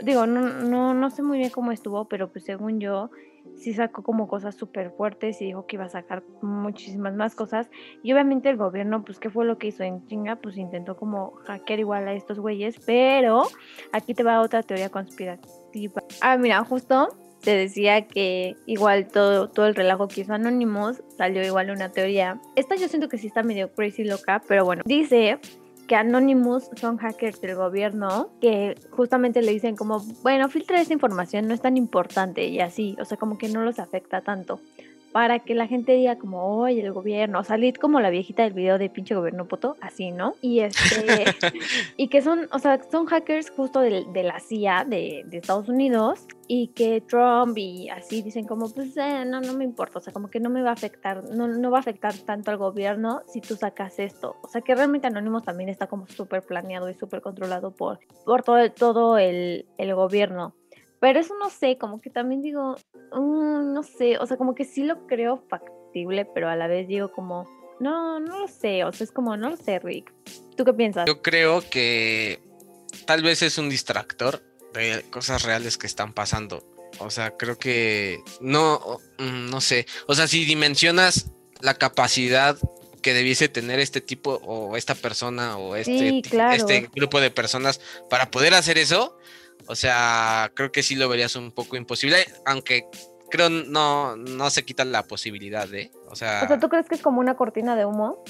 digo, 0.03 0.27
no, 0.27 0.41
no, 0.41 0.95
no 0.95 1.11
sé 1.11 1.23
muy 1.23 1.39
bien 1.39 1.51
cómo 1.51 1.73
estuvo, 1.73 2.07
pero 2.07 2.31
pues 2.31 2.45
según 2.45 2.81
yo, 2.81 3.11
sí 3.57 3.75
sacó 3.75 4.03
como 4.03 4.29
cosas 4.29 4.55
súper 4.55 4.91
fuertes 4.91 5.41
y 5.41 5.47
dijo 5.47 5.67
que 5.67 5.77
iba 5.77 5.85
a 5.85 5.89
sacar 5.89 6.23
muchísimas 6.43 7.15
más 7.15 7.35
cosas. 7.35 7.71
Y 8.03 8.13
obviamente 8.13 8.49
el 8.51 8.57
gobierno, 8.57 9.05
pues, 9.05 9.19
¿qué 9.19 9.31
fue 9.31 9.45
lo 9.45 9.59
que 9.59 9.69
hizo 9.69 9.83
en 9.83 10.07
chinga? 10.07 10.37
Pues 10.37 10.57
intentó 10.57 10.97
como 10.97 11.33
hackear 11.47 11.81
igual 11.81 12.09
a 12.09 12.13
estos 12.13 12.39
güeyes, 12.39 12.77
pero 12.87 13.45
aquí 13.93 14.15
te 14.15 14.23
va 14.23 14.41
otra 14.41 14.63
teoría 14.63 14.89
conspirativa. 14.89 16.03
Ah, 16.21 16.37
mira, 16.37 16.65
justo 16.65 17.09
te 17.43 17.57
decía 17.57 18.07
que 18.07 18.55
igual 18.67 19.09
todo, 19.09 19.51
todo 19.51 19.67
el 19.67 19.75
relajo 19.75 20.07
que 20.07 20.21
hizo 20.21 20.33
Anonymous 20.33 21.03
salió 21.17 21.45
igual 21.45 21.71
una 21.71 21.91
teoría. 21.91 22.41
Esta 22.55 22.77
yo 22.77 22.89
siento 22.89 23.09
que 23.09 23.19
sí 23.19 23.27
está 23.27 23.43
medio 23.43 23.73
crazy 23.73 24.05
loca, 24.05 24.43
pero 24.47 24.65
bueno, 24.65 24.83
dice 24.87 25.41
que 25.87 25.97
Anonymous 25.97 26.71
son 26.77 26.97
hackers 26.97 27.41
del 27.41 27.57
gobierno 27.57 28.31
que 28.41 28.77
justamente 28.91 29.43
le 29.43 29.53
dicen 29.53 29.77
como, 29.77 30.01
bueno, 30.23 30.49
filtra 30.49 30.81
esa 30.81 30.93
información, 30.93 31.49
no 31.49 31.55
es 31.55 31.61
tan 31.61 31.77
importante 31.77 32.47
y 32.47 32.61
así, 32.61 32.97
o 33.01 33.05
sea, 33.05 33.17
como 33.17 33.39
que 33.39 33.49
no 33.49 33.63
los 33.63 33.79
afecta 33.79 34.21
tanto. 34.21 34.61
Para 35.13 35.41
que 35.41 35.55
la 35.55 35.67
gente 35.67 35.93
diga 35.93 36.17
como, 36.17 36.59
oye, 36.59 36.81
el 36.81 36.93
gobierno, 36.93 37.41
o 37.41 37.45
salir 37.45 37.79
como 37.79 38.01
la 38.01 38.09
viejita 38.09 38.45
del 38.45 38.55
video 38.55 38.79
de 38.79 38.89
pinche 38.89 39.15
gobierno 39.15 39.47
poto, 39.47 39.77
así, 39.83 40.11
¿no? 40.11 40.35
Y 40.41 40.61
este, 40.61 41.25
y 41.99 42.09
que 42.09 42.23
son, 42.23 42.49
o 42.51 42.59
sea, 42.59 42.81
son 42.91 43.05
hackers 43.07 43.51
justo 43.51 43.81
de, 43.81 44.07
de 44.13 44.23
la 44.23 44.41
CIA 44.41 44.85
de, 44.89 45.23
de 45.27 45.37
Estados 45.39 45.69
Unidos 45.69 46.27
y 46.49 46.69
que 46.69 47.03
Trump 47.03 47.57
y 47.59 47.89
así 47.91 48.23
dicen 48.23 48.47
como, 48.47 48.71
pues 48.73 48.97
eh, 48.97 49.25
no, 49.27 49.41
no 49.43 49.53
me 49.55 49.65
importa, 49.65 49.99
o 49.99 50.03
sea, 50.03 50.13
como 50.15 50.29
que 50.31 50.41
no 50.41 50.49
me 50.51 50.63
va 50.63 50.71
a 50.71 50.75
afectar, 50.75 51.23
no, 51.25 51.47
no 51.47 51.71
va 51.71 51.77
a 51.79 51.81
afectar 51.81 52.15
tanto 52.15 52.51
al 52.51 52.57
gobierno 52.57 53.21
si 53.31 53.41
tú 53.43 53.55
sacas 53.57 53.99
esto. 53.99 54.37
O 54.43 54.49
sea, 54.49 54.61
que 54.63 54.75
realmente 54.75 55.07
Anonymous 55.09 55.45
también 55.45 55.69
está 55.69 55.87
como 55.89 56.07
súper 56.07 56.43
planeado 56.43 56.89
y 56.89 56.95
súper 56.95 57.21
controlado 57.21 57.71
por, 57.73 58.01
por 58.25 58.43
todo, 58.43 58.59
el- 58.59 58.73
todo 58.73 59.19
el, 59.19 59.67
el 59.79 59.95
gobierno. 59.95 60.55
Pero 61.03 61.19
eso 61.21 61.35
no 61.39 61.51
sé, 61.51 61.77
como 61.77 62.01
que 62.01 62.09
también 62.09 62.41
digo, 62.43 62.77
mm, 63.13 63.73
no 63.75 63.83
sé, 63.83 64.17
o 64.19 64.25
sea, 64.27 64.37
como 64.39 64.55
que 64.55 64.65
sí 64.65 64.85
lo 64.85 65.07
creo 65.07 65.45
factible, 65.51 66.25
pero 66.25 66.49
a 66.49 66.57
la 66.57 66.69
vez 66.69 66.87
digo 66.89 67.11
como, 67.13 67.45
no, 67.81 68.21
no 68.21 68.39
lo 68.39 68.47
sé, 68.49 68.85
o 68.85 68.93
sea, 68.93 69.05
es 69.05 69.11
como, 69.13 69.37
no 69.37 69.51
lo 69.51 69.57
sé, 69.57 69.81
Rick. 69.81 70.13
¿Tú 70.57 70.65
qué 70.65 70.73
piensas? 70.73 71.07
Yo 71.07 71.21
creo 71.21 71.61
que 71.69 72.41
tal 73.05 73.23
vez 73.23 73.43
es 73.43 73.59
un 73.59 73.69
distractor 73.69 74.43
de 74.73 75.05
cosas 75.11 75.43
reales 75.43 75.77
que 75.77 75.87
están 75.89 76.13
pasando. 76.13 76.63
O 77.01 77.11
sea, 77.11 77.37
creo 77.37 77.59
que 77.59 78.21
no, 78.41 79.01
mm, 79.19 79.51
no 79.51 79.61
sé. 79.61 79.87
O 80.07 80.15
sea, 80.15 80.29
si 80.29 80.45
dimensionas 80.45 81.33
la 81.61 81.75
capacidad 81.75 82.57
que 83.03 83.13
debiese 83.15 83.49
tener 83.49 83.81
este 83.81 84.01
tipo 84.01 84.35
o 84.45 84.77
esta 84.77 84.95
persona 84.95 85.57
o 85.57 85.75
este, 85.75 85.99
Sí, 85.99 86.23
ti- 86.23 86.31
claro. 86.31 86.55
este 86.55 86.89
grupo 86.95 87.21
de 87.21 87.33
personas 87.33 87.81
para 88.09 88.31
poder 88.31 88.55
hacer 88.55 88.79
eso, 88.79 89.19
o 89.67 89.75
sea, 89.75 90.51
creo 90.55 90.71
que 90.73 90.83
sí 90.83 90.95
lo 90.97 91.09
verías 91.09 91.37
un 91.37 91.53
poco 91.53 91.77
imposible, 91.77 92.19
aunque 92.47 92.87
creo 93.31 93.49
no, 93.51 94.17
no 94.17 94.51
se 94.51 94.65
quita 94.65 94.85
la 94.85 95.03
posibilidad 95.05 95.67
de, 95.69 95.91
o 96.11 96.17
sea, 96.17 96.43
O 96.45 96.49
sea, 96.49 96.59
¿tú 96.59 96.69
crees 96.69 96.89
que 96.89 96.95
es 96.97 97.03
como 97.03 97.21
una 97.21 97.37
cortina 97.37 97.77
de 97.77 97.85
humo? 97.87 98.23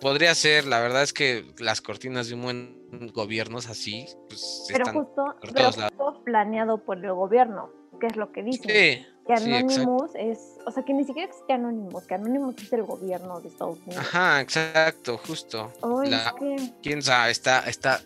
podría 0.00 0.34
ser, 0.34 0.64
la 0.66 0.80
verdad 0.80 1.02
es 1.02 1.12
que 1.12 1.44
las 1.58 1.82
cortinas 1.82 2.28
de 2.28 2.34
humo 2.34 2.48
en 2.50 3.10
gobiernos 3.12 3.68
así, 3.68 4.06
pues 4.28 4.64
Pero 4.68 4.84
están... 4.86 4.94
justo, 5.04 5.24
por 5.24 5.40
pero 5.40 5.54
todos 5.54 5.76
lados. 5.76 5.92
justo 5.96 6.24
planeado 6.24 6.78
por 6.78 7.04
el 7.04 7.12
gobierno, 7.12 7.70
que 8.00 8.06
es 8.06 8.16
lo 8.16 8.32
que 8.32 8.42
dicen. 8.42 8.62
Sí, 8.62 9.06
que 9.26 9.36
sí. 9.36 9.52
Anonymous 9.52 10.12
es, 10.14 10.38
o 10.66 10.70
sea, 10.70 10.84
que 10.84 10.94
ni 10.94 11.04
siquiera 11.04 11.28
existe 11.28 11.52
Anonymous, 11.52 12.04
que 12.06 12.14
Anonymous 12.14 12.56
es 12.62 12.72
el 12.72 12.82
gobierno 12.84 13.40
de 13.42 13.48
Estados 13.48 13.78
Unidos. 13.84 13.98
Ajá, 13.98 14.40
exacto, 14.40 15.18
justo. 15.18 15.70
La- 16.06 16.28
es 16.28 16.32
que, 16.38 16.72
Quién 16.82 17.02
sabe, 17.02 17.30
está, 17.32 17.68
está, 17.68 18.00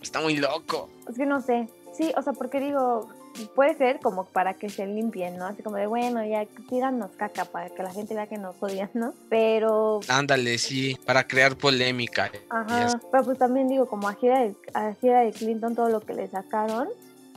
está 0.00 0.20
muy 0.22 0.38
loco. 0.38 0.88
es 1.10 1.14
que 1.16 1.26
no 1.26 1.42
sé. 1.42 1.68
Sí, 1.96 2.12
o 2.16 2.22
sea, 2.22 2.32
porque 2.32 2.58
digo, 2.60 3.08
puede 3.54 3.74
ser 3.76 4.00
como 4.00 4.24
para 4.24 4.54
que 4.54 4.68
se 4.68 4.84
limpien, 4.86 5.36
¿no? 5.36 5.46
Así 5.46 5.62
como 5.62 5.76
de, 5.76 5.86
bueno, 5.86 6.24
ya 6.24 6.44
tíranos 6.68 7.12
caca 7.16 7.44
para 7.44 7.70
que 7.70 7.82
la 7.84 7.92
gente 7.92 8.14
vea 8.14 8.26
que 8.26 8.36
nos 8.36 8.60
odian, 8.60 8.90
¿no? 8.94 9.14
Pero, 9.28 10.00
Ándale, 10.08 10.58
sí, 10.58 10.98
para 11.06 11.24
crear 11.26 11.56
polémica. 11.56 12.30
ajá, 12.50 13.00
pero 13.12 13.24
pues 13.24 13.38
también 13.38 13.68
digo, 13.68 13.86
como 13.86 14.08
a 14.08 14.14
Gira 14.14 14.40
de, 14.40 14.56
a 14.74 14.88
de 14.90 15.32
Clinton 15.32 15.74
todo 15.76 15.88
lo 15.88 16.00
que 16.00 16.14
le 16.14 16.26
sacaron, 16.28 16.88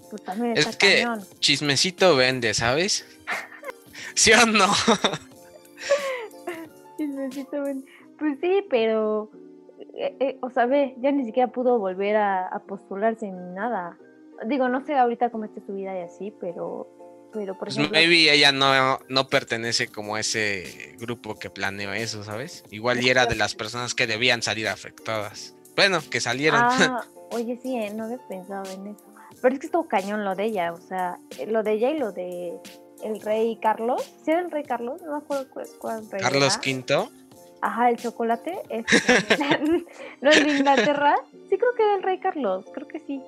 pues 0.09 0.23
también 0.23 0.53
Es 0.57 0.65
está 0.65 0.77
que- 0.77 1.03
cañón. 1.03 1.23
Chismecito 1.39 2.15
vende, 2.15 2.53
¿sabes? 2.55 3.05
¿Sí 4.15 4.31
o 4.33 4.43
no? 4.47 4.65
Chismecito, 6.97 7.61
ven. 7.63 7.85
Pues 8.17 8.37
sí, 8.41 8.65
pero, 8.69 9.29
eh, 9.93 10.15
eh, 10.19 10.37
o 10.41 10.49
sea, 10.49 10.65
ve, 10.65 10.95
ya 10.99 11.11
ni 11.11 11.25
siquiera 11.25 11.51
pudo 11.51 11.77
volver 11.77 12.15
a, 12.15 12.47
a 12.47 12.59
postularse 12.59 13.27
ni 13.27 13.53
nada. 13.53 13.97
Digo, 14.45 14.69
no 14.69 14.85
sé 14.85 14.95
ahorita 14.95 15.29
cómo 15.29 15.45
esté 15.45 15.61
su 15.65 15.73
vida 15.73 15.97
y 15.97 16.03
así, 16.03 16.33
pero, 16.39 16.87
pero 17.33 17.57
por 17.57 17.67
Pues 17.67 17.77
ejemplo, 17.77 17.97
maybe 17.97 18.31
ella 18.31 18.51
no, 18.51 18.99
no 19.09 19.27
pertenece 19.27 19.87
como 19.87 20.15
a 20.15 20.19
ese 20.19 20.95
grupo 20.99 21.35
que 21.39 21.49
planeó 21.49 21.93
eso, 21.93 22.23
¿sabes? 22.23 22.63
Igual 22.69 23.03
y 23.03 23.09
era 23.09 23.25
de 23.25 23.35
las 23.35 23.55
personas 23.55 23.93
que 23.93 24.07
debían 24.07 24.41
salir 24.41 24.67
afectadas. 24.67 25.55
Bueno, 25.75 25.99
que 26.09 26.19
salieron. 26.19 26.61
ah, 26.63 27.05
oye, 27.31 27.59
sí, 27.61 27.75
eh, 27.75 27.91
no 27.93 28.05
había 28.05 28.19
pensado 28.27 28.69
en 28.71 28.87
eso. 28.87 29.05
Pero 29.41 29.53
es 29.53 29.59
que 29.59 29.67
estuvo 29.67 29.87
cañón 29.87 30.25
lo 30.25 30.35
de 30.35 30.45
ella, 30.45 30.73
o 30.73 30.79
sea, 30.81 31.19
eh, 31.37 31.45
lo 31.45 31.61
de 31.61 31.73
ella 31.73 31.91
y 31.91 31.97
lo 31.99 32.11
de 32.11 32.59
el 33.03 33.21
rey 33.21 33.57
Carlos. 33.61 34.03
¿Sí 34.23 34.31
era 34.31 34.41
el 34.41 34.51
rey 34.51 34.63
Carlos? 34.63 35.01
No 35.03 35.11
me 35.11 35.17
acuerdo 35.17 35.47
cuál, 35.49 35.67
cuál 35.79 36.11
rey 36.11 36.21
Carlos 36.21 36.59
era. 36.63 37.01
V. 37.01 37.09
Ajá, 37.61 37.89
el 37.89 37.97
chocolate. 37.97 38.59
este, 38.69 38.95
no, 40.21 40.31
el 40.31 40.43
de 40.43 40.57
Inglaterra. 40.57 41.15
Sí, 41.49 41.57
creo 41.57 41.73
que 41.75 41.83
era 41.83 41.95
el 41.95 42.03
rey 42.03 42.19
Carlos, 42.19 42.65
creo 42.73 42.87
que 42.87 42.99
sí. 42.99 43.21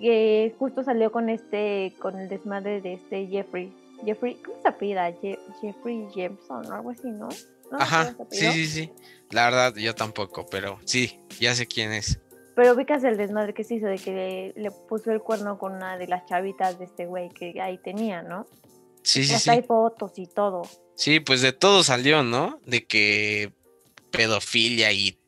Que 0.00 0.54
justo 0.58 0.82
salió 0.82 1.10
con 1.12 1.28
este, 1.28 1.94
con 2.00 2.18
el 2.18 2.28
desmadre 2.28 2.80
de 2.80 2.94
este 2.94 3.26
Jeffrey. 3.26 3.72
Jeffrey, 4.04 4.34
¿cómo 4.44 4.60
se 4.62 4.68
apellida? 4.68 5.10
Je- 5.10 5.38
Jeffrey 5.60 6.06
Jameson 6.14 6.66
o 6.70 6.74
algo 6.74 6.90
así, 6.90 7.08
¿no? 7.08 7.28
¿No 7.70 7.78
me 7.78 7.82
Ajá, 7.84 8.14
sí, 8.30 8.46
sí, 8.52 8.66
sí. 8.66 8.92
La 9.30 9.46
verdad, 9.46 9.74
yo 9.74 9.94
tampoco, 9.94 10.46
pero 10.50 10.78
sí, 10.84 11.18
ya 11.40 11.54
sé 11.54 11.66
quién 11.66 11.92
es. 11.92 12.20
Pero 12.54 12.72
ubicas 12.74 13.02
el 13.04 13.16
desmadre 13.16 13.52
que 13.54 13.64
se 13.64 13.74
hizo 13.74 13.86
de 13.86 13.96
que 13.98 14.12
le, 14.54 14.62
le 14.62 14.70
puso 14.70 15.10
el 15.12 15.20
cuerno 15.20 15.58
con 15.58 15.74
una 15.74 15.98
de 15.98 16.06
las 16.06 16.24
chavitas 16.26 16.78
de 16.78 16.84
este 16.86 17.06
güey 17.06 17.28
que 17.30 17.60
ahí 17.60 17.78
tenía, 17.78 18.22
¿no? 18.22 18.46
Sí, 19.02 19.20
Y 19.20 19.24
sí, 19.24 19.34
hasta 19.34 19.52
hay 19.52 19.60
sí. 19.62 19.66
fotos 19.66 20.12
y 20.16 20.26
todo. 20.26 20.62
Sí, 20.94 21.20
pues 21.20 21.42
de 21.42 21.52
todo 21.52 21.82
salió, 21.84 22.22
¿no? 22.22 22.60
De 22.64 22.86
que 22.86 23.52
pedofilia 24.10 24.92
y 24.92 25.18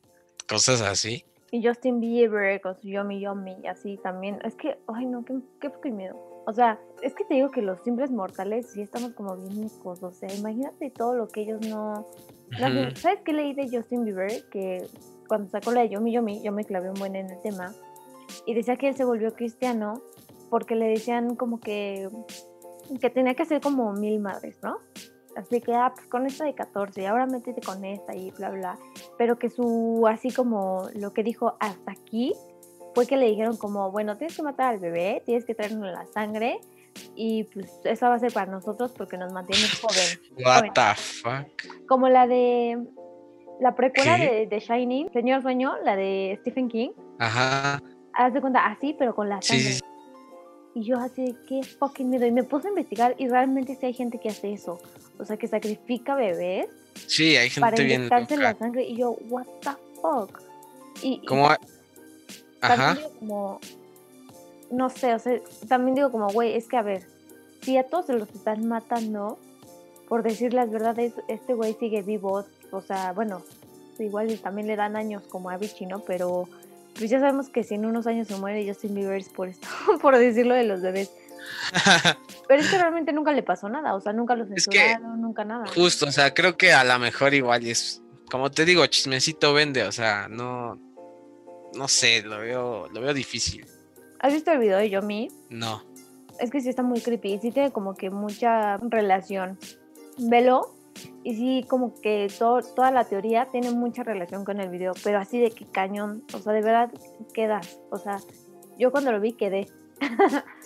cosas 0.47 0.81
así. 0.81 1.23
Y 1.51 1.65
Justin 1.65 1.99
Bieber 1.99 2.61
con 2.61 2.75
su 2.75 2.87
Yomi 2.87 3.19
Yomi 3.19 3.67
así 3.67 3.97
también. 3.97 4.39
Es 4.43 4.55
que, 4.55 4.77
ay 4.87 5.05
no, 5.05 5.25
qué, 5.25 5.39
qué 5.59 5.69
fucking 5.69 5.95
miedo. 5.95 6.15
O 6.45 6.53
sea, 6.53 6.79
es 7.01 7.13
que 7.13 7.23
te 7.25 7.35
digo 7.35 7.51
que 7.51 7.61
los 7.61 7.79
simples 7.81 8.11
mortales 8.11 8.71
sí 8.71 8.81
estamos 8.81 9.13
como 9.13 9.35
bien 9.35 9.61
mecos. 9.61 10.01
O 10.03 10.11
sea, 10.11 10.33
imagínate 10.33 10.89
todo 10.89 11.15
lo 11.15 11.27
que 11.27 11.41
ellos 11.41 11.67
no... 11.67 12.07
¿Sabes 12.95 13.19
qué 13.23 13.33
leí 13.33 13.53
de 13.53 13.69
Justin 13.69 14.03
Bieber? 14.03 14.31
Que 14.49 14.87
cuando 15.27 15.49
sacó 15.49 15.71
la 15.71 15.81
de 15.81 15.89
Yomi 15.89 16.11
Yomi, 16.11 16.41
yo 16.41 16.51
me 16.51 16.65
clavé 16.65 16.89
un 16.89 16.95
buen 16.95 17.15
en 17.15 17.29
el 17.29 17.39
tema. 17.41 17.73
Y 18.45 18.53
decía 18.53 18.77
que 18.77 18.87
él 18.87 18.95
se 18.95 19.05
volvió 19.05 19.33
cristiano 19.33 20.01
porque 20.49 20.75
le 20.75 20.87
decían 20.87 21.35
como 21.35 21.59
que, 21.59 22.09
que 22.99 23.09
tenía 23.09 23.35
que 23.35 23.43
hacer 23.43 23.61
como 23.61 23.93
mil 23.93 24.19
madres, 24.19 24.57
¿no? 24.63 24.79
Así 25.35 25.61
que, 25.61 25.73
ah, 25.73 25.91
pues 25.95 26.07
con 26.07 26.25
esta 26.25 26.45
de 26.45 26.53
14 26.53 27.01
y 27.01 27.05
ahora 27.05 27.25
métete 27.25 27.61
con 27.61 27.83
esta 27.85 28.15
y 28.15 28.31
bla, 28.31 28.49
bla. 28.49 28.79
Pero 29.17 29.37
que 29.37 29.49
su, 29.49 30.05
así 30.09 30.31
como 30.31 30.87
lo 30.95 31.13
que 31.13 31.23
dijo 31.23 31.55
hasta 31.59 31.91
aquí, 31.91 32.33
fue 32.95 33.05
que 33.05 33.17
le 33.17 33.27
dijeron 33.27 33.57
como, 33.57 33.91
bueno, 33.91 34.17
tienes 34.17 34.35
que 34.35 34.43
matar 34.43 34.73
al 34.73 34.79
bebé, 34.79 35.21
tienes 35.25 35.45
que 35.45 35.55
traernos 35.55 35.91
la 35.91 36.05
sangre 36.07 36.59
y 37.15 37.43
pues 37.45 37.71
eso 37.83 38.07
va 38.07 38.15
a 38.15 38.19
ser 38.19 38.33
para 38.33 38.51
nosotros 38.51 38.91
porque 38.97 39.17
nos 39.17 39.31
mantiene 39.31 39.63
joven. 39.81 40.43
What 40.43 40.73
the 40.73 41.01
fuck. 41.01 41.85
Como 41.87 42.09
la 42.09 42.27
de 42.27 42.77
la 43.59 43.75
precuela 43.75 44.17
de, 44.17 44.47
de 44.47 44.59
Shining, 44.59 45.11
Señor 45.11 45.41
Sueño, 45.41 45.75
la 45.83 45.95
de 45.95 46.37
Stephen 46.41 46.69
King, 46.69 46.89
Ajá. 47.19 47.81
haz 48.13 48.33
de 48.33 48.41
cuenta 48.41 48.65
así, 48.65 48.95
pero 48.97 49.13
con 49.13 49.29
la 49.29 49.41
sangre. 49.41 49.73
sí. 49.73 49.81
Y 50.75 50.83
yo 50.83 50.97
así 50.97 51.35
qué 51.47 51.63
fucking 51.63 52.09
miedo. 52.09 52.25
Y 52.25 52.31
me 52.31 52.43
puse 52.43 52.67
a 52.67 52.69
investigar 52.69 53.15
y 53.17 53.27
realmente 53.27 53.75
sí 53.75 53.87
hay 53.87 53.93
gente 53.93 54.19
que 54.19 54.29
hace 54.29 54.53
eso. 54.53 54.77
O 55.19 55.25
sea, 55.25 55.37
que 55.37 55.47
sacrifica 55.47 56.15
bebés 56.15 56.67
Sí, 57.07 57.35
hay 57.35 57.49
para 57.49 57.77
gente 57.77 57.83
bien 57.83 58.01
inyectarse 58.01 58.35
loca. 58.35 58.51
la 58.53 58.57
sangre. 58.57 58.83
Y 58.83 58.97
yo, 58.97 59.11
what 59.29 59.45
the 59.61 59.71
fuck. 60.01 60.41
Y, 61.01 61.19
y 61.23 61.25
Como. 61.25 61.47
también 62.59 62.89
Ajá. 62.89 62.97
como, 63.19 63.59
no 64.71 64.89
sé, 64.89 65.13
o 65.13 65.19
sea, 65.19 65.39
también 65.67 65.95
digo 65.95 66.11
como, 66.11 66.27
güey, 66.29 66.55
es 66.55 66.67
que 66.67 66.77
a 66.77 66.81
ver, 66.81 67.03
si 67.61 67.77
a 67.77 67.83
todos 67.83 68.07
se 68.07 68.13
los 68.13 68.29
están 68.29 68.67
matando, 68.67 69.39
por 70.07 70.23
decir 70.23 70.53
las 70.53 70.69
verdades, 70.69 71.13
este 71.27 71.53
güey 71.53 71.75
sigue 71.79 72.01
vivo, 72.01 72.45
o 72.71 72.81
sea, 72.81 73.13
bueno, 73.13 73.43
igual 73.99 74.31
y 74.31 74.37
también 74.37 74.67
le 74.67 74.75
dan 74.75 74.95
años 74.95 75.23
como 75.27 75.49
a 75.49 75.57
Vichy, 75.57 75.85
¿no? 75.85 75.99
Pero 75.99 76.47
pues 76.97 77.09
ya 77.09 77.19
sabemos 77.19 77.49
que 77.49 77.63
si 77.63 77.75
en 77.75 77.85
unos 77.85 78.07
años 78.07 78.27
se 78.27 78.35
muere 78.35 78.67
Justin 78.67 78.95
Bieber 78.95 79.17
es 79.19 79.29
por 79.29 79.47
esto, 79.47 79.67
por 80.01 80.17
decirlo 80.17 80.53
de 80.53 80.63
los 80.63 80.81
bebés. 80.81 81.11
Pero 82.47 82.61
es 82.61 82.69
que 82.69 82.77
realmente 82.77 83.13
nunca 83.13 83.31
le 83.31 83.43
pasó 83.43 83.69
nada, 83.69 83.95
o 83.95 84.01
sea, 84.01 84.13
nunca 84.13 84.35
lo 84.35 84.43
Es 84.53 84.67
que 84.67 84.79
censuraron, 84.79 85.21
nunca 85.21 85.45
nada. 85.45 85.65
Justo, 85.67 86.07
o 86.07 86.11
sea, 86.11 86.33
creo 86.33 86.57
que 86.57 86.73
a 86.73 86.83
lo 86.83 86.97
mejor 86.99 87.33
igual 87.33 87.65
es 87.65 88.01
como 88.29 88.51
te 88.51 88.65
digo, 88.65 88.85
chismecito 88.85 89.53
vende, 89.53 89.83
o 89.83 89.91
sea, 89.91 90.27
no, 90.29 90.79
no 91.75 91.87
sé, 91.87 92.21
lo 92.21 92.39
veo, 92.39 92.87
lo 92.89 93.01
veo 93.01 93.13
difícil. 93.13 93.65
¿Has 94.19 94.33
visto 94.33 94.51
el 94.51 94.59
video 94.59 94.77
de 94.77 94.89
Yomi? 94.89 95.29
No. 95.49 95.83
Es 96.39 96.51
que 96.51 96.61
sí 96.61 96.69
está 96.69 96.83
muy 96.83 97.01
creepy, 97.01 97.39
sí 97.39 97.51
tiene 97.51 97.71
como 97.71 97.95
que 97.95 98.09
mucha 98.09 98.77
relación. 98.77 99.57
Velo 100.17 100.75
y 101.23 101.35
sí 101.35 101.65
como 101.67 101.99
que 102.01 102.31
toda 102.37 102.91
la 102.91 103.05
teoría 103.05 103.45
tiene 103.45 103.71
mucha 103.71 104.03
relación 104.03 104.45
con 104.45 104.59
el 104.59 104.69
video, 104.69 104.93
pero 105.03 105.19
así 105.19 105.39
de 105.39 105.51
que 105.51 105.65
cañón, 105.65 106.23
o 106.33 106.39
sea, 106.39 106.53
de 106.53 106.61
verdad 106.61 106.91
quedas, 107.33 107.79
o 107.89 107.97
sea, 107.97 108.19
yo 108.77 108.91
cuando 108.91 109.11
lo 109.11 109.19
vi 109.19 109.33
quedé. 109.33 109.67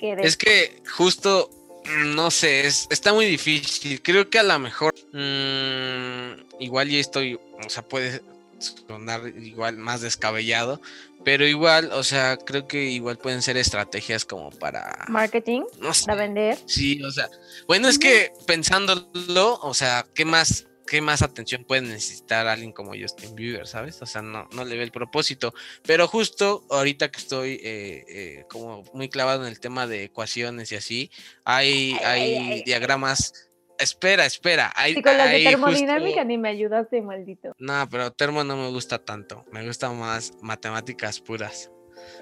Es 0.00 0.36
que 0.36 0.80
justo 0.96 1.50
Mm, 1.88 2.14
no 2.14 2.30
sé, 2.30 2.66
es, 2.66 2.86
está 2.90 3.12
muy 3.12 3.26
difícil. 3.26 4.02
Creo 4.02 4.28
que 4.28 4.38
a 4.38 4.42
lo 4.42 4.58
mejor 4.58 4.94
mm, 5.12 6.60
igual 6.60 6.88
ya 6.88 6.98
estoy, 6.98 7.34
o 7.34 7.68
sea, 7.68 7.82
puede 7.82 8.22
sonar 8.58 9.26
igual 9.28 9.76
más 9.76 10.00
descabellado, 10.00 10.80
pero 11.24 11.46
igual, 11.46 11.90
o 11.92 12.02
sea, 12.02 12.36
creo 12.36 12.66
que 12.66 12.84
igual 12.84 13.16
pueden 13.16 13.40
ser 13.40 13.56
estrategias 13.56 14.24
como 14.24 14.50
para 14.50 15.06
marketing, 15.08 15.62
para 16.06 16.16
vender. 16.16 16.58
Sí, 16.66 17.02
o 17.02 17.10
sea, 17.10 17.28
bueno, 17.66 17.88
es 17.88 17.98
que 17.98 18.32
pensándolo, 18.46 19.58
o 19.62 19.74
sea, 19.74 20.06
¿qué 20.14 20.24
más 20.24 20.66
qué 20.88 21.00
más 21.00 21.22
atención 21.22 21.64
puede 21.64 21.82
necesitar 21.82 22.46
alguien 22.46 22.72
como 22.72 22.92
Justin 22.98 23.34
Bieber, 23.34 23.66
¿sabes? 23.66 24.00
O 24.02 24.06
sea, 24.06 24.22
no, 24.22 24.48
no 24.52 24.64
le 24.64 24.76
ve 24.76 24.82
el 24.82 24.90
propósito. 24.90 25.54
Pero 25.86 26.08
justo 26.08 26.64
ahorita 26.70 27.10
que 27.10 27.18
estoy 27.18 27.60
eh, 27.62 28.04
eh, 28.08 28.44
como 28.48 28.84
muy 28.92 29.08
clavado 29.08 29.42
en 29.42 29.48
el 29.48 29.60
tema 29.60 29.86
de 29.86 30.04
ecuaciones 30.04 30.72
y 30.72 30.76
así, 30.76 31.10
hay, 31.44 31.92
hay 32.04 32.62
diagramas. 32.64 33.50
Espera, 33.78 34.26
espera. 34.26 34.72
Hay, 34.74 35.00
con 35.00 35.16
las 35.16 35.30
de 35.30 35.44
termodinámica 35.44 36.24
ni 36.24 36.36
me 36.36 36.48
ayudaste, 36.48 37.00
maldito. 37.00 37.54
No, 37.58 37.88
pero 37.88 38.10
termo 38.10 38.42
no 38.42 38.56
me 38.56 38.70
gusta 38.70 38.98
tanto. 38.98 39.44
Me 39.52 39.64
gustan 39.64 39.96
más 39.98 40.32
matemáticas 40.42 41.20
puras. 41.20 41.70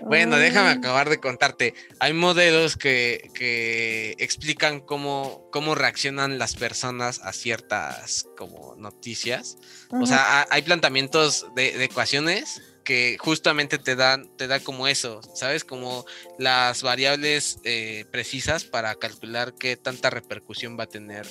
Bueno, 0.03 0.37
déjame 0.37 0.70
acabar 0.70 1.09
de 1.09 1.18
contarte. 1.18 1.74
Hay 2.01 2.12
modelos 2.12 2.76
que, 2.76 3.30
que 3.34 4.14
explican 4.18 4.80
cómo, 4.80 5.49
cómo 5.51 5.74
reaccionan 5.74 6.39
las 6.39 6.55
personas 6.55 7.20
a 7.22 7.32
ciertas 7.32 8.26
como 8.37 8.74
noticias. 8.76 9.59
O 9.91 10.07
sea, 10.07 10.47
hay 10.51 10.62
planteamientos 10.62 11.47
de, 11.55 11.84
ecuaciones 11.84 12.62
que 12.84 13.16
justamente 13.18 13.78
te 13.78 13.97
dan, 13.97 14.37
te 14.37 14.47
da 14.47 14.61
como 14.61 14.87
eso, 14.87 15.20
¿sabes? 15.34 15.64
Como 15.64 16.05
las 16.39 16.82
variables 16.82 17.59
eh, 17.64 18.05
precisas 18.12 18.64
para 18.64 18.95
calcular 18.95 19.55
qué 19.55 19.76
tanta 19.76 20.09
repercusión 20.11 20.78
va 20.78 20.84
a 20.84 20.89
tener 20.89 21.26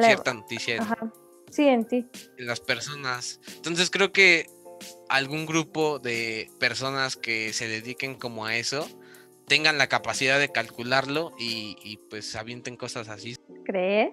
cierta 0.00 0.34
noticia 0.34 0.76
en, 0.76 0.84
sí, 1.50 1.66
en 1.66 1.84
ti. 1.84 2.06
En 2.38 2.46
las 2.46 2.60
personas. 2.60 3.40
Entonces 3.56 3.90
creo 3.90 4.12
que 4.12 4.46
algún 5.08 5.46
grupo 5.46 5.98
de 5.98 6.50
personas 6.58 7.16
que 7.16 7.52
se 7.52 7.68
dediquen 7.68 8.14
como 8.14 8.46
a 8.46 8.56
eso 8.56 8.86
tengan 9.50 9.78
la 9.78 9.88
capacidad 9.88 10.38
de 10.38 10.52
calcularlo 10.52 11.32
y, 11.36 11.98
pues 12.08 12.36
avienten 12.36 12.76
cosas 12.76 13.08
así. 13.08 13.34
¿Crees? 13.64 14.12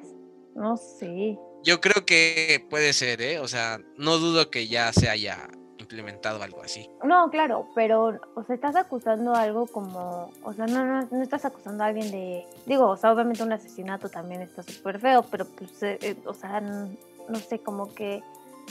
No 0.55 0.77
sé. 0.77 1.37
Yo 1.63 1.79
creo 1.79 2.07
que 2.07 2.65
puede 2.71 2.91
ser, 2.91 3.21
¿eh? 3.21 3.39
O 3.39 3.47
sea, 3.47 3.79
no 3.97 4.17
dudo 4.17 4.49
que 4.49 4.67
ya 4.67 4.91
se 4.91 5.09
haya 5.09 5.47
implementado 5.77 6.41
algo 6.41 6.63
así. 6.63 6.89
No, 7.03 7.29
claro, 7.29 7.67
pero, 7.75 8.19
o 8.33 8.43
sea, 8.45 8.55
estás 8.55 8.75
acusando 8.75 9.35
algo 9.35 9.67
como, 9.67 10.31
o 10.43 10.53
sea, 10.53 10.65
no, 10.65 10.83
no, 10.83 11.07
no 11.09 11.21
estás 11.21 11.45
acusando 11.45 11.83
a 11.83 11.87
alguien 11.87 12.09
de, 12.09 12.43
digo, 12.65 12.87
o 12.87 12.97
sea, 12.97 13.13
obviamente 13.13 13.43
un 13.43 13.53
asesinato 13.53 14.09
también 14.09 14.41
está 14.41 14.63
súper 14.63 14.99
feo, 14.99 15.23
pero 15.29 15.45
pues, 15.45 15.83
eh, 15.83 15.99
eh, 16.01 16.15
o 16.25 16.33
sea, 16.33 16.61
no 16.61 17.35
sé, 17.47 17.59
como 17.59 17.93
que 17.93 18.23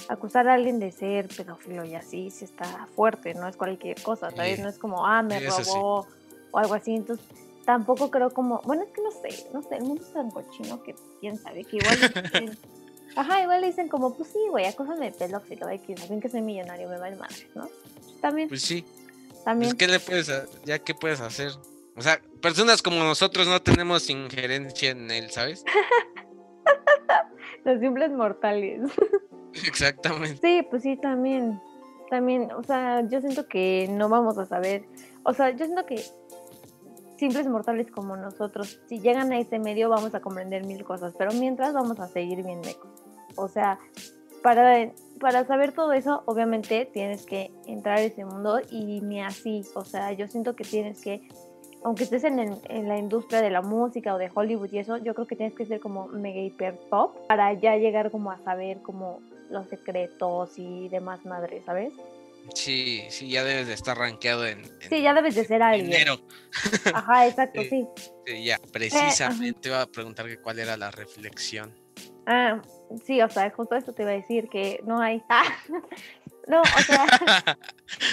acusar 0.08 0.48
a 0.48 0.54
alguien 0.54 0.78
de 0.78 0.92
ser 0.92 1.28
pedófilo 1.28 1.84
y 1.84 1.94
así 1.94 2.30
si 2.30 2.44
está 2.44 2.88
fuerte, 2.94 3.34
no 3.34 3.48
es 3.48 3.56
cualquier 3.56 4.00
cosa, 4.02 4.30
¿sabes? 4.30 4.60
No 4.60 4.68
es 4.68 4.78
como, 4.78 5.06
ah, 5.06 5.22
me 5.22 5.40
robó 5.40 6.06
o 6.50 6.58
algo 6.58 6.74
así. 6.74 6.94
Entonces, 6.94 7.24
tampoco 7.64 8.10
creo 8.10 8.30
como, 8.30 8.60
bueno, 8.64 8.84
es 8.84 8.90
que 8.90 9.02
no 9.02 9.10
sé, 9.10 9.46
no 9.52 9.62
sé, 9.62 9.76
el 9.76 9.84
mundo 9.84 10.02
es 10.02 10.12
tan 10.12 10.30
cochino 10.30 10.82
que 10.82 10.94
quién 11.20 11.38
sabe, 11.38 11.64
que 11.64 11.76
igual 11.76 11.98
dicen, 12.00 12.58
ajá, 13.16 13.42
igual 13.42 13.62
dicen 13.62 13.88
como, 13.88 14.14
pues 14.14 14.30
sí, 14.30 14.40
güey, 14.50 14.66
acúsame 14.66 15.10
de 15.10 15.12
pedófilo, 15.12 15.66
que 15.86 15.96
saben 15.96 16.20
que 16.20 16.28
soy 16.28 16.42
millonario, 16.42 16.88
me 16.88 16.98
va 16.98 17.08
el 17.08 17.16
madre, 17.16 17.48
¿no? 17.54 17.68
También. 18.20 18.48
Pues 18.48 18.62
sí. 18.62 18.84
También. 19.44 19.70
Pues, 19.70 19.78
¿qué 19.78 19.88
le 19.88 20.00
puedes, 20.00 20.30
ya 20.64 20.78
qué 20.78 20.94
puedes 20.94 21.20
hacer? 21.20 21.52
O 21.96 22.02
sea, 22.02 22.20
personas 22.40 22.82
como 22.82 23.02
nosotros 23.02 23.48
no 23.48 23.60
tenemos 23.62 24.10
injerencia 24.10 24.90
en 24.90 25.10
él, 25.10 25.30
¿sabes? 25.30 25.64
Los 27.64 27.80
simples 27.80 28.12
mortales. 28.12 28.82
Exactamente. 29.66 30.38
Sí, 30.40 30.66
pues 30.68 30.82
sí, 30.82 30.96
también. 30.96 31.60
También, 32.10 32.52
o 32.52 32.62
sea, 32.62 33.00
yo 33.08 33.20
siento 33.20 33.48
que 33.48 33.88
no 33.90 34.08
vamos 34.08 34.38
a 34.38 34.46
saber. 34.46 34.84
O 35.24 35.32
sea, 35.32 35.50
yo 35.50 35.64
siento 35.64 35.86
que 35.86 36.02
simples 37.18 37.48
mortales 37.48 37.90
como 37.90 38.16
nosotros, 38.16 38.80
si 38.88 39.00
llegan 39.00 39.32
a 39.32 39.38
ese 39.38 39.58
medio 39.58 39.88
vamos 39.88 40.14
a 40.14 40.20
comprender 40.20 40.64
mil 40.64 40.84
cosas, 40.84 41.14
pero 41.16 41.32
mientras 41.32 41.72
vamos 41.72 41.98
a 41.98 42.08
seguir 42.08 42.44
viendo 42.44 42.68
O 43.36 43.48
sea, 43.48 43.78
para, 44.42 44.92
para 45.18 45.44
saber 45.46 45.72
todo 45.72 45.92
eso, 45.92 46.22
obviamente 46.26 46.88
tienes 46.92 47.26
que 47.26 47.50
entrar 47.66 47.98
a 47.98 48.02
ese 48.02 48.24
mundo 48.24 48.60
y 48.70 49.00
ni 49.00 49.20
así. 49.20 49.62
O 49.74 49.84
sea, 49.84 50.12
yo 50.12 50.28
siento 50.28 50.54
que 50.54 50.64
tienes 50.64 51.00
que, 51.00 51.28
aunque 51.82 52.04
estés 52.04 52.24
en, 52.24 52.38
en, 52.38 52.88
la 52.88 52.98
industria 52.98 53.40
de 53.42 53.50
la 53.50 53.62
música 53.62 54.14
o 54.14 54.18
de 54.18 54.30
Hollywood 54.32 54.72
y 54.72 54.78
eso, 54.78 54.98
yo 54.98 55.14
creo 55.14 55.26
que 55.26 55.36
tienes 55.36 55.56
que 55.56 55.66
ser 55.66 55.80
como 55.80 56.06
mega 56.08 56.40
hiper 56.40 56.78
top 56.90 57.26
para 57.26 57.52
ya 57.54 57.76
llegar 57.76 58.10
como 58.10 58.30
a 58.30 58.38
saber 58.38 58.82
como 58.82 59.20
los 59.50 59.68
secretos 59.68 60.58
y 60.58 60.88
demás 60.88 61.24
madres, 61.24 61.64
¿sabes? 61.64 61.92
Sí, 62.54 63.04
sí, 63.10 63.28
ya 63.28 63.44
debes 63.44 63.66
de 63.66 63.74
estar 63.74 63.98
rankeado 63.98 64.46
en, 64.46 64.64
Sí, 64.88 65.02
ya 65.02 65.14
debes 65.14 65.34
de 65.34 65.44
ser 65.44 65.62
alguien. 65.62 65.90
Dinero. 65.90 66.20
Ajá, 66.94 67.26
exacto, 67.26 67.62
sí. 67.62 67.86
sí. 68.24 68.44
ya, 68.44 68.58
precisamente 68.72 69.60
te 69.60 69.68
iba 69.68 69.82
a 69.82 69.86
preguntar 69.86 70.26
que 70.26 70.38
cuál 70.38 70.58
era 70.58 70.76
la 70.76 70.90
reflexión. 70.90 71.74
Ah, 72.26 72.60
sí, 73.04 73.20
o 73.22 73.28
sea, 73.28 73.50
justo 73.50 73.74
eso 73.76 73.92
te 73.92 74.02
iba 74.02 74.12
a 74.12 74.14
decir 74.14 74.48
que 74.48 74.80
no 74.84 75.00
hay. 75.00 75.22
Ah, 75.30 75.44
no, 76.48 76.62
o 76.62 76.64
sea, 76.64 77.06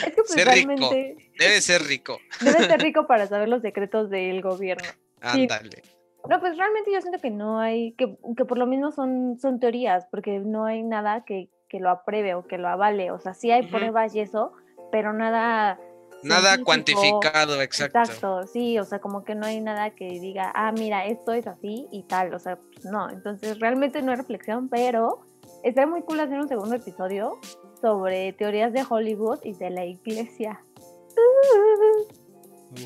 es 0.07 0.33
que 0.33 0.43
realmente. 0.43 1.29
Debe 1.37 1.61
ser 1.61 1.83
rico. 1.83 2.19
Debe 2.41 2.65
ser 2.65 2.81
rico 2.81 3.05
para 3.05 3.27
saber 3.27 3.47
los 3.47 3.61
secretos 3.61 4.09
del 4.09 4.41
gobierno. 4.41 4.89
Ándale. 5.21 5.83
No, 6.29 6.39
pues 6.39 6.57
realmente 6.57 6.91
yo 6.91 7.01
siento 7.01 7.19
que 7.19 7.31
no 7.31 7.59
hay, 7.59 7.93
que, 7.93 8.17
que 8.37 8.45
por 8.45 8.57
lo 8.57 8.65
mismo 8.65 8.91
son, 8.91 9.37
son 9.39 9.59
teorías, 9.59 10.05
porque 10.09 10.39
no 10.39 10.65
hay 10.65 10.81
nada 10.81 11.25
que, 11.25 11.49
que 11.67 11.79
lo 11.79 11.89
apruebe 11.89 12.33
o 12.33 12.47
que 12.47 12.57
lo 12.57 12.69
avale. 12.69 13.11
O 13.11 13.19
sea, 13.19 13.33
sí 13.33 13.51
hay 13.51 13.67
pruebas 13.67 14.15
y 14.15 14.21
eso, 14.21 14.53
pero 14.91 15.11
nada. 15.11 15.79
Nada 16.21 16.57
cuantificado, 16.63 17.61
exacto. 17.61 17.99
Exacto, 17.99 18.47
sí, 18.47 18.79
o 18.79 18.85
sea, 18.85 18.99
como 18.99 19.25
que 19.25 19.35
no 19.35 19.45
hay 19.45 19.59
nada 19.59 19.89
que 19.89 20.07
diga, 20.07 20.53
ah, 20.55 20.71
mira, 20.71 21.05
esto 21.05 21.33
es 21.33 21.45
así 21.47 21.87
y 21.91 22.03
tal. 22.03 22.33
O 22.33 22.39
sea, 22.39 22.55
pues 22.55 22.85
no. 22.85 23.09
Entonces, 23.09 23.59
realmente 23.59 24.01
no 24.01 24.11
hay 24.11 24.17
reflexión, 24.17 24.69
pero 24.69 25.25
está 25.63 25.85
muy 25.85 26.03
cool 26.03 26.21
hacer 26.21 26.39
un 26.39 26.47
segundo 26.47 26.75
episodio 26.75 27.39
sobre 27.81 28.31
teorías 28.31 28.71
de 28.71 28.85
Hollywood 28.87 29.39
y 29.43 29.53
de 29.53 29.69
la 29.71 29.83
iglesia. 29.83 30.63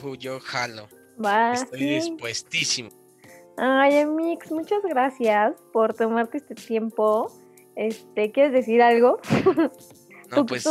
Uh, 0.03 0.15
yo 0.15 0.39
jalo. 0.39 0.87
Estoy 1.53 1.79
dispuestísimo. 1.79 2.89
Ay, 3.57 4.05
Mix, 4.05 4.51
muchas 4.51 4.83
gracias 4.83 5.55
por 5.73 5.93
tomarte 5.93 6.37
este 6.37 6.53
tiempo. 6.53 7.31
Este, 7.75 8.31
¿quieres 8.31 8.53
decir 8.53 8.81
algo? 8.81 9.19
No, 10.29 10.45
pues. 10.45 10.65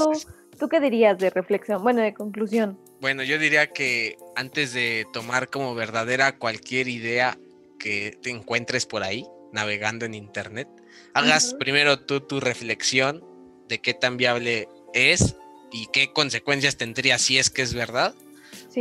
Tú, 0.59 0.69
qué 0.69 0.81
dirías 0.81 1.19
de 1.19 1.31
reflexión? 1.31 1.83
Bueno, 1.83 2.03
de 2.03 2.13
conclusión. 2.13 2.79
Bueno, 3.01 3.23
yo 3.23 3.39
diría 3.39 3.69
que 3.69 4.17
antes 4.37 4.75
de 4.75 5.07
tomar 5.13 5.49
como 5.49 5.75
verdadera 5.75 6.39
cualquier 6.39 6.89
idea 6.89 7.39
que 7.79 8.19
te 8.23 8.31
encuentres 8.31 8.85
por 8.85 9.03
ahí, 9.03 9.27
navegando 9.53 10.05
en 10.05 10.15
internet, 10.15 10.69
hagas 11.15 11.55
primero 11.55 12.01
tú 12.01 12.21
tu 12.21 12.41
reflexión 12.41 13.25
de 13.69 13.81
qué 13.81 13.95
tan 13.95 14.19
viable 14.19 14.69
es 14.93 15.37
y 15.73 15.87
qué 15.87 16.13
consecuencias 16.13 16.77
tendría 16.77 17.19
si 17.19 17.39
es 17.39 17.49
que 17.49 17.63
es 17.63 17.73
verdad 17.73 18.15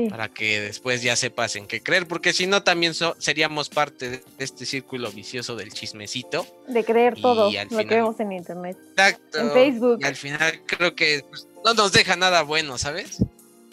para 0.10 0.30
que 0.30 0.62
después 0.62 1.02
ya 1.02 1.16
sepas 1.16 1.56
en 1.56 1.68
qué 1.68 1.82
creer, 1.82 2.08
porque 2.08 2.34
si 2.34 2.48
no 2.48 2.64
también 2.64 2.94
seríamos 3.18 3.70
parte 3.70 4.10
de 4.10 4.24
este 4.38 4.66
círculo 4.66 5.12
vicioso 5.12 5.56
del 5.56 5.72
chismecito. 5.72 6.46
De 6.68 6.84
creer 6.84 7.20
todo 7.20 7.52
lo 7.52 7.78
que 7.78 7.86
vemos 7.86 8.20
en 8.20 8.32
internet. 8.32 8.78
Exacto. 8.92 9.40
En 9.40 9.52
Facebook. 9.52 10.00
Y 10.02 10.06
al 10.06 10.16
final 10.16 10.62
creo 10.66 10.96
que 10.96 11.24
pues, 11.30 11.48
no 11.64 11.74
nos 11.74 11.92
deja 11.92 12.16
nada 12.16 12.44
bueno, 12.44 12.78
¿sabes? 12.78 13.24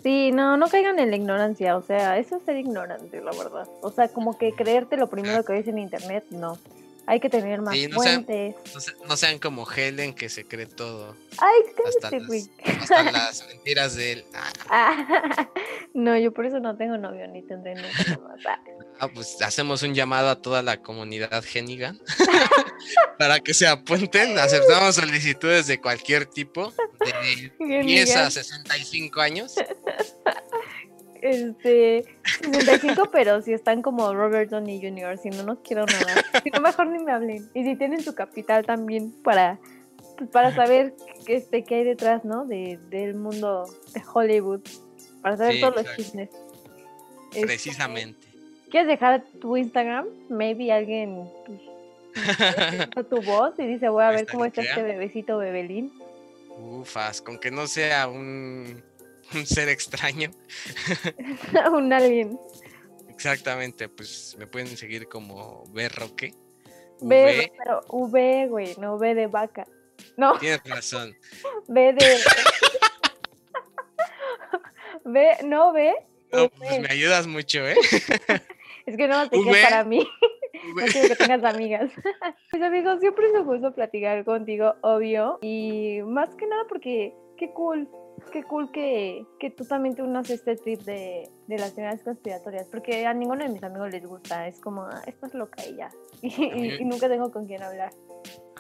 Sí, 0.03 0.33
no, 0.33 0.57
no 0.57 0.69
caigan 0.69 0.99
en 0.99 1.11
la 1.11 1.17
ignorancia, 1.17 1.77
o 1.77 1.83
sea, 1.83 2.19
eso 2.19 2.37
es 2.37 2.43
ser 2.43 2.57
ignorante, 2.57 3.21
la 3.21 3.31
verdad. 3.31 3.69
O 3.83 3.93
sea, 3.93 4.09
como 4.09 4.37
que 4.37 4.53
creerte 4.53 4.97
lo 4.97 5.09
primero 5.09 5.45
que 5.45 5.53
ves 5.53 5.69
en 5.69 5.79
internet, 5.79 6.25
no. 6.31 6.59
Hay 7.07 7.19
que 7.21 7.29
tener 7.29 7.61
más 7.61 7.75
Sí, 7.75 7.89
no 7.89 8.01
sean- 8.01 8.25
fuentes. 8.25 8.55
No, 8.75 8.81
se- 8.81 8.93
no 9.09 9.17
sean 9.17 9.39
como 9.39 9.69
Helen 9.71 10.15
que 10.15 10.29
se 10.29 10.45
cree 10.45 10.67
todo. 10.67 11.17
Ay, 11.39 11.61
cállate, 12.01 12.19
las, 12.21 12.27
güey. 12.29 12.51
hasta 12.81 13.03
las 13.11 13.47
mentiras 13.49 13.97
de 13.97 14.13
él. 14.13 14.25
Ah, 14.69 15.49
no, 15.95 16.17
yo 16.17 16.33
por 16.33 16.47
eso 16.47 16.61
no 16.61 16.77
tengo 16.77 16.97
novio 16.99 17.27
ni 17.27 17.43
tendré 17.43 17.75
nunca. 17.75 17.91
Ah, 18.49 18.61
Ah, 19.01 19.09
pues 19.13 19.43
hacemos 19.43 19.83
un 19.83 19.95
llamado 19.95 20.29
a 20.31 20.41
toda 20.41 20.63
la 20.63 20.77
comunidad 20.81 21.43
Genigan 21.45 22.01
para 23.19 23.41
que 23.41 23.53
se 23.53 23.67
apunten. 23.67 24.39
Aceptamos 24.39 24.95
solicitudes 24.95 25.67
de 25.67 25.81
cualquier 25.81 26.27
tipo, 26.27 26.73
de 27.59 27.83
10 27.83 28.17
a 28.17 28.31
65 28.31 29.21
años. 29.21 29.55
Este, 31.23 32.05
65, 32.25 33.11
pero 33.13 33.41
si 33.43 33.53
están 33.53 33.81
como 33.81 34.13
Robert 34.13 34.51
Downey 34.51 34.83
Jr., 34.83 35.17
si 35.19 35.31
no, 35.31 35.45
no 35.45 35.63
quiero 35.63 35.87
nada. 35.87 36.23
Si 36.43 36.51
no, 36.51 36.61
mejor 36.61 36.89
ni 36.89 36.99
me 36.99 37.13
hablen. 37.13 37.49
Y 37.55 37.63
si 37.63 37.77
tienen 37.77 38.03
su 38.03 38.15
capital 38.17 38.67
también 38.67 39.13
para, 39.23 39.61
pues, 40.19 40.29
para 40.31 40.53
saber 40.53 40.95
qué, 41.25 41.37
este, 41.37 41.63
qué 41.63 41.77
hay 41.77 41.85
detrás, 41.85 42.25
¿no? 42.25 42.45
De, 42.45 42.79
del 42.91 43.15
mundo 43.15 43.65
de 43.95 44.03
Hollywood. 44.13 44.63
Para 45.23 45.37
saber 45.37 45.55
Sí, 45.55 45.61
todos 45.61 45.77
los 45.77 45.97
chismes. 45.97 46.29
Este, 47.33 47.47
Precisamente. 47.47 48.27
¿Quieres 48.69 48.89
dejar 48.89 49.23
tu 49.41 49.57
Instagram? 49.57 50.07
Maybe 50.29 50.73
alguien 50.73 51.31
pues, 51.47 51.61
tu 53.09 53.23
voz 53.23 53.55
y 53.59 53.67
dice, 53.67 53.89
voy 53.89 54.03
a 54.03 54.11
ver 54.11 54.27
cómo 54.27 54.45
está 54.45 54.63
este 54.63 54.83
bebecito 54.83 55.39
bebelín. 55.39 55.93
Ufas, 56.59 57.23
con 57.23 57.39
que 57.39 57.53
no 57.53 57.69
sea 57.69 58.09
un, 58.09 58.83
un 59.35 59.47
ser 59.47 59.69
extraño. 59.69 60.31
Un 61.73 61.93
alien. 61.93 62.39
Exactamente, 63.09 63.89
pues 63.89 64.37
me 64.39 64.47
pueden 64.47 64.69
seguir 64.77 65.09
como 65.09 65.65
B 65.73 65.89
Roque. 65.89 66.35
V, 67.01 67.25
V, 67.25 67.53
pero 67.59 67.81
V, 67.89 68.47
güey, 68.49 68.75
no 68.79 68.97
V 68.97 69.15
de 69.15 69.27
vaca. 69.27 69.67
No, 70.17 70.39
tienes 70.39 70.63
razón. 70.65 71.15
V 71.69 71.93
de. 71.93 72.17
V, 75.05 75.37
no 75.45 75.73
V. 75.73 75.95
No, 76.33 76.49
pues 76.49 76.81
me 76.81 76.89
ayudas 76.89 77.27
mucho, 77.27 77.67
¿eh? 77.67 77.77
Es 78.87 78.97
que 78.97 79.07
no 79.07 79.29
te 79.29 79.39
V. 79.39 79.63
para 79.63 79.85
mí. 79.85 80.07
No 80.55 80.75
V. 80.75 80.87
quiero 80.91 81.09
que 81.09 81.17
tengas 81.17 81.45
amigas. 81.45 81.91
Pues 82.51 82.63
amigos, 82.63 83.01
siempre 83.01 83.27
es 83.27 83.35
un 83.35 83.45
gusto 83.45 83.75
platicar 83.75 84.25
contigo, 84.25 84.75
obvio. 84.83 85.39
Y 85.43 86.01
más 86.05 86.35
que 86.37 86.47
nada 86.47 86.65
porque 86.69 87.15
qué 87.37 87.53
cool. 87.53 87.89
Qué 88.33 88.43
cool 88.45 88.71
que, 88.73 89.27
que 89.39 89.51
tú 89.51 89.65
también 89.65 89.95
te 89.95 90.03
unas 90.03 90.29
a 90.31 90.35
este 90.35 90.57
trip 90.57 90.81
de, 90.83 91.29
de 91.47 91.59
las 91.59 91.75
teorías 91.75 92.03
conspiratorias. 92.03 92.67
Porque 92.67 93.07
a 93.07 93.13
ninguno 93.15 93.45
de 93.45 93.51
mis 93.51 93.63
amigos 93.63 93.91
les 93.91 94.05
gusta. 94.07 94.47
Es 94.49 94.59
como, 94.61 94.83
"Ah, 94.83 95.03
estás 95.07 95.35
loca 95.35 95.65
y 95.67 95.77
ya. 95.77 95.91
Y, 96.23 96.29
y- 96.29 96.75
y 96.81 96.85
nunca 96.85 97.09
tengo 97.09 97.31
con 97.33 97.47
quién 97.47 97.63
hablar. 97.63 97.93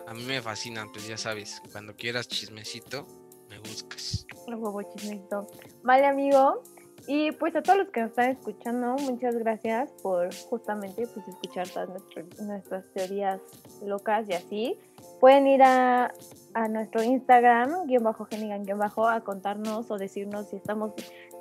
A 0.07 0.15
mí 0.15 0.25
me 0.25 0.43
fascinan, 0.43 0.91
pues 0.93 1.07
ya 1.07 1.17
sabes, 1.17 1.63
cuando 1.71 1.95
quieras 1.95 2.27
chismecito, 2.29 3.07
me 3.49 3.59
buscas. 3.61 4.27
El 4.49 4.57
huevo 4.57 4.83
chismecito. 4.83 5.47
Vale, 5.83 6.07
amigo. 6.07 6.63
Y 7.07 7.33
pues 7.33 7.55
a 7.57 7.63
todos 7.63 7.79
los 7.81 7.89
que 7.89 8.01
nos 8.01 8.11
están 8.11 8.31
escuchando, 8.31 8.95
muchas 8.97 9.35
gracias 9.37 9.91
por 10.03 10.33
justamente 10.35 11.07
pues 11.09 11.27
escuchar 11.29 11.69
todas 11.69 11.89
nuestras, 11.89 12.41
nuestras 12.41 12.85
teorías 12.95 13.41
locas 13.85 14.29
y 14.29 14.33
así. 14.35 14.79
Pueden 15.21 15.47
ir 15.49 15.63
a, 15.63 16.13
a 16.55 16.69
nuestro 16.69 17.03
Instagram, 17.03 17.87
guion 17.87 18.05
bajo 18.05 18.25
genigan, 18.27 18.65
guion 18.65 18.79
bajo, 18.79 19.09
a 19.09 19.23
contarnos 19.23 19.91
o 19.91 19.99
decirnos 19.99 20.49
si 20.51 20.57
estamos 20.57 20.93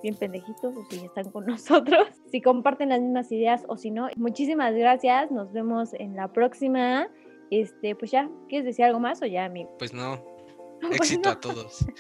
bien 0.02 0.16
pendejitos 0.16 0.76
o 0.76 0.86
si 0.90 1.06
están 1.06 1.32
con 1.32 1.46
nosotros, 1.48 2.08
si 2.32 2.42
comparten 2.42 2.90
las 2.90 3.02
mismas 3.02 3.32
ideas 3.32 3.64
o 3.68 3.78
si 3.78 3.92
no. 3.92 4.08
Muchísimas 4.16 4.74
gracias, 4.74 5.32
nos 5.32 5.52
vemos 5.54 5.94
en 5.94 6.16
la 6.16 6.28
próxima. 6.28 7.08
Este, 7.50 7.96
pues 7.96 8.12
ya, 8.12 8.30
¿quieres 8.48 8.66
decir 8.66 8.86
algo 8.86 9.00
más 9.00 9.22
o 9.22 9.26
ya, 9.26 9.46
amigo? 9.46 9.76
Pues 9.78 9.94
no, 9.94 10.24
Pues 10.82 10.96
éxito 10.96 11.30
no. 11.30 11.34
a 11.34 11.40
todos. 11.40 11.86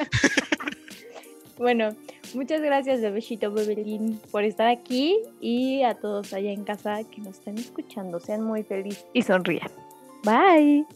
Bueno, 1.62 1.96
muchas 2.34 2.60
gracias, 2.60 3.02
Bebecito 3.02 3.52
Bebelín, 3.52 4.20
por 4.32 4.44
estar 4.44 4.68
aquí 4.68 5.20
y 5.40 5.84
a 5.84 5.94
todos 5.94 6.34
allá 6.34 6.52
en 6.52 6.64
casa 6.64 7.04
que 7.04 7.22
nos 7.22 7.38
estén 7.38 7.60
escuchando. 7.60 8.20
Sean 8.20 8.42
muy 8.42 8.64
felices 8.64 9.06
y 9.14 9.22
sonrían. 9.22 9.70
Bye. 10.24 10.88